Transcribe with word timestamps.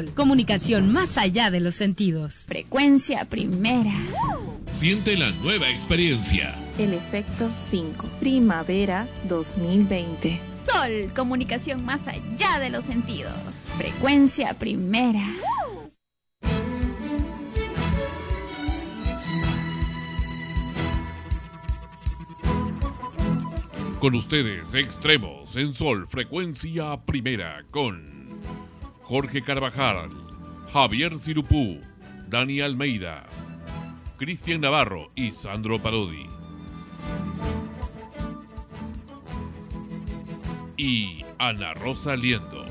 Sol, 0.00 0.14
comunicación 0.14 0.92
más 0.92 1.18
allá 1.18 1.50
de 1.50 1.60
los 1.60 1.74
sentidos. 1.74 2.44
Frecuencia 2.46 3.26
primera. 3.26 3.92
Siente 4.78 5.14
la 5.14 5.30
nueva 5.30 5.68
experiencia. 5.68 6.54
El 6.78 6.94
efecto 6.94 7.50
5. 7.54 8.08
Primavera 8.18 9.06
2020. 9.28 10.40
Sol, 10.66 11.12
comunicación 11.14 11.84
más 11.84 12.08
allá 12.08 12.58
de 12.60 12.70
los 12.70 12.84
sentidos. 12.84 13.34
Frecuencia 13.76 14.54
primera. 14.54 15.26
Con 23.98 24.14
ustedes, 24.14 24.72
extremos 24.72 25.56
en 25.56 25.74
Sol, 25.74 26.06
frecuencia 26.08 26.96
primera, 27.04 27.64
con 27.70 28.19
Jorge 29.10 29.42
Carvajal, 29.42 30.08
Javier 30.72 31.18
Cirupú, 31.18 31.80
Dani 32.28 32.60
Almeida, 32.60 33.26
Cristian 34.18 34.60
Navarro 34.60 35.10
y 35.16 35.32
Sandro 35.32 35.80
Parodi. 35.82 36.26
Y 40.76 41.24
Ana 41.40 41.74
Rosa 41.74 42.14
Liendo. 42.14 42.64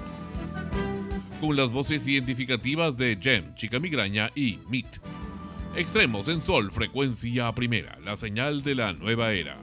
Con 1.42 1.58
las 1.58 1.72
voces 1.72 2.08
identificativas 2.08 2.96
de 2.96 3.20
Jem, 3.22 3.54
Chica 3.56 3.78
Migraña 3.78 4.32
y 4.34 4.60
Meet. 4.70 5.02
Extremos 5.76 6.30
en 6.30 6.42
Sol, 6.42 6.72
frecuencia 6.72 7.52
primera, 7.52 8.00
la 8.06 8.16
señal 8.16 8.64
de 8.64 8.76
la 8.76 8.94
nueva 8.94 9.34
era. 9.34 9.58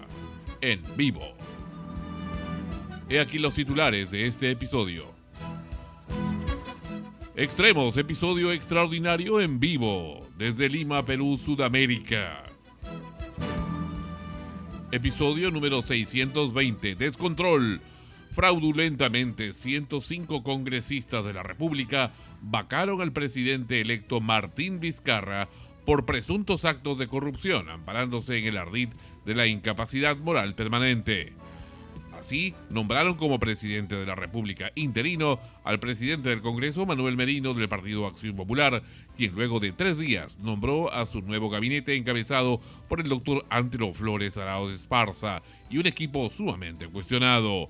En 0.61 0.83
vivo. 0.95 1.23
He 3.09 3.19
aquí 3.19 3.39
los 3.39 3.55
titulares 3.55 4.11
de 4.11 4.27
este 4.27 4.51
episodio. 4.51 5.16
Extremos, 7.39 7.99
episodio 7.99 8.51
extraordinario 8.51 9.43
en 9.43 9.61
vivo, 9.61 10.27
desde 10.39 10.71
Lima, 10.71 11.05
Perú, 11.05 11.37
Sudamérica. 11.37 12.43
Episodio 14.91 15.51
número 15.51 15.83
620, 15.83 16.95
Descontrol. 16.95 17.83
Fraudulentamente, 18.35 19.53
105 19.53 20.43
congresistas 20.43 21.27
de 21.27 21.35
la 21.35 21.43
República 21.43 22.11
vacaron 22.41 23.03
al 23.03 23.13
presidente 23.13 23.83
electo 23.83 24.23
Martín 24.23 24.81
Vizcarra 24.81 25.47
por 25.85 26.07
presuntos 26.07 26.65
actos 26.65 26.97
de 26.97 27.07
corrupción, 27.07 27.69
amparándose 27.69 28.39
en 28.39 28.47
el 28.47 28.57
ardid 28.57 28.89
de 29.27 29.35
la 29.35 29.47
incapacidad 29.47 30.17
moral 30.17 30.55
permanente. 30.55 31.35
Así, 32.19 32.55
nombraron 32.71 33.15
como 33.15 33.39
presidente 33.39 33.95
de 33.95 34.07
la 34.07 34.15
República 34.15 34.73
interino 34.75 35.39
al 35.65 35.79
presidente 35.79 36.31
del 36.31 36.41
Congreso, 36.41 36.87
Manuel 36.87 37.17
Merino, 37.17 37.53
del 37.53 37.69
Partido 37.69 38.07
Acción 38.07 38.37
Popular, 38.37 38.83
quien 39.17 39.35
luego 39.35 39.61
de 39.61 39.73
tres 39.73 39.99
días 39.99 40.39
nombró 40.41 40.93
a 40.93 41.05
su 41.07 41.21
nuevo 41.21 41.51
gabinete 41.51 41.95
encabezado 41.95 42.61
por 42.89 43.01
el 43.01 43.09
doctor 43.09 43.45
Antero 43.51 43.93
Flores 43.93 44.37
Arauz 44.39 44.73
Esparza 44.73 45.43
y 45.71 45.79
un 45.79 45.87
equipo 45.87 46.31
sumamente 46.31 46.87
cuestionado. 46.89 47.67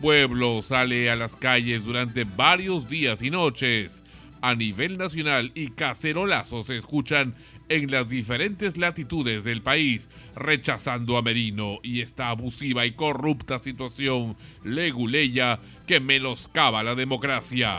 Pueblo 0.00 0.62
sale 0.62 1.10
a 1.10 1.16
las 1.16 1.36
calles 1.36 1.84
durante 1.84 2.24
varios 2.24 2.88
días 2.88 3.22
y 3.22 3.30
noches. 3.30 4.04
A 4.42 4.56
nivel 4.56 4.98
nacional 4.98 5.52
y 5.54 5.68
cacerolazos 5.68 6.66
se 6.66 6.76
escuchan 6.76 7.34
en 7.68 7.90
las 7.90 8.08
diferentes 8.08 8.76
latitudes 8.76 9.44
del 9.44 9.62
país, 9.62 10.08
rechazando 10.34 11.16
a 11.16 11.22
Merino 11.22 11.78
y 11.82 12.00
esta 12.00 12.28
abusiva 12.28 12.86
y 12.86 12.92
corrupta 12.92 13.58
situación 13.58 14.36
leguleya 14.64 15.60
que 15.86 16.00
menoscaba 16.00 16.82
la 16.82 16.94
democracia. 16.94 17.78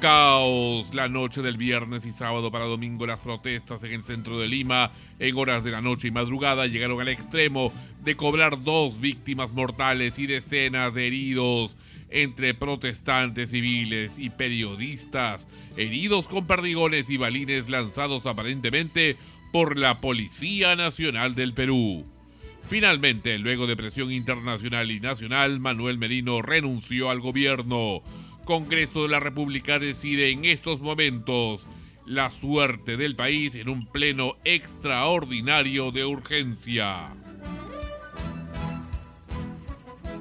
Caos 0.00 0.94
la 0.94 1.08
noche 1.08 1.42
del 1.42 1.56
viernes 1.56 2.06
y 2.06 2.12
sábado 2.12 2.52
para 2.52 2.66
domingo 2.66 3.04
las 3.04 3.18
protestas 3.18 3.82
en 3.82 3.92
el 3.92 4.04
centro 4.04 4.38
de 4.38 4.46
Lima 4.46 4.92
en 5.18 5.36
horas 5.36 5.64
de 5.64 5.72
la 5.72 5.80
noche 5.80 6.06
y 6.06 6.10
madrugada 6.12 6.66
llegaron 6.66 7.00
al 7.00 7.08
extremo 7.08 7.72
de 8.04 8.16
cobrar 8.16 8.62
dos 8.62 9.00
víctimas 9.00 9.52
mortales 9.54 10.20
y 10.20 10.26
decenas 10.26 10.94
de 10.94 11.08
heridos 11.08 11.76
entre 12.10 12.54
protestantes 12.54 13.50
civiles 13.50 14.12
y 14.18 14.30
periodistas, 14.30 15.46
heridos 15.76 16.28
con 16.28 16.46
perdigones 16.46 17.10
y 17.10 17.16
balines 17.16 17.68
lanzados 17.68 18.26
aparentemente 18.26 19.16
por 19.52 19.78
la 19.78 20.00
Policía 20.00 20.76
Nacional 20.76 21.34
del 21.34 21.54
Perú. 21.54 22.04
Finalmente, 22.68 23.38
luego 23.38 23.66
de 23.66 23.76
presión 23.76 24.12
internacional 24.12 24.90
y 24.90 25.00
nacional, 25.00 25.58
Manuel 25.58 25.96
Merino 25.96 26.42
renunció 26.42 27.08
al 27.08 27.20
gobierno. 27.20 28.02
Congreso 28.44 29.04
de 29.04 29.08
la 29.08 29.20
República 29.20 29.78
decide 29.78 30.30
en 30.30 30.44
estos 30.44 30.80
momentos 30.80 31.66
la 32.04 32.30
suerte 32.30 32.96
del 32.96 33.16
país 33.16 33.54
en 33.54 33.68
un 33.68 33.86
pleno 33.86 34.36
extraordinario 34.44 35.92
de 35.92 36.04
urgencia. 36.04 37.14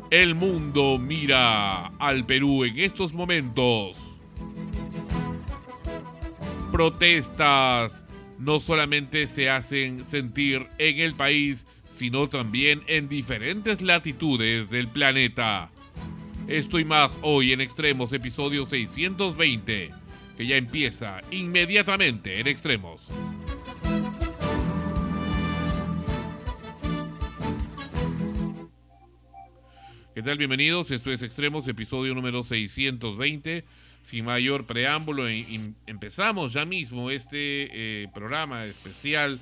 El 0.09 0.35
mundo 0.35 0.97
mira 0.97 1.87
al 1.99 2.25
Perú 2.25 2.63
en 2.63 2.79
estos 2.79 3.11
momentos. 3.11 3.97
Protestas 6.71 8.05
no 8.39 8.61
solamente 8.61 9.27
se 9.27 9.49
hacen 9.49 10.05
sentir 10.05 10.65
en 10.77 10.99
el 10.99 11.13
país, 11.13 11.65
sino 11.89 12.29
también 12.29 12.83
en 12.87 13.09
diferentes 13.09 13.81
latitudes 13.81 14.69
del 14.69 14.87
planeta. 14.87 15.71
Esto 16.47 16.79
y 16.79 16.85
más 16.85 17.17
hoy 17.21 17.51
en 17.51 17.59
Extremos, 17.59 18.13
episodio 18.13 18.65
620, 18.65 19.91
que 20.37 20.47
ya 20.47 20.55
empieza 20.55 21.19
inmediatamente 21.31 22.39
en 22.39 22.47
Extremos. 22.47 23.09
¿Qué 30.17 30.23
tal? 30.23 30.39
Bienvenidos. 30.39 30.89
Esto 30.89 31.11
es 31.11 31.21
Extremos, 31.21 31.67
episodio 31.67 32.15
número 32.15 32.41
620. 32.41 33.63
Sin 34.03 34.25
mayor 34.25 34.65
preámbulo, 34.65 35.27
em, 35.27 35.75
empezamos 35.85 36.53
ya 36.53 36.65
mismo 36.65 37.11
este 37.11 37.69
eh, 37.71 38.07
programa 38.15 38.65
especial, 38.65 39.39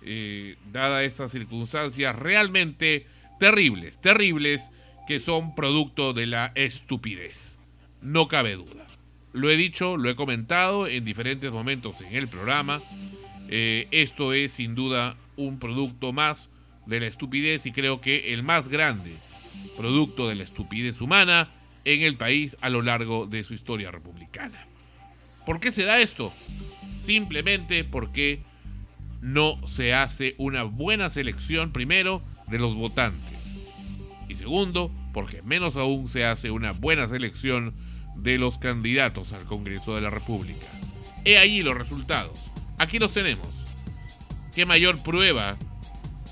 eh, 0.00 0.56
dada 0.72 1.04
estas 1.04 1.32
circunstancias 1.32 2.16
realmente 2.16 3.04
terribles, 3.38 4.00
terribles, 4.00 4.70
que 5.06 5.20
son 5.20 5.54
producto 5.54 6.14
de 6.14 6.24
la 6.24 6.50
estupidez. 6.54 7.58
No 8.00 8.26
cabe 8.26 8.54
duda. 8.54 8.86
Lo 9.34 9.50
he 9.50 9.58
dicho, 9.58 9.98
lo 9.98 10.08
he 10.08 10.16
comentado 10.16 10.86
en 10.86 11.04
diferentes 11.04 11.52
momentos 11.52 12.00
en 12.00 12.14
el 12.14 12.26
programa. 12.26 12.80
Eh, 13.50 13.86
esto 13.90 14.32
es 14.32 14.52
sin 14.52 14.74
duda 14.74 15.18
un 15.36 15.58
producto 15.58 16.14
más 16.14 16.48
de 16.86 17.00
la 17.00 17.06
estupidez 17.06 17.66
y 17.66 17.72
creo 17.72 18.00
que 18.00 18.32
el 18.32 18.42
más 18.42 18.70
grande 18.70 19.12
producto 19.76 20.28
de 20.28 20.36
la 20.36 20.44
estupidez 20.44 21.00
humana 21.00 21.50
en 21.84 22.02
el 22.02 22.16
país 22.16 22.56
a 22.60 22.68
lo 22.68 22.82
largo 22.82 23.26
de 23.26 23.44
su 23.44 23.54
historia 23.54 23.90
republicana. 23.90 24.66
¿Por 25.44 25.60
qué 25.60 25.70
se 25.70 25.84
da 25.84 26.00
esto? 26.00 26.32
Simplemente 26.98 27.84
porque 27.84 28.40
no 29.20 29.64
se 29.66 29.94
hace 29.94 30.34
una 30.38 30.64
buena 30.64 31.10
selección, 31.10 31.72
primero, 31.72 32.22
de 32.48 32.58
los 32.58 32.74
votantes. 32.74 33.38
Y 34.28 34.34
segundo, 34.34 34.90
porque 35.12 35.42
menos 35.42 35.76
aún 35.76 36.08
se 36.08 36.24
hace 36.24 36.50
una 36.50 36.72
buena 36.72 37.08
selección 37.08 37.74
de 38.16 38.38
los 38.38 38.58
candidatos 38.58 39.32
al 39.32 39.44
Congreso 39.44 39.94
de 39.94 40.00
la 40.00 40.10
República. 40.10 40.66
He 41.24 41.38
ahí 41.38 41.62
los 41.62 41.76
resultados. 41.76 42.38
Aquí 42.78 42.98
los 42.98 43.14
tenemos. 43.14 43.48
¿Qué 44.54 44.66
mayor 44.66 45.00
prueba 45.02 45.56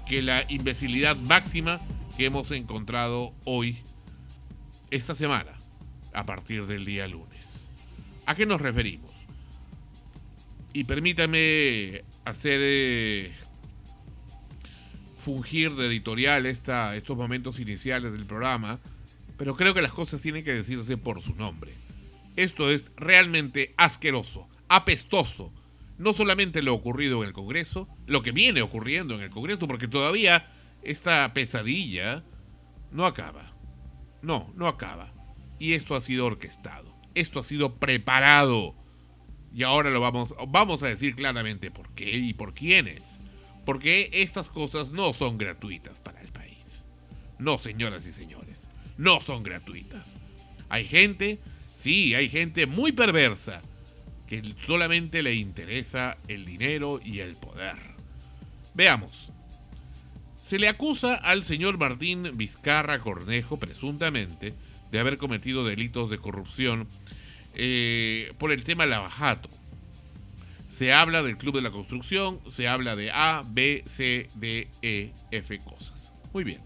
que 0.09 0.23
la 0.23 0.45
imbecilidad 0.49 1.17
máxima 1.17 1.81
que 2.17 2.27
hemos 2.27 2.51
encontrado 2.51 3.35
hoy, 3.45 3.79
esta 4.91 5.15
semana, 5.15 5.53
a 6.13 6.25
partir 6.25 6.67
del 6.67 6.85
día 6.85 7.09
lunes. 7.09 7.71
¿A 8.27 8.35
qué 8.35 8.47
nos 8.47 8.61
referimos? 8.61 9.11
Y 10.73 10.85
permítame 10.85 12.03
hacer 12.25 12.61
eh, 12.63 13.33
fungir 15.19 15.75
de 15.75 15.87
editorial 15.87 16.47
esta, 16.47 16.97
estos 16.97 17.17
momentos 17.17 17.59
iniciales 17.59 18.13
del 18.13 18.27
programa, 18.27 18.79
pero 19.37 19.57
creo 19.57 19.75
que 19.75 19.83
las 19.83 19.93
cosas 19.93 20.21
tienen 20.21 20.45
que 20.45 20.53
decirse 20.53 20.97
por 20.97 21.21
su 21.21 21.35
nombre. 21.35 21.73
Esto 22.37 22.71
es 22.71 22.93
realmente 22.97 23.75
asqueroso, 23.77 24.49
apestoso. 24.69 25.53
No 25.99 26.13
solamente 26.13 26.63
lo 26.63 26.75
ocurrido 26.75 27.23
en 27.23 27.29
el 27.29 27.33
Congreso, 27.33 27.89
lo 28.07 28.23
que 28.23 28.33
viene 28.33 28.63
ocurriendo 28.63 29.15
en 29.15 29.21
el 29.21 29.31
Congreso, 29.31 29.69
porque 29.69 29.87
todavía 29.87 30.45
esta 30.85 31.33
pesadilla 31.35 32.23
no 32.93 33.07
acaba. 33.07 33.53
No, 34.23 34.53
no 34.55 34.67
acaba. 34.67 35.13
Y 35.59 35.75
esto 35.75 35.97
ha 35.97 36.01
sido 36.01 36.27
orquestado. 36.27 36.95
Esto 37.15 37.41
ha 37.41 37.45
sido 37.45 37.77
preparado. 37.77 38.75
Y 39.55 39.63
ahora 39.63 39.91
lo 39.91 40.01
vamos, 40.01 40.35
vamos 40.49 40.83
a 40.83 40.89
decir 40.89 41.15
claramente 41.15 41.71
por 41.71 41.89
qué 41.91 42.11
y 42.11 42.35
por 42.35 42.55
quiénes. 42.55 43.21
Porque 43.65 44.11
estas 44.13 44.49
cosas 44.51 44.91
no 44.91 45.13
son 45.13 45.39
gratuitas 45.39 46.01
para 46.01 46.21
el 46.21 46.29
país. 46.33 46.85
No, 47.39 47.59
señoras 47.59 48.07
y 48.07 48.13
señores. 48.13 48.69
No 48.99 49.21
son 49.21 49.43
gratuitas. 49.43 50.15
Hay 50.69 50.85
gente 50.85 51.39
Sí, 51.85 52.15
hay 52.15 52.31
gente 52.31 52.67
muy 52.67 52.93
perversa 52.93 53.61
que 54.27 54.43
solamente 54.67 55.23
le 55.23 55.35
interesa 55.35 56.17
el 56.29 56.47
dinero 56.47 56.99
y 57.05 57.19
el 57.19 57.37
poder. 57.37 57.77
Veamos. 58.73 59.31
Se 60.55 60.61
le 60.61 60.69
acusa 60.69 61.17
al 61.17 61.43
señor 61.43 61.79
Martín 61.79 62.31
Vizcarra 62.35 63.01
Cornejo, 63.01 63.59
presuntamente, 63.59 64.55
de 64.93 65.01
haber 65.01 65.19
cometido 65.19 65.65
delitos 65.65 66.11
de 66.11 66.19
corrupción 66.19 66.87
eh, 67.57 68.33
por 68.39 68.53
el 68.53 68.63
tema 68.63 68.87
lavajato. 68.87 69.49
Se 70.71 70.93
habla 70.93 71.25
del 71.25 71.39
Club 71.39 71.57
de 71.57 71.63
la 71.63 71.73
Construcción, 71.73 72.39
se 72.49 72.69
habla 72.69 72.95
de 72.95 73.11
A, 73.11 73.43
B, 73.45 73.83
C, 73.89 74.29
D, 74.37 74.69
E, 74.81 75.11
F 75.33 75.59
cosas. 75.59 76.13
Muy 76.33 76.45
bien. 76.45 76.61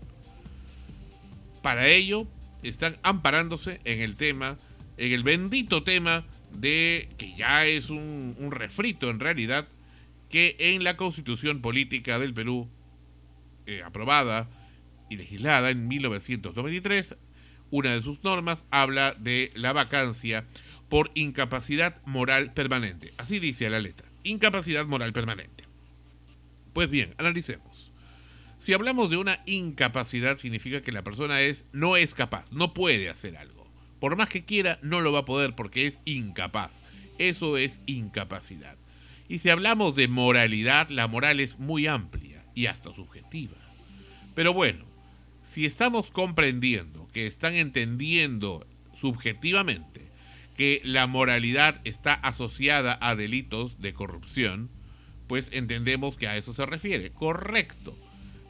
Para 1.63 1.89
ello, 1.89 2.27
están 2.63 2.99
amparándose 3.03 3.81
en 3.85 4.03
el 4.03 4.17
tema, 4.17 4.59
en 4.99 5.13
el 5.13 5.23
bendito 5.23 5.83
tema 5.83 6.27
de 6.53 7.09
que 7.17 7.35
ya 7.35 7.65
es 7.65 7.89
un, 7.89 8.51
refrito 8.51 9.09
en 9.09 9.19
realidad, 9.19 9.67
que 10.29 10.57
en 10.59 10.85
la 10.85 10.99
constitución 10.99 11.63
política 11.63 12.19
del 12.19 12.35
Perú, 12.35 12.69
eh, 13.69 13.83
aprobada 13.85 14.49
y 15.11 15.17
legislada 15.17 15.69
en 15.69 15.89
1993, 15.89 17.17
una 17.71 17.93
de 17.93 18.03
sus 18.03 18.25
normas 18.25 18.65
habla 18.71 19.15
de 19.19 19.53
la 19.57 19.75
vacancia 19.75 20.47
por 20.89 21.11
incapacidad 21.15 22.01
moral 22.07 22.55
permanente. 22.55 23.13
Así 23.19 23.41
dice 23.41 23.69
la 23.69 23.79
letra, 23.79 24.09
incapacidad 24.23 24.87
moral 24.87 25.13
permanente. 25.13 25.65
Pues 26.73 26.89
bien, 26.89 27.15
analicemos. 27.19 27.93
Si 28.59 28.73
hablamos 28.73 29.11
de 29.11 29.19
una 29.19 29.43
incapacidad 29.45 30.39
significa 30.39 30.81
que 30.81 30.91
la 30.91 31.05
persona 31.05 31.43
es 31.43 31.67
no 31.75 31.99
es 31.99 32.15
capaz, 32.15 32.51
no 32.53 32.73
puede 32.73 33.11
hacer 33.11 33.37
algo. 33.37 33.69
Por 34.01 34.17
más 34.17 34.31
que 34.31 34.47
quiera, 34.47 34.79
no 34.81 35.03
lo 35.03 35.13
va 35.13 35.19
a 35.19 35.25
poder 35.27 35.55
porque 35.55 35.87
es 35.87 35.99
incapaz. 36.07 36.83
Eso 37.19 37.59
es 37.59 37.81
incapacidad. 37.85 38.77
Y 39.29 39.41
si 39.41 39.51
hablamos 39.51 39.95
de 39.95 40.09
moralidad, 40.09 40.89
la 40.89 41.07
moral 41.07 41.39
es 41.39 41.59
muy 41.59 41.87
amplia 41.87 42.38
y 42.59 42.67
hasta 42.67 42.93
subjetiva. 42.93 43.57
Pero 44.35 44.53
bueno, 44.53 44.85
si 45.45 45.65
estamos 45.65 46.11
comprendiendo 46.11 47.07
que 47.13 47.25
están 47.25 47.55
entendiendo 47.55 48.67
subjetivamente 49.01 50.11
que 50.57 50.81
la 50.83 51.07
moralidad 51.07 51.81
está 51.85 52.15
asociada 52.15 52.99
a 53.01 53.15
delitos 53.15 53.81
de 53.81 53.95
corrupción, 53.95 54.71
pues 55.29 55.51
entendemos 55.53 56.17
que 56.17 56.27
a 56.27 56.37
eso 56.37 56.53
se 56.53 56.67
refiere. 56.67 57.11
Correcto. 57.13 57.97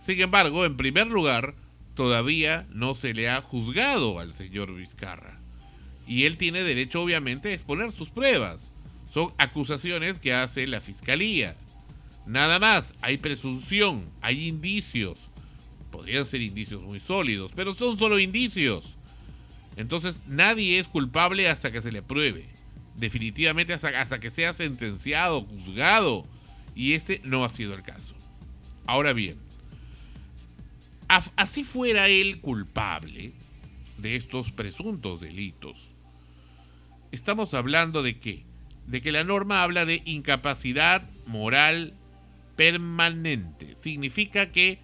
Sin 0.01 0.19
embargo, 0.23 0.65
en 0.65 0.79
primer 0.79 1.09
lugar, 1.09 1.55
todavía 1.95 2.67
no 2.71 2.95
se 2.95 3.13
le 3.13 3.29
ha 3.29 3.43
juzgado 3.43 4.21
al 4.21 4.33
señor 4.33 4.75
Vizcarra. 4.75 5.39
Y 6.07 6.25
él 6.25 6.39
tiene 6.39 6.63
derecho, 6.63 7.03
obviamente, 7.03 7.51
a 7.51 7.53
exponer 7.53 7.93
sus 7.93 8.09
pruebas. 8.09 8.71
Son 9.13 9.35
acusaciones 9.37 10.19
que 10.19 10.33
hace 10.33 10.67
la 10.67 10.81
fiscalía. 10.81 11.57
Nada 12.29 12.59
más, 12.59 12.93
hay 13.01 13.17
presunción, 13.17 14.05
hay 14.21 14.49
indicios. 14.49 15.31
Podrían 15.91 16.27
ser 16.27 16.43
indicios 16.43 16.83
muy 16.83 17.01
sólidos, 17.01 17.53
pero 17.57 17.73
son 17.73 17.99
solo 17.99 18.19
indicios. 18.19 18.99
Entonces 19.77 20.15
nadie 20.27 20.79
es 20.79 20.89
culpable 20.89 21.49
hasta 21.49 21.73
que 21.73 21.81
se 21.81 21.91
le 21.91 22.03
pruebe. 22.03 22.47
Definitivamente 22.97 23.73
hasta, 23.73 24.21
que 24.21 24.31
sea 24.31 24.53
sentenciado, 24.53 25.41
juzgado. 25.41 26.27
Y 26.75 26.93
este 26.93 27.23
no 27.25 27.47
ha 27.47 27.51
sido 27.51 27.73
el 27.73 27.83
caso. 27.83 28.15
Ahora 28.85 29.15
bien, 29.15 29.39
así 31.09 31.65
fuera 31.65 32.09
él 32.09 32.43
culpable 32.43 33.33
de 33.97 34.17
estos 34.17 34.53
presuntos 34.53 35.21
delitos, 35.21 35.95
estamos 37.11 37.55
hablando 37.55 38.03
de 38.03 38.19
qué? 38.19 38.45
De 38.87 39.01
que 39.01 39.13
la 39.13 39.25
norma 39.25 39.63
habla 39.63 39.87
de 39.87 40.03
incapacidad 40.05 41.09
moral 41.27 41.95
permanente. 42.59 43.77
Significa 43.77 44.51
que 44.51 44.81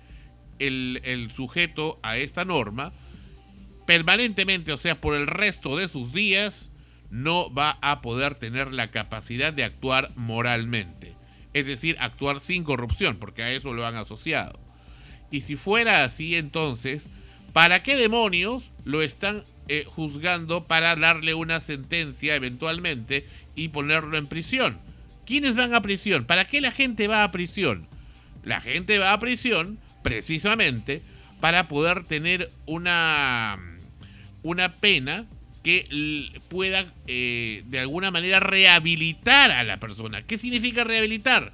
el, 0.60 1.28
sujeto 1.34 1.98
a 2.04 2.16
esta 2.16 2.44
norma 2.44 2.92
permanentemente, 3.84 4.72
o 4.72 4.78
sea, 4.78 5.00
por 5.00 5.16
el 5.16 5.26
resto 5.26 5.76
de 5.76 5.88
sus 5.88 6.12
días, 6.12 6.70
no 7.10 7.52
va 7.52 7.78
a 7.82 8.00
poder 8.00 8.36
tener 8.36 8.72
la 8.72 8.92
capacidad 8.92 9.52
de 9.52 9.64
actuar 9.64 10.12
moralmente. 10.14 11.16
Es 11.52 11.66
decir, 11.66 11.96
actuar 11.98 12.40
sin 12.40 12.62
corrupción, 12.62 13.16
porque 13.16 13.42
a 13.42 13.50
eso 13.50 13.72
lo 13.72 13.84
han 13.84 13.96
asociado. 13.96 14.58
Y 15.32 15.40
si 15.40 15.56
fuera 15.56 16.04
así, 16.04 16.36
entonces, 16.36 17.08
¿para 17.52 17.82
qué 17.82 17.96
demonios 17.96 18.70
lo 18.84 19.02
están 19.02 19.42
eh, 19.66 19.84
juzgando 19.84 20.64
para 20.64 20.94
darle 20.94 21.34
una 21.34 21.60
sentencia 21.60 22.36
eventualmente 22.36 23.26
y 23.56 23.68
ponerlo 23.68 24.16
en 24.16 24.28
prisión? 24.28 24.78
¿Quiénes 25.26 25.54
van 25.54 25.74
a 25.74 25.82
prisión? 25.82 26.24
¿Para 26.24 26.44
qué 26.44 26.60
la 26.60 26.70
gente 26.70 27.08
va 27.08 27.24
a 27.24 27.32
prisión? 27.32 27.86
La 28.42 28.60
gente 28.60 28.98
va 28.98 29.12
a 29.12 29.18
prisión 29.18 29.78
precisamente 30.02 31.02
para 31.40 31.68
poder 31.68 32.04
tener 32.04 32.50
una 32.66 33.58
una 34.42 34.68
pena 34.74 35.26
que 35.64 36.30
pueda 36.48 36.84
eh, 37.06 37.62
de 37.66 37.80
alguna 37.80 38.10
manera 38.10 38.38
rehabilitar 38.38 39.50
a 39.50 39.64
la 39.64 39.80
persona. 39.80 40.22
¿Qué 40.22 40.36
significa 40.38 40.84
rehabilitar? 40.84 41.52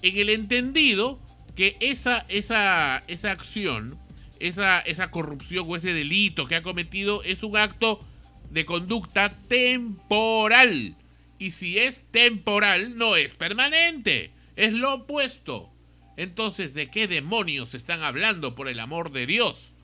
En 0.00 0.16
el 0.16 0.30
entendido 0.30 1.20
que 1.54 1.76
esa, 1.80 2.24
esa, 2.28 3.02
esa 3.06 3.30
acción, 3.30 3.98
esa, 4.40 4.80
esa 4.80 5.10
corrupción 5.10 5.66
o 5.68 5.76
ese 5.76 5.92
delito 5.92 6.46
que 6.46 6.56
ha 6.56 6.62
cometido 6.62 7.22
es 7.22 7.42
un 7.42 7.58
acto 7.58 8.02
de 8.50 8.64
conducta 8.64 9.34
temporal. 9.46 10.96
Y 11.42 11.50
si 11.50 11.76
es 11.76 12.04
temporal, 12.12 12.96
no 12.96 13.16
es 13.16 13.34
permanente. 13.34 14.30
Es 14.54 14.72
lo 14.74 14.94
opuesto. 14.94 15.72
Entonces, 16.16 16.72
¿de 16.72 16.88
qué 16.88 17.08
demonios 17.08 17.74
están 17.74 18.04
hablando 18.04 18.54
por 18.54 18.68
el 18.68 18.78
amor 18.78 19.10
de 19.10 19.26
Dios? 19.26 19.74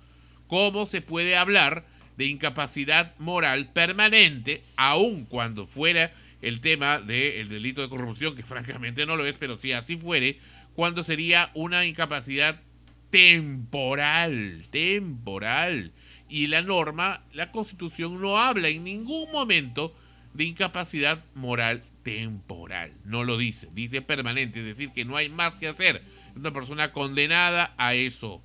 ¿Cómo 0.47 0.87
se 0.87 1.01
puede 1.01 1.37
hablar 1.37 1.85
de 2.17 2.27
incapacidad 2.27 3.13
moral 3.19 3.73
permanente, 3.73 4.63
aun 4.77 5.25
cuando 5.25 5.67
fuera 5.67 6.13
el 6.43 6.61
tema 6.61 7.01
del 7.01 7.49
delito 7.49 7.83
de 7.83 7.89
corrupción, 7.89 8.37
que 8.37 8.45
francamente 8.45 9.05
no 9.05 9.17
lo 9.17 9.27
es, 9.27 9.35
pero 9.35 9.57
si 9.57 9.73
así 9.73 9.97
fuere, 9.97 10.39
cuando 10.77 11.03
sería 11.03 11.51
una 11.55 11.85
incapacidad 11.85 12.63
temporal, 13.11 14.63
temporal. 14.71 15.91
Y 16.29 16.47
la 16.47 16.63
norma, 16.63 17.25
la 17.33 17.51
constitución 17.51 18.21
no 18.21 18.39
habla 18.39 18.69
en 18.69 18.85
ningún 18.85 19.33
momento 19.33 19.93
de 20.39 20.45
incapacidad 20.45 21.25
moral 21.35 21.83
temporal, 22.05 22.95
no 23.05 23.25
lo 23.25 23.37
dice, 23.37 23.69
dice 23.73 24.03
permanente, 24.03 24.61
es 24.61 24.67
decir, 24.67 24.93
que 24.93 25.05
no 25.05 25.17
hay 25.17 25.29
más 25.29 25.55
que 25.55 25.67
hacer. 25.67 26.01
Una 26.37 26.53
persona 26.53 26.93
condenada 26.93 27.75
a 27.77 27.95
eso. 27.95 28.41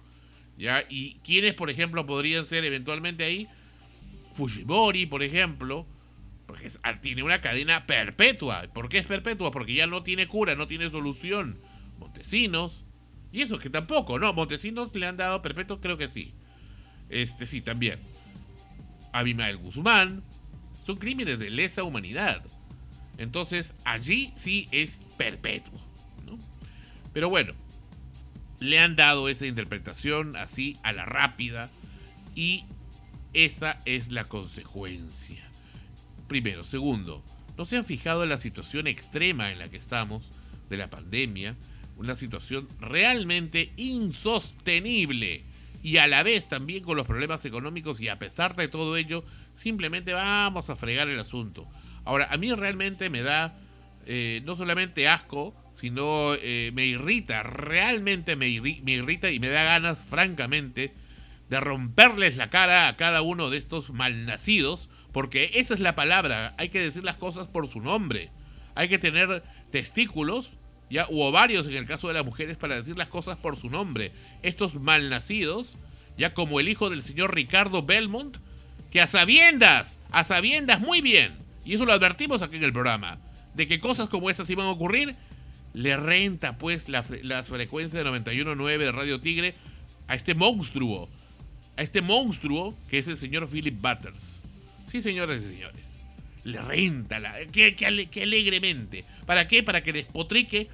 ¿ya? 0.58 0.84
¿Y 0.90 1.20
quiénes, 1.24 1.54
por 1.54 1.70
ejemplo, 1.70 2.08
podrían 2.08 2.48
ser 2.48 2.66
eventualmente 2.66 3.24
ahí? 3.24 3.48
Fujimori, 4.34 5.06
por 5.06 5.22
ejemplo, 5.22 5.86
porque 6.48 6.72
ah, 6.82 7.00
tiene 7.00 7.22
una 7.22 7.42
cadena 7.42 7.86
perpetua. 7.86 8.64
¿Por 8.74 8.90
qué 8.90 8.98
es 8.98 9.06
perpetua? 9.06 9.52
Porque 9.52 9.76
ya 9.76 9.86
no 9.86 10.02
tiene 10.02 10.28
cura, 10.28 10.56
no 10.56 10.66
tiene 10.66 10.90
solución. 10.90 11.60
Montesinos, 12.00 12.86
y 13.32 13.44
eso 13.44 13.60
que 13.60 13.70
tampoco, 13.70 14.18
¿no? 14.18 14.34
Montesinos 14.34 14.96
le 14.96 15.06
han 15.06 15.18
dado 15.18 15.44
perpetuo, 15.44 15.80
creo 15.80 16.00
que 16.00 16.08
sí. 16.08 16.34
Este 17.10 17.46
sí, 17.46 17.62
también. 17.62 18.00
Abimael 19.12 19.58
Guzmán, 19.58 20.24
son 20.86 20.98
crímenes 20.98 21.40
de 21.40 21.50
lesa 21.50 21.84
humanidad. 21.84 22.44
Entonces, 23.18 23.74
allí 23.86 24.34
sí 24.36 24.68
es 24.72 25.00
perpetuo, 25.18 25.80
¿no? 26.26 26.38
Pero 27.14 27.30
bueno, 27.30 27.54
le 28.60 28.80
han 28.80 28.96
dado 28.96 29.30
esa 29.30 29.46
interpretación 29.46 30.36
así 30.36 30.78
a 30.84 30.94
la 30.94 31.06
rápida 31.06 31.70
y 32.36 32.66
esa 33.34 33.80
es 33.86 34.12
la 34.12 34.26
consecuencia. 34.26 35.44
Primero. 36.28 36.64
Segundo, 36.64 37.24
¿no 37.58 37.66
se 37.66 37.78
han 37.78 37.86
fijado 37.86 38.24
en 38.24 38.30
la 38.30 38.40
situación 38.40 38.88
extrema 38.88 39.52
en 39.52 39.60
la 39.60 39.70
que 39.70 39.78
estamos 39.78 40.32
de 40.70 40.78
la 40.78 40.90
pandemia? 40.90 41.56
Una 41.98 42.16
situación 42.16 42.68
realmente 42.80 43.74
insostenible 43.78 45.44
y 45.84 45.98
a 45.98 46.08
la 46.08 46.24
vez 46.24 46.48
también 46.48 46.84
con 46.84 46.98
los 46.98 47.06
problemas 47.06 47.44
económicos 47.46 48.00
y 48.00 48.08
a 48.08 48.18
pesar 48.18 48.56
de 48.56 48.70
todo 48.70 48.96
ello, 48.98 49.24
simplemente 49.56 50.14
vamos 50.14 50.70
a 50.70 50.78
fregar 50.78 51.10
el 51.10 51.20
asunto. 51.20 51.68
Ahora, 52.06 52.30
a 52.32 52.38
mí 52.38 52.52
realmente 52.54 53.10
me 53.10 53.22
da 53.22 53.56
eh, 54.06 54.42
no 54.46 54.56
solamente 54.56 55.08
asco, 55.08 55.54
sino 55.72 56.34
eh, 56.36 56.72
me 56.74 56.86
irrita, 56.86 57.44
realmente 57.44 58.36
me, 58.36 58.60
me 58.60 58.92
irrita 58.92 59.30
y 59.30 59.40
me 59.40 59.50
da 59.50 59.64
ganas, 59.64 60.04
francamente, 60.06 60.94
de 61.50 61.60
romperles 61.60 62.38
la 62.38 62.50
cara 62.50 62.88
a 62.88 62.98
cada 62.98 63.22
uno 63.22 63.50
de 63.50 63.58
estos 63.58 63.92
malnacidos, 63.92 64.90
porque 65.12 65.52
esa 65.54 65.74
es 65.74 65.80
la 65.80 65.96
palabra, 65.96 66.56
hay 66.58 66.70
que 66.70 66.80
decir 66.80 67.04
las 67.04 67.16
cosas 67.16 67.48
por 67.48 67.68
su 67.68 67.80
nombre. 67.80 68.30
Hay 68.76 68.90
que 68.90 68.98
tener 68.98 69.44
testículos, 69.72 70.54
ya, 70.94 71.08
u 71.10 71.22
ovarios 71.22 71.66
en 71.66 71.74
el 71.74 71.86
caso 71.86 72.08
de 72.08 72.14
las 72.14 72.24
mujeres, 72.24 72.58
para 72.58 72.76
decir 72.76 72.98
las 72.98 73.08
cosas 73.08 73.36
por 73.36 73.58
su 73.58 73.70
nombre. 73.70 74.12
Estos 74.44 74.76
malnacidos, 74.76 75.72
ya 76.18 76.34
como 76.34 76.60
el 76.60 76.70
hijo 76.70 76.90
del 76.92 77.04
señor 77.04 77.34
Ricardo 77.34 77.82
Belmont, 77.82 78.38
que 78.92 79.02
a 79.02 79.08
sabiendas, 79.08 79.98
a 80.12 80.24
sabiendas 80.24 80.80
muy 80.80 81.02
bien, 81.02 81.34
y 81.66 81.74
eso 81.74 81.86
lo 81.86 81.94
advertimos 81.94 82.44
aquí 82.44 82.58
en 82.58 82.64
el 82.64 82.74
programa, 82.74 83.18
de 83.56 83.66
que 83.66 83.80
cosas 83.80 84.08
como 84.08 84.30
esas 84.30 84.50
iban 84.52 84.68
a 84.68 84.72
ocurrir, 84.72 85.16
le 85.74 85.98
renta 85.98 86.60
pues 86.60 86.88
la, 86.90 87.04
las 87.24 87.48
frecuencias 87.48 88.04
de 88.04 88.10
91.9 88.10 88.78
de 88.78 88.92
Radio 88.92 89.20
Tigre 89.20 89.56
a 90.08 90.14
este 90.14 90.36
monstruo, 90.36 91.10
a 91.76 91.82
este 91.82 92.02
monstruo 92.02 92.78
que 92.88 93.00
es 93.00 93.08
el 93.08 93.18
señor 93.18 93.50
Philip 93.50 93.82
Butters. 93.82 94.42
Sí, 94.88 95.02
señores 95.02 95.42
y 95.42 95.56
señores. 95.56 96.00
Le 96.44 96.62
renta, 96.62 97.20
la, 97.20 97.34
que, 97.48 97.76
que, 97.76 97.86
alegremente. 97.88 99.06
¿Para 99.26 99.48
qué? 99.48 99.64
Para 99.64 99.82
que 99.82 99.94
despotrique 99.94 100.68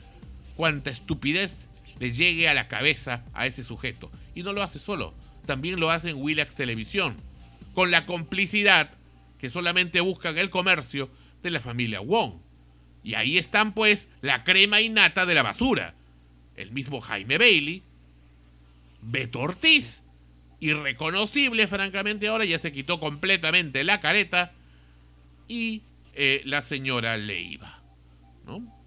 cuanta 0.59 0.89
estupidez 0.89 1.55
le 2.01 2.11
llegue 2.11 2.49
a 2.49 2.53
la 2.53 2.67
cabeza 2.67 3.23
a 3.33 3.47
ese 3.47 3.63
sujeto. 3.63 4.11
Y 4.35 4.43
no 4.43 4.51
lo 4.51 4.61
hace 4.61 4.77
solo, 4.77 5.13
también 5.45 5.79
lo 5.79 5.89
hace 5.89 6.09
en 6.09 6.21
Willax 6.21 6.53
Televisión, 6.53 7.15
con 7.73 7.91
la 7.91 8.05
complicidad 8.05 8.91
que 9.39 9.49
solamente 9.49 10.01
buscan 10.01 10.37
el 10.37 10.49
comercio 10.49 11.09
de 11.43 11.51
la 11.51 11.61
familia 11.61 12.01
Wong. 12.01 12.33
Y 13.05 13.13
ahí 13.13 13.37
están 13.37 13.73
pues 13.73 14.09
la 14.19 14.43
crema 14.43 14.81
innata 14.81 15.25
de 15.25 15.33
la 15.33 15.43
basura. 15.43 15.95
El 16.57 16.73
mismo 16.73 16.99
Jaime 16.99 17.37
Bailey, 17.37 17.81
Beto 19.01 19.39
Ortiz, 19.39 20.03
irreconocible 20.59 21.67
francamente 21.67 22.27
ahora, 22.27 22.43
ya 22.43 22.59
se 22.59 22.73
quitó 22.73 22.99
completamente 22.99 23.85
la 23.85 24.01
careta, 24.01 24.51
y 25.47 25.83
eh, 26.15 26.41
la 26.43 26.61
señora 26.61 27.15
Leiva, 27.15 27.81
¿no? 28.45 28.78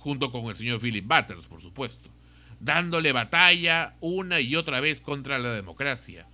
Junto 0.00 0.32
con 0.32 0.46
el 0.46 0.56
señor 0.56 0.80
Philip 0.80 1.06
Butters, 1.06 1.46
por 1.46 1.60
supuesto, 1.60 2.10
dándole 2.58 3.12
batalla 3.12 3.94
una 4.00 4.40
y 4.40 4.56
otra 4.56 4.80
vez 4.80 5.00
contra 5.00 5.38
la 5.38 5.52
democracia, 5.52 6.26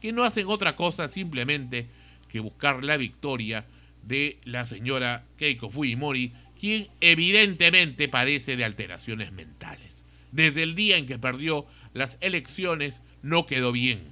que 0.00 0.12
no 0.12 0.22
hacen 0.22 0.46
otra 0.46 0.76
cosa 0.76 1.08
simplemente 1.08 1.88
que 2.28 2.40
buscar 2.40 2.84
la 2.84 2.96
victoria 2.96 3.66
de 4.02 4.38
la 4.44 4.66
señora 4.66 5.24
Keiko 5.38 5.70
Fujimori, 5.70 6.32
quien 6.60 6.88
evidentemente 7.00 8.08
padece 8.08 8.56
de 8.56 8.64
alteraciones 8.64 9.32
mentales. 9.32 10.04
Desde 10.32 10.62
el 10.62 10.74
día 10.74 10.96
en 10.98 11.06
que 11.06 11.18
perdió 11.18 11.66
las 11.94 12.18
elecciones 12.20 13.00
no 13.22 13.46
quedó 13.46 13.72
bien. 13.72 14.02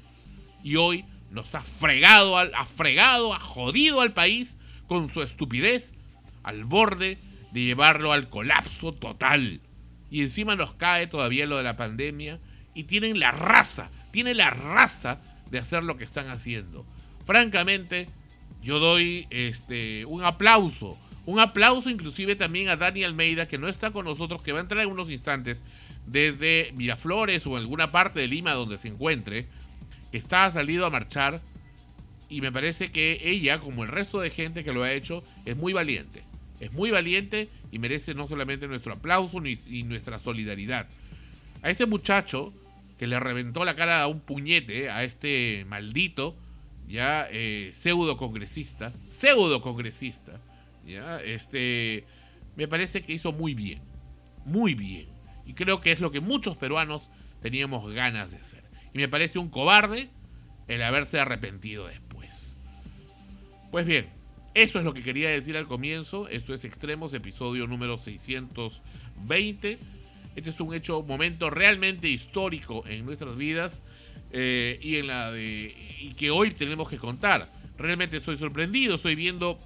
Y 0.62 0.76
hoy 0.76 1.04
nos 1.30 1.54
ha 1.54 1.61
fregado, 1.61 2.38
ha 2.38 2.66
fregado, 2.66 3.34
ha 3.34 3.40
jodido 3.40 4.00
al 4.00 4.14
país 4.14 4.56
con 4.87 5.12
su 5.12 5.23
estupidez 5.23 5.92
al 6.42 6.64
borde 6.64 7.18
de 7.54 7.62
llevarlo 7.62 8.12
al 8.12 8.28
colapso 8.28 8.92
total. 8.92 9.61
Y 10.11 10.23
encima 10.23 10.56
nos 10.56 10.75
cae 10.75 11.06
todavía 11.06 11.46
lo 11.46 11.56
de 11.56 11.62
la 11.62 11.76
pandemia 11.76 12.40
y 12.75 12.84
tienen 12.84 13.20
la 13.20 13.30
raza, 13.30 13.90
tienen 14.11 14.38
la 14.38 14.50
raza 14.50 15.20
de 15.52 15.61
hacer 15.61 15.84
lo 15.84 15.96
que 15.96 16.02
están 16.02 16.26
haciendo. 16.26 16.84
Francamente, 17.25 18.08
yo 18.61 18.80
doy 18.80 19.28
este, 19.30 20.04
un 20.04 20.25
aplauso. 20.25 20.99
Un 21.26 21.38
aplauso 21.38 21.90
inclusive 21.90 22.34
también 22.34 22.68
a 22.68 22.76
Dani 22.76 23.04
Almeida, 23.04 23.46
que 23.46 23.56
no 23.56 23.68
está 23.68 23.92
con 23.92 24.04
nosotros, 24.04 24.42
que 24.42 24.52
va 24.52 24.58
a 24.58 24.62
entrar 24.62 24.82
en 24.82 24.90
unos 24.90 25.08
instantes 25.08 25.62
desde 26.06 26.73
Miraflores 26.75 27.46
o 27.46 27.56
alguna 27.56 27.92
parte 27.92 28.18
de 28.18 28.26
Lima 28.26 28.52
donde 28.52 28.78
se 28.78 28.88
encuentre, 28.88 29.46
está 30.11 30.50
salido 30.50 30.87
a 30.87 30.90
marchar 30.90 31.40
y 32.28 32.40
me 32.40 32.50
parece 32.50 32.90
que 32.90 33.20
ella, 33.23 33.61
como 33.61 33.84
el 33.84 33.90
resto 33.90 34.18
de 34.18 34.30
gente 34.30 34.64
que 34.64 34.73
lo 34.73 34.82
ha 34.82 34.92
hecho, 34.92 35.23
es 35.44 35.56
muy 35.56 35.73
valiente. 35.73 36.25
Es 36.61 36.73
muy 36.73 36.90
valiente 36.90 37.49
y 37.73 37.78
merece 37.78 38.14
no 38.14 38.26
solamente 38.26 38.68
nuestro 38.68 38.94
aplauso 38.94 39.42
y 39.44 39.82
nuestra 39.82 40.18
solidaridad. 40.18 40.88
A 41.62 41.70
ese 41.70 41.87
muchacho 41.87 42.52
que 42.99 43.06
le 43.06 43.18
reventó 43.18 43.64
la 43.64 43.75
cara 43.75 44.02
a 44.02 44.06
un 44.06 44.20
puñete, 44.20 44.90
a 44.90 45.02
este 45.04 45.64
maldito, 45.68 46.37
ya 46.88 47.26
eh, 47.30 47.73
pseudo 47.73 48.16
congresista, 48.16 48.92
pseudo 49.11 49.62
congresista, 49.62 50.40
ya 50.87 51.18
este, 51.20 52.04
me 52.56 52.68
parece 52.68 53.02
que 53.02 53.14
hizo 53.14 53.32
muy 53.32 53.54
bien, 53.54 53.80
muy 54.44 54.75
bien. 54.75 55.06
Y 55.46 55.54
creo 55.54 55.80
que 55.80 55.92
es 55.92 56.00
lo 56.00 56.11
que 56.11 56.20
muchos 56.20 56.56
peruanos 56.56 57.11
teníamos 57.42 57.90
ganas 57.92 58.30
de 58.30 58.38
hacer. 58.38 58.62
Y 58.92 58.99
me 58.99 59.08
parece 59.08 59.38
un 59.38 59.49
cobarde 59.49 60.08
el 60.68 60.82
haberse 60.82 61.18
arrepentido 61.18 61.87
después. 61.87 62.56
Pues 63.70 63.87
bien, 63.87 64.06
eso 64.54 64.78
es 64.78 64.84
lo 64.84 64.94
que 64.94 65.02
quería 65.02 65.30
decir 65.30 65.56
al 65.56 65.66
comienzo. 65.66 66.28
Esto 66.28 66.54
es 66.54 66.64
Extremos, 66.64 67.12
episodio 67.12 67.66
número 67.66 67.99
620. 67.99 69.78
Este 70.37 70.50
es 70.50 70.61
un 70.61 70.73
hecho, 70.73 71.02
momento 71.02 71.50
realmente 71.50 72.08
histórico 72.08 72.84
en 72.87 73.04
nuestras 73.04 73.37
vidas 73.37 73.82
eh, 74.30 74.78
y 74.80 74.96
en 74.96 75.08
la 75.08 75.32
de 75.32 76.14
que 76.16 76.30
hoy 76.30 76.52
tenemos 76.52 76.88
que 76.88 76.99
contar. 76.99 77.52
Realmente 77.76 78.18
estoy 78.18 78.37
sorprendido, 78.37 78.94
estoy 78.94 79.16
viendo 79.16 79.58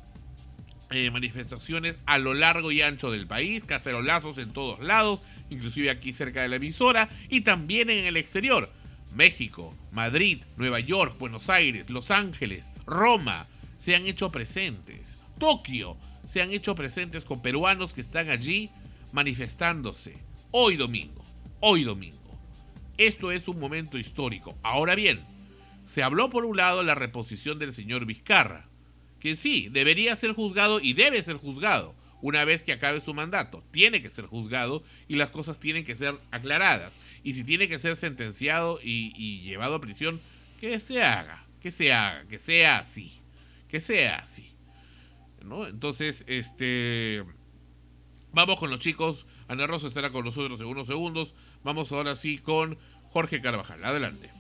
eh, 0.91 1.11
manifestaciones 1.11 1.97
a 2.07 2.17
lo 2.17 2.33
largo 2.33 2.73
y 2.73 2.81
ancho 2.81 3.11
del 3.11 3.27
país, 3.27 3.65
cacerolazos 3.65 4.39
en 4.39 4.55
todos 4.55 4.81
lados, 4.81 5.21
inclusive 5.51 5.91
aquí 5.91 6.15
cerca 6.15 6.41
de 6.41 6.49
la 6.49 6.57
emisora 6.57 7.11
y 7.29 7.43
también 7.43 7.91
en 7.91 8.07
el 8.07 8.17
exterior. 8.17 8.71
México, 9.15 9.77
Madrid, 9.93 10.43
Nueva 10.57 10.81
York, 10.81 11.19
Buenos 11.19 11.51
Aires, 11.51 11.91
Los 11.91 12.11
Ángeles, 12.11 12.73
Roma 12.87 13.47
se 13.89 13.97
han 13.97 14.07
hecho 14.07 14.31
presentes. 14.31 15.17
Tokio 15.39 15.97
se 16.27 16.43
han 16.43 16.53
hecho 16.53 16.75
presentes 16.75 17.25
con 17.25 17.41
peruanos 17.41 17.95
que 17.95 18.03
están 18.03 18.29
allí 18.29 18.69
manifestándose. 19.13 20.19
Hoy 20.51 20.77
domingo, 20.77 21.25
hoy 21.61 21.85
domingo. 21.85 22.39
Esto 22.99 23.33
es 23.33 23.49
un 23.49 23.59
momento 23.59 23.97
histórico. 23.97 24.55
Ahora 24.63 24.95
bien, 24.95 25.21
se 25.87 26.03
habló 26.03 26.29
por 26.29 26.45
un 26.45 26.59
lado 26.59 26.83
la 26.83 26.95
reposición 26.95 27.59
del 27.59 27.73
señor 27.73 28.05
Vizcarra, 28.05 28.69
que 29.21 29.37
sí, 29.37 29.71
debería 29.71 30.15
ser 30.17 30.35
juzgado 30.35 30.81
y 30.81 30.93
debe 30.93 31.23
ser 31.23 31.39
juzgado 31.39 31.95
una 32.21 32.45
vez 32.45 32.63
que 32.63 32.73
acabe 32.73 33.01
su 33.01 33.15
mandato. 33.15 33.65
Tiene 33.71 34.03
que 34.03 34.11
ser 34.11 34.27
juzgado 34.27 34.83
y 35.09 35.15
las 35.15 35.31
cosas 35.31 35.59
tienen 35.59 35.87
que 35.87 35.95
ser 35.95 36.15
aclaradas 36.31 36.93
y 37.25 37.33
si 37.33 37.43
tiene 37.43 37.69
que 37.69 37.79
ser 37.79 37.97
sentenciado 37.97 38.81
y, 38.83 39.41
llevado 39.41 39.77
a 39.77 39.81
prisión, 39.81 40.21
que 40.61 40.79
se 40.79 41.03
haga, 41.03 41.43
que 41.63 41.73
se 41.73 41.95
haga, 41.95 42.27
que 42.29 42.39
sea 42.39 42.81
así, 42.81 43.18
que 43.69 43.81
sea 43.81 44.19
así. 44.19 44.55
¿no? 45.45 45.67
Entonces, 45.67 46.25
este, 46.27 47.25
vamos 48.33 48.59
con 48.59 48.71
los 48.71 48.81
chicos. 48.81 49.27
Ana 49.49 49.67
Rosa 49.67 49.87
estará 49.87 50.11
con 50.11 50.25
nosotros 50.25 50.61
en 50.61 50.67
unos 50.67 50.87
segundos. 50.87 51.35
Vamos 51.65 51.93
ahora 51.93 52.15
sí 52.17 52.39
con 52.39 52.79
Jorge 53.11 53.41
Carvajal. 53.41 53.85
Adelante. 53.85 54.31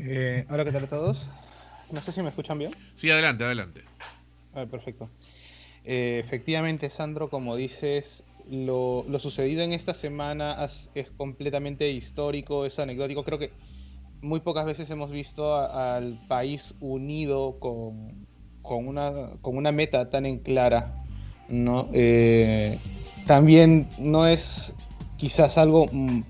Eh, 0.00 0.46
hola, 0.48 0.64
¿qué 0.64 0.72
tal 0.72 0.84
a 0.84 0.88
todos? 0.88 1.26
No 1.90 2.00
sé 2.02 2.12
si 2.12 2.22
me 2.22 2.28
escuchan 2.28 2.58
bien. 2.58 2.74
Sí, 2.96 3.10
adelante, 3.10 3.44
adelante. 3.44 3.82
A 4.54 4.60
ver, 4.60 4.68
perfecto. 4.68 5.10
Eh, 5.84 6.22
efectivamente, 6.24 6.88
Sandro, 6.90 7.28
como 7.28 7.56
dices, 7.56 8.24
lo, 8.50 9.04
sucedido 9.18 9.62
en 9.62 9.72
esta 9.72 9.94
semana 9.94 10.64
es, 10.94 11.10
completamente 11.16 11.90
histórico, 11.90 12.64
es 12.64 12.78
anecdótico. 12.78 13.24
Creo 13.24 13.38
que 13.38 13.50
muy 14.20 14.40
pocas 14.40 14.66
veces 14.66 14.90
hemos 14.90 15.10
visto 15.10 15.54
al 15.54 16.18
país 16.28 16.74
unido 16.80 17.58
con, 17.60 18.14
una, 18.62 19.12
con 19.40 19.56
una 19.56 19.72
meta 19.72 20.10
tan 20.10 20.26
en 20.26 20.38
clara. 20.38 21.04
¿no? 21.48 21.88
Eh, 21.92 22.78
también 23.26 23.88
no 23.98 24.26
es 24.26 24.74
quizás 25.16 25.58
algo 25.58 25.86
mm, 25.90 26.22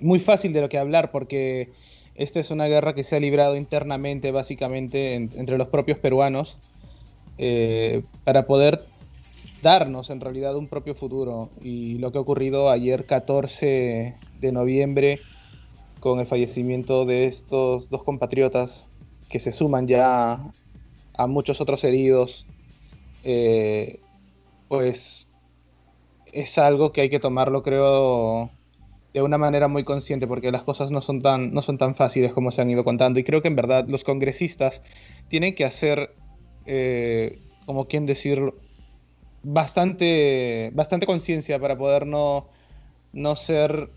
muy 0.00 0.18
fácil 0.20 0.52
de 0.52 0.60
lo 0.60 0.68
que 0.68 0.78
hablar 0.78 1.10
porque 1.10 1.72
esta 2.14 2.40
es 2.40 2.50
una 2.50 2.66
guerra 2.66 2.94
que 2.94 3.04
se 3.04 3.16
ha 3.16 3.20
librado 3.20 3.56
internamente, 3.56 4.32
básicamente, 4.32 5.14
entre 5.14 5.56
los 5.56 5.68
propios 5.68 5.98
peruanos. 5.98 6.58
Eh, 7.40 8.02
para 8.24 8.46
poder 8.46 8.84
darnos 9.62 10.10
en 10.10 10.20
realidad 10.20 10.56
un 10.56 10.66
propio 10.66 10.94
futuro. 10.94 11.50
Y 11.62 11.98
lo 11.98 12.10
que 12.10 12.18
ha 12.18 12.20
ocurrido 12.20 12.70
ayer 12.70 13.06
14 13.06 14.16
de 14.40 14.52
noviembre 14.52 15.20
con 16.00 16.20
el 16.20 16.26
fallecimiento 16.26 17.04
de 17.04 17.26
estos 17.26 17.90
dos 17.90 18.04
compatriotas 18.04 18.86
que 19.28 19.40
se 19.40 19.52
suman 19.52 19.86
ya 19.86 20.38
a, 21.14 21.26
muchos 21.26 21.60
otros 21.60 21.84
heridos, 21.84 22.46
eh, 23.24 24.00
pues 24.68 25.28
es 26.32 26.58
algo 26.58 26.92
que 26.92 27.02
hay 27.02 27.10
que 27.10 27.20
tomarlo, 27.20 27.62
creo, 27.62 28.50
de 29.12 29.22
una 29.22 29.38
manera 29.38 29.68
muy 29.68 29.84
consciente, 29.84 30.26
porque 30.26 30.52
las 30.52 30.62
cosas 30.62 30.90
no 30.90 31.00
son 31.00 31.20
tan, 31.20 31.52
no 31.52 31.62
son 31.62 31.78
tan 31.78 31.94
fáciles 31.94 32.32
como 32.32 32.50
se 32.50 32.62
han 32.62 32.70
ido 32.70 32.84
contando. 32.84 33.18
Y 33.18 33.24
creo 33.24 33.42
que 33.42 33.48
en 33.48 33.56
verdad 33.56 33.88
los 33.88 34.04
congresistas 34.04 34.82
tienen 35.28 35.54
que 35.54 35.64
hacer 35.64 36.14
eh, 36.70 37.38
como 37.68 37.86
quien 37.86 38.06
decir, 38.06 38.54
bastante, 39.42 40.70
bastante 40.74 41.04
conciencia 41.04 41.58
para 41.58 41.76
poder 41.76 42.06
no, 42.06 42.46
no 43.12 43.36
ser 43.36 43.90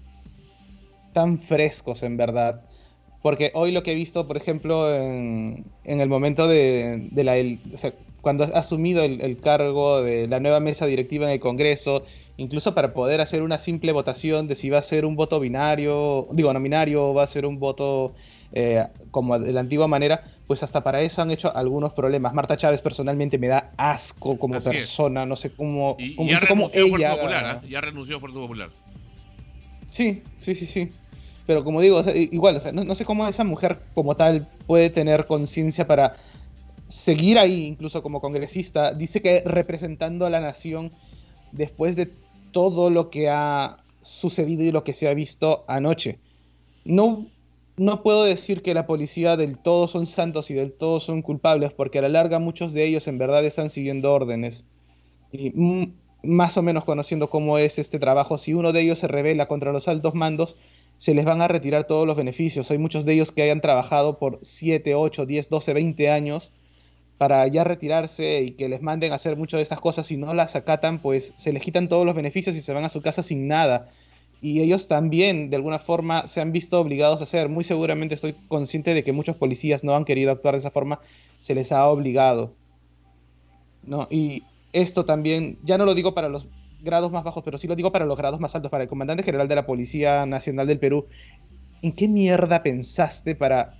tan 1.13 1.39
frescos 1.39 2.03
en 2.03 2.17
verdad. 2.17 2.61
Porque 3.21 3.51
hoy 3.53 3.71
lo 3.71 3.83
que 3.83 3.91
he 3.91 3.95
visto, 3.95 4.27
por 4.27 4.37
ejemplo, 4.37 4.93
en, 4.93 5.63
el 5.83 6.09
momento 6.09 6.47
de, 6.47 7.09
la... 7.13 7.35
cuando 8.21 8.45
ha 8.45 8.59
asumido 8.59 9.03
el, 9.03 9.37
cargo 9.37 10.01
de 10.01 10.27
la 10.27 10.39
nueva 10.39 10.59
mesa 10.59 10.87
directiva 10.87 11.27
en 11.27 11.33
el 11.33 11.39
Congreso, 11.39 12.03
incluso 12.37 12.73
para 12.73 12.93
poder 12.93 13.21
hacer 13.21 13.43
una 13.43 13.59
simple 13.59 13.91
votación 13.91 14.47
de 14.47 14.55
si 14.55 14.71
va 14.71 14.79
a 14.79 14.83
ser 14.83 15.05
un 15.05 15.15
voto 15.15 15.39
binario, 15.39 16.27
digo, 16.31 16.51
nominario, 16.51 17.09
o 17.09 17.13
va 17.13 17.23
a 17.23 17.27
ser 17.27 17.45
un 17.45 17.59
voto 17.59 18.15
eh, 18.53 18.87
como 19.11 19.37
de 19.37 19.53
la 19.53 19.61
antigua 19.61 19.87
manera, 19.87 20.23
pues 20.47 20.63
hasta 20.63 20.83
para 20.83 21.01
eso 21.01 21.21
han 21.21 21.29
hecho 21.29 21.55
algunos 21.55 21.93
problemas. 21.93 22.33
Marta 22.33 22.57
Chávez 22.57 22.81
personalmente 22.81 23.37
me 23.37 23.47
da 23.47 23.71
asco 23.77 24.39
como 24.39 24.59
persona, 24.59 25.27
no 25.27 25.35
sé 25.35 25.51
cómo, 25.51 25.95
y, 25.99 26.15
ya 26.27 26.39
renunció 26.39 26.85
ella... 26.85 27.15
Popular, 27.15 27.61
¿eh? 27.63 27.69
Ya 27.69 27.81
renunció 27.81 28.17
a 28.17 28.19
Fuerza 28.19 28.39
Popular. 28.39 28.69
Sí, 29.91 30.23
sí, 30.37 30.55
sí, 30.55 30.65
sí. 30.65 30.89
Pero 31.45 31.65
como 31.65 31.81
digo, 31.81 32.01
igual, 32.15 32.61
no, 32.73 32.95
sé 32.95 33.03
cómo 33.03 33.27
esa 33.27 33.43
mujer 33.43 33.81
como 33.93 34.15
tal 34.15 34.47
puede 34.65 34.89
tener 34.89 35.25
conciencia 35.25 35.85
para 35.85 36.15
seguir 36.87 37.37
ahí, 37.37 37.65
incluso 37.65 38.01
como 38.01 38.21
congresista. 38.21 38.93
Dice 38.93 39.21
que 39.21 39.41
representando 39.45 40.25
a 40.25 40.29
la 40.29 40.39
nación 40.39 40.91
después 41.51 41.97
de 41.97 42.09
todo 42.53 42.89
lo 42.89 43.09
que 43.09 43.29
ha 43.29 43.83
sucedido 43.99 44.63
y 44.63 44.71
lo 44.71 44.85
que 44.85 44.93
se 44.93 45.09
ha 45.09 45.13
visto 45.13 45.65
anoche. 45.67 46.19
No, 46.85 47.27
no 47.75 48.01
puedo 48.01 48.23
decir 48.23 48.61
que 48.61 48.73
la 48.73 48.85
policía 48.85 49.35
del 49.35 49.57
todo 49.57 49.89
son 49.89 50.07
santos 50.07 50.51
y 50.51 50.53
del 50.53 50.71
todo 50.71 51.01
son 51.01 51.21
culpables, 51.21 51.73
porque 51.73 51.99
a 51.99 52.03
la 52.03 52.09
larga 52.09 52.39
muchos 52.39 52.71
de 52.71 52.85
ellos 52.85 53.09
en 53.09 53.17
verdad 53.17 53.43
están 53.43 53.69
siguiendo 53.69 54.13
órdenes. 54.13 54.63
Y 55.33 55.51
más 56.23 56.57
o 56.57 56.61
menos 56.61 56.85
conociendo 56.85 57.29
cómo 57.29 57.57
es 57.57 57.79
este 57.79 57.99
trabajo, 57.99 58.37
si 58.37 58.53
uno 58.53 58.71
de 58.71 58.81
ellos 58.81 58.99
se 58.99 59.07
revela 59.07 59.47
contra 59.47 59.71
los 59.71 59.87
altos 59.87 60.13
mandos, 60.15 60.55
se 60.97 61.15
les 61.15 61.25
van 61.25 61.41
a 61.41 61.47
retirar 61.47 61.85
todos 61.85 62.05
los 62.05 62.15
beneficios. 62.15 62.69
Hay 62.69 62.77
muchos 62.77 63.05
de 63.05 63.13
ellos 63.13 63.31
que 63.31 63.41
hayan 63.41 63.61
trabajado 63.61 64.19
por 64.19 64.39
7, 64.43 64.93
8, 64.93 65.25
10, 65.25 65.49
12, 65.49 65.73
20 65.73 66.09
años 66.09 66.51
para 67.17 67.45
ya 67.47 67.63
retirarse 67.63 68.41
y 68.41 68.51
que 68.51 68.69
les 68.69 68.81
manden 68.81 69.11
a 69.11 69.15
hacer 69.15 69.35
muchas 69.35 69.59
de 69.59 69.63
esas 69.63 69.79
cosas 69.79 70.11
y 70.11 70.17
no 70.17 70.33
las 70.33 70.55
acatan, 70.55 70.99
pues 70.99 71.33
se 71.37 71.53
les 71.53 71.61
quitan 71.61 71.87
todos 71.87 72.05
los 72.05 72.15
beneficios 72.15 72.55
y 72.55 72.61
se 72.61 72.73
van 72.73 72.83
a 72.83 72.89
su 72.89 73.01
casa 73.01 73.23
sin 73.23 73.47
nada. 73.47 73.89
Y 74.41 74.61
ellos 74.61 74.87
también, 74.87 75.51
de 75.51 75.55
alguna 75.55 75.77
forma, 75.77 76.27
se 76.27 76.41
han 76.41 76.51
visto 76.51 76.79
obligados 76.79 77.21
a 77.21 77.25
hacer. 77.25 77.47
Muy 77.47 77.63
seguramente 77.63 78.15
estoy 78.15 78.35
consciente 78.47 78.95
de 78.95 79.03
que 79.03 79.11
muchos 79.11 79.35
policías 79.35 79.83
no 79.83 79.95
han 79.95 80.05
querido 80.05 80.31
actuar 80.31 80.55
de 80.55 80.59
esa 80.59 80.71
forma, 80.71 80.99
se 81.39 81.53
les 81.53 81.71
ha 81.71 81.87
obligado. 81.87 82.53
¿no? 83.83 84.07
Y 84.09 84.43
esto 84.73 85.05
también, 85.05 85.59
ya 85.63 85.77
no 85.77 85.85
lo 85.85 85.93
digo 85.93 86.13
para 86.13 86.29
los 86.29 86.47
grados 86.81 87.11
más 87.11 87.23
bajos, 87.23 87.43
pero 87.43 87.57
sí 87.57 87.67
lo 87.67 87.75
digo 87.75 87.91
para 87.91 88.05
los 88.05 88.17
grados 88.17 88.39
más 88.39 88.55
altos, 88.55 88.71
para 88.71 88.83
el 88.83 88.89
comandante 88.89 89.23
general 89.23 89.47
de 89.47 89.55
la 89.55 89.65
Policía 89.65 90.25
Nacional 90.25 90.67
del 90.67 90.79
Perú. 90.79 91.07
¿En 91.81 91.93
qué 91.93 92.07
mierda 92.07 92.63
pensaste 92.63 93.35
para 93.35 93.77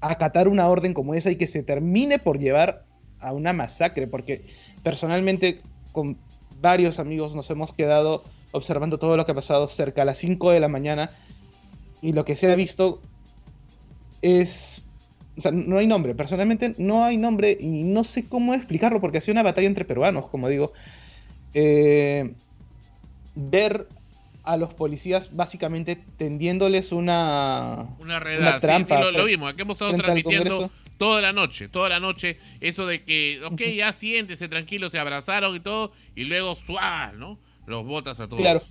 acatar 0.00 0.48
una 0.48 0.68
orden 0.68 0.94
como 0.94 1.14
esa 1.14 1.30
y 1.30 1.36
que 1.36 1.46
se 1.46 1.62
termine 1.62 2.18
por 2.18 2.38
llevar 2.38 2.84
a 3.20 3.32
una 3.32 3.52
masacre? 3.52 4.06
Porque 4.06 4.46
personalmente 4.82 5.62
con 5.92 6.18
varios 6.60 6.98
amigos 6.98 7.34
nos 7.34 7.50
hemos 7.50 7.72
quedado 7.72 8.24
observando 8.52 8.98
todo 8.98 9.16
lo 9.16 9.26
que 9.26 9.32
ha 9.32 9.34
pasado 9.36 9.66
cerca 9.68 10.02
a 10.02 10.04
las 10.04 10.18
5 10.18 10.50
de 10.50 10.60
la 10.60 10.68
mañana 10.68 11.10
y 12.00 12.12
lo 12.12 12.24
que 12.24 12.36
se 12.36 12.50
ha 12.50 12.54
visto 12.54 13.00
es... 14.22 14.82
O 15.36 15.40
sea, 15.40 15.52
no 15.52 15.78
hay 15.78 15.86
nombre, 15.86 16.14
personalmente 16.14 16.74
no 16.78 17.04
hay 17.04 17.16
nombre 17.16 17.56
y 17.60 17.82
no 17.82 18.04
sé 18.04 18.26
cómo 18.26 18.54
explicarlo 18.54 19.00
porque 19.00 19.18
ha 19.18 19.20
sido 19.20 19.32
una 19.32 19.42
batalla 19.42 19.66
entre 19.66 19.84
peruanos, 19.84 20.28
como 20.28 20.48
digo. 20.48 20.72
Eh, 21.52 22.32
ver 23.34 23.86
a 24.44 24.56
los 24.56 24.72
policías 24.72 25.34
básicamente 25.34 25.96
tendiéndoles 26.16 26.92
una, 26.92 27.86
una, 27.98 28.18
una 28.18 28.60
trampa. 28.60 29.10
Sí, 29.10 29.16
lo, 29.16 29.24
vimos, 29.24 29.52
aquí 29.52 29.62
hemos 29.62 29.74
estado 29.74 29.94
transmitiendo 29.94 30.70
toda 30.96 31.20
la 31.20 31.32
noche, 31.32 31.68
toda 31.68 31.88
la 31.88 32.00
noche, 32.00 32.38
eso 32.60 32.86
de 32.86 33.02
que, 33.02 33.40
ok, 33.44 33.60
ya 33.76 33.92
siéntese 33.92 34.48
tranquilo, 34.48 34.88
se 34.88 34.98
abrazaron 34.98 35.54
y 35.54 35.60
todo, 35.60 35.92
y 36.14 36.24
luego 36.24 36.56
suá, 36.56 37.12
¿no? 37.16 37.38
Los 37.66 37.84
botas 37.84 38.20
a 38.20 38.28
todos. 38.28 38.40
Claro, 38.40 38.62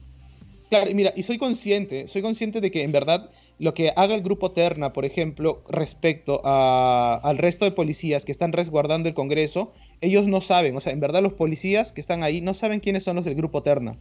claro, 0.69 0.89
y 0.89 0.95
mira, 0.95 1.13
y 1.15 1.23
soy 1.23 1.37
consciente, 1.37 2.07
soy 2.07 2.21
consciente 2.21 2.61
de 2.61 2.71
que 2.71 2.81
en 2.81 2.91
verdad 2.91 3.29
lo 3.57 3.73
que 3.73 3.93
haga 3.95 4.15
el 4.15 4.21
grupo 4.21 4.51
Terna, 4.51 4.91
por 4.91 5.05
ejemplo, 5.05 5.63
respecto 5.69 6.41
a, 6.43 7.19
al 7.23 7.37
resto 7.37 7.65
de 7.65 7.71
policías 7.71 8.25
que 8.25 8.31
están 8.31 8.51
resguardando 8.51 9.07
el 9.07 9.15
Congreso, 9.15 9.71
ellos 10.01 10.27
no 10.27 10.41
saben, 10.41 10.75
o 10.75 10.81
sea, 10.81 10.91
en 10.91 10.99
verdad 10.99 11.21
los 11.21 11.33
policías 11.33 11.93
que 11.93 12.01
están 12.01 12.23
ahí 12.23 12.41
no 12.41 12.53
saben 12.53 12.81
quiénes 12.81 13.03
son 13.03 13.15
los 13.15 13.25
del 13.25 13.35
grupo 13.35 13.63
Terna, 13.63 13.97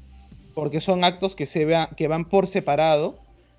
porque 0.54 0.80
son 0.80 1.04
actos 1.04 1.36
que, 1.36 1.46
se 1.46 1.64
vea, 1.64 1.88
que 1.96 2.08
van 2.08 2.24
por 2.24 2.46
separado 2.46 3.16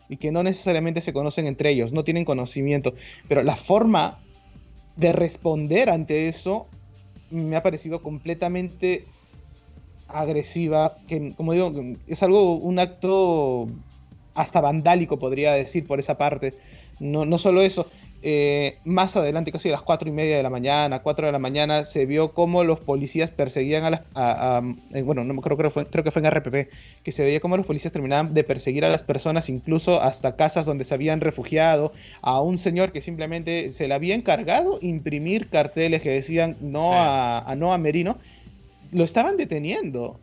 y 0.09 0.17
que 0.17 0.31
no 0.31 0.43
necesariamente 0.43 1.01
se 1.01 1.13
conocen 1.13 1.47
entre 1.47 1.69
ellos, 1.69 1.93
no 1.93 2.03
tienen 2.03 2.25
conocimiento, 2.25 2.93
pero 3.27 3.41
la 3.43 3.55
forma 3.55 4.19
de 4.97 5.13
responder 5.13 5.89
ante 5.89 6.27
eso 6.27 6.67
me 7.29 7.55
ha 7.55 7.63
parecido 7.63 8.01
completamente 8.01 9.05
agresiva, 10.07 10.97
que 11.07 11.33
como 11.35 11.53
digo, 11.53 11.71
es 12.07 12.21
algo, 12.21 12.55
un 12.55 12.79
acto 12.79 13.67
hasta 14.35 14.61
vandálico 14.61 15.17
podría 15.17 15.53
decir 15.53 15.87
por 15.87 15.99
esa 15.99 16.17
parte. 16.17 16.53
No, 16.99 17.25
no 17.25 17.37
solo 17.37 17.61
eso, 17.61 17.87
eh, 18.27 18.79
más 18.85 19.15
adelante, 19.17 19.51
casi 19.51 19.69
a 19.69 19.73
las 19.73 19.83
4 19.83 20.09
y 20.09 20.11
media 20.11 20.35
de 20.35 20.41
la 20.41 20.49
mañana, 20.49 21.03
4 21.03 21.27
de 21.27 21.31
la 21.31 21.37
mañana, 21.37 21.85
se 21.85 22.07
vio 22.07 22.33
cómo 22.33 22.63
los 22.63 22.79
policías 22.79 23.29
perseguían 23.29 23.83
a 23.83 23.89
las... 23.91 24.01
Eh, 24.95 25.03
bueno, 25.03 25.23
no 25.23 25.39
creo, 25.41 25.57
creo, 25.57 25.69
fue, 25.69 25.85
creo 25.85 26.03
que 26.03 26.09
fue 26.09 26.23
en 26.23 26.31
RPP, 26.31 26.71
que 27.03 27.11
se 27.11 27.23
veía 27.23 27.39
cómo 27.39 27.55
los 27.55 27.67
policías 27.67 27.93
terminaban 27.93 28.33
de 28.33 28.43
perseguir 28.43 28.83
a 28.83 28.89
las 28.89 29.03
personas, 29.03 29.47
incluso 29.47 30.01
hasta 30.01 30.35
casas 30.35 30.65
donde 30.65 30.85
se 30.85 30.95
habían 30.95 31.21
refugiado, 31.21 31.91
a 32.23 32.41
un 32.41 32.57
señor 32.57 32.91
que 32.91 33.03
simplemente 33.03 33.71
se 33.71 33.87
le 33.87 33.93
había 33.93 34.15
encargado 34.15 34.79
imprimir 34.81 35.47
carteles 35.49 36.01
que 36.01 36.09
decían 36.09 36.57
no 36.61 36.93
a, 36.93 37.39
a 37.39 37.55
no 37.55 37.73
a 37.73 37.77
Merino, 37.77 38.17
lo 38.91 39.03
estaban 39.03 39.37
deteniendo. 39.37 40.19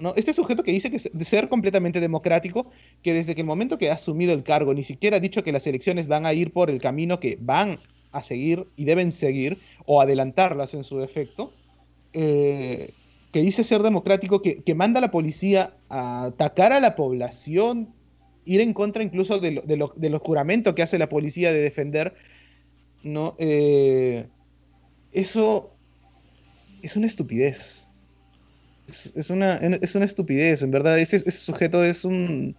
¿No? 0.00 0.12
Este 0.16 0.32
sujeto 0.32 0.62
que 0.62 0.72
dice 0.72 0.90
que 0.90 0.98
de 1.12 1.24
ser 1.24 1.48
completamente 1.48 2.00
democrático, 2.00 2.70
que 3.02 3.14
desde 3.14 3.34
que 3.34 3.40
el 3.40 3.46
momento 3.46 3.78
que 3.78 3.90
ha 3.90 3.94
asumido 3.94 4.32
el 4.32 4.42
cargo 4.42 4.74
ni 4.74 4.82
siquiera 4.82 5.16
ha 5.16 5.20
dicho 5.20 5.42
que 5.42 5.52
las 5.52 5.66
elecciones 5.66 6.06
van 6.06 6.26
a 6.26 6.32
ir 6.32 6.52
por 6.52 6.70
el 6.70 6.80
camino 6.80 7.20
que 7.20 7.38
van 7.40 7.78
a 8.12 8.22
seguir 8.22 8.66
y 8.76 8.84
deben 8.84 9.12
seguir, 9.12 9.58
o 9.84 10.00
adelantarlas 10.00 10.74
en 10.74 10.84
su 10.84 10.98
defecto, 10.98 11.52
eh, 12.12 12.92
que 13.32 13.42
dice 13.42 13.64
ser 13.64 13.82
democrático, 13.82 14.40
que, 14.40 14.74
manda 14.74 14.98
a 14.98 15.02
la 15.02 15.10
policía 15.10 15.74
a 15.88 16.24
atacar 16.24 16.72
a 16.72 16.80
la 16.80 16.96
población, 16.96 17.92
ir 18.44 18.60
en 18.60 18.72
contra 18.72 19.02
incluso 19.02 19.38
de 19.38 19.50
lo, 19.50 19.92
del 19.94 20.18
juramento 20.18 20.74
que 20.74 20.82
hace 20.82 20.98
la 20.98 21.08
policía 21.08 21.52
de 21.52 21.60
defender, 21.60 22.14
¿no? 23.02 23.36
Eh, 23.38 24.26
eso 25.12 25.70
es 26.82 26.96
una 26.96 27.06
estupidez 27.06 27.87
es, 29.14 29.30
una, 29.30 29.54
es 29.54 29.94
una 29.94 30.04
estupidez, 30.04 30.62
en 30.62 30.70
verdad. 30.70 30.98
Ese, 30.98 31.30
sujeto 31.30 31.84
es 31.84 32.04
un. 32.04 32.56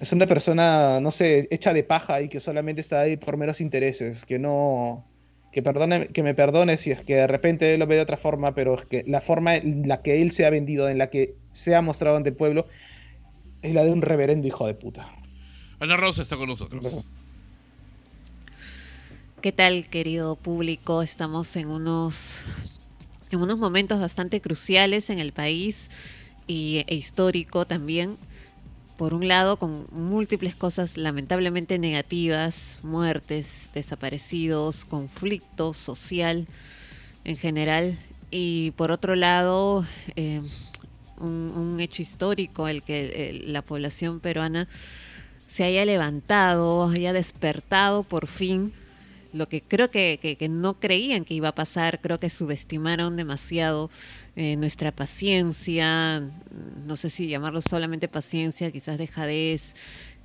Es 0.00 0.12
una 0.12 0.26
persona, 0.26 1.00
no 1.00 1.12
sé, 1.12 1.46
hecha 1.52 1.72
de 1.72 1.84
paja 1.84 2.22
y 2.22 2.28
que 2.28 2.40
solamente 2.40 2.80
está 2.80 3.00
ahí 3.00 3.16
por 3.16 3.36
meros 3.36 3.60
intereses. 3.60 4.24
Que 4.24 4.38
no. 4.38 5.06
Que, 5.52 5.62
perdone, 5.62 6.08
que 6.08 6.22
me 6.22 6.34
perdone 6.34 6.76
si 6.76 6.90
es 6.90 7.04
que 7.04 7.14
de 7.14 7.26
repente 7.26 7.74
él 7.74 7.80
lo 7.80 7.86
ve 7.86 7.96
de 7.96 8.00
otra 8.00 8.16
forma, 8.16 8.54
pero 8.54 8.78
es 8.78 8.86
que 8.86 9.04
la 9.06 9.20
forma 9.20 9.54
en 9.54 9.86
la 9.86 10.02
que 10.02 10.22
él 10.22 10.30
se 10.32 10.46
ha 10.46 10.50
vendido, 10.50 10.88
en 10.88 10.98
la 10.98 11.10
que 11.10 11.34
se 11.52 11.74
ha 11.74 11.82
mostrado 11.82 12.16
ante 12.16 12.30
el 12.30 12.36
pueblo, 12.36 12.66
es 13.60 13.74
la 13.74 13.84
de 13.84 13.92
un 13.92 14.02
reverendo 14.02 14.48
hijo 14.48 14.66
de 14.66 14.74
puta. 14.74 15.08
Ana 15.78 15.96
Rosa 15.96 16.22
está 16.22 16.36
con 16.36 16.48
nosotros. 16.48 17.04
¿Qué 19.42 19.52
tal, 19.52 19.88
querido 19.88 20.36
público? 20.36 21.02
Estamos 21.02 21.54
en 21.56 21.68
unos 21.68 22.44
en 23.32 23.40
unos 23.40 23.58
momentos 23.58 23.98
bastante 23.98 24.40
cruciales 24.40 25.08
en 25.10 25.18
el 25.18 25.32
país 25.32 25.88
y, 26.46 26.84
e 26.86 26.94
histórico 26.94 27.66
también. 27.66 28.18
Por 28.96 29.14
un 29.14 29.26
lado, 29.26 29.58
con 29.58 29.86
múltiples 29.90 30.54
cosas 30.54 30.98
lamentablemente 30.98 31.78
negativas, 31.78 32.78
muertes, 32.82 33.70
desaparecidos, 33.74 34.84
conflicto 34.84 35.72
social 35.72 36.46
en 37.24 37.36
general. 37.36 37.98
Y 38.30 38.72
por 38.72 38.90
otro 38.90 39.16
lado, 39.16 39.86
eh, 40.14 40.42
un, 41.18 41.78
hecho 41.80 42.02
histórico, 42.02 42.68
el 42.68 42.82
que 42.82 43.42
la 43.46 43.62
población 43.62 44.20
peruana 44.20 44.68
se 45.48 45.64
haya 45.64 45.84
levantado, 45.86 46.86
haya 46.86 47.14
despertado 47.14 48.02
por 48.02 48.26
fin 48.26 48.72
lo 49.32 49.48
que 49.48 49.62
creo 49.62 49.90
que, 49.90 50.36
no 50.50 50.78
creían 50.78 51.24
que 51.24 51.34
iba 51.34 51.48
a 51.48 51.54
pasar, 51.54 52.00
creo 52.00 52.20
que 52.20 52.30
subestimaron 52.30 53.16
demasiado 53.16 53.90
eh, 54.36 54.56
nuestra 54.56 54.92
paciencia, 54.92 56.22
no 56.86 56.96
sé 56.96 57.10
si 57.10 57.28
llamarlo 57.28 57.62
solamente 57.62 58.08
paciencia, 58.08 58.70
quizás 58.70 58.98
dejadez, 58.98 59.74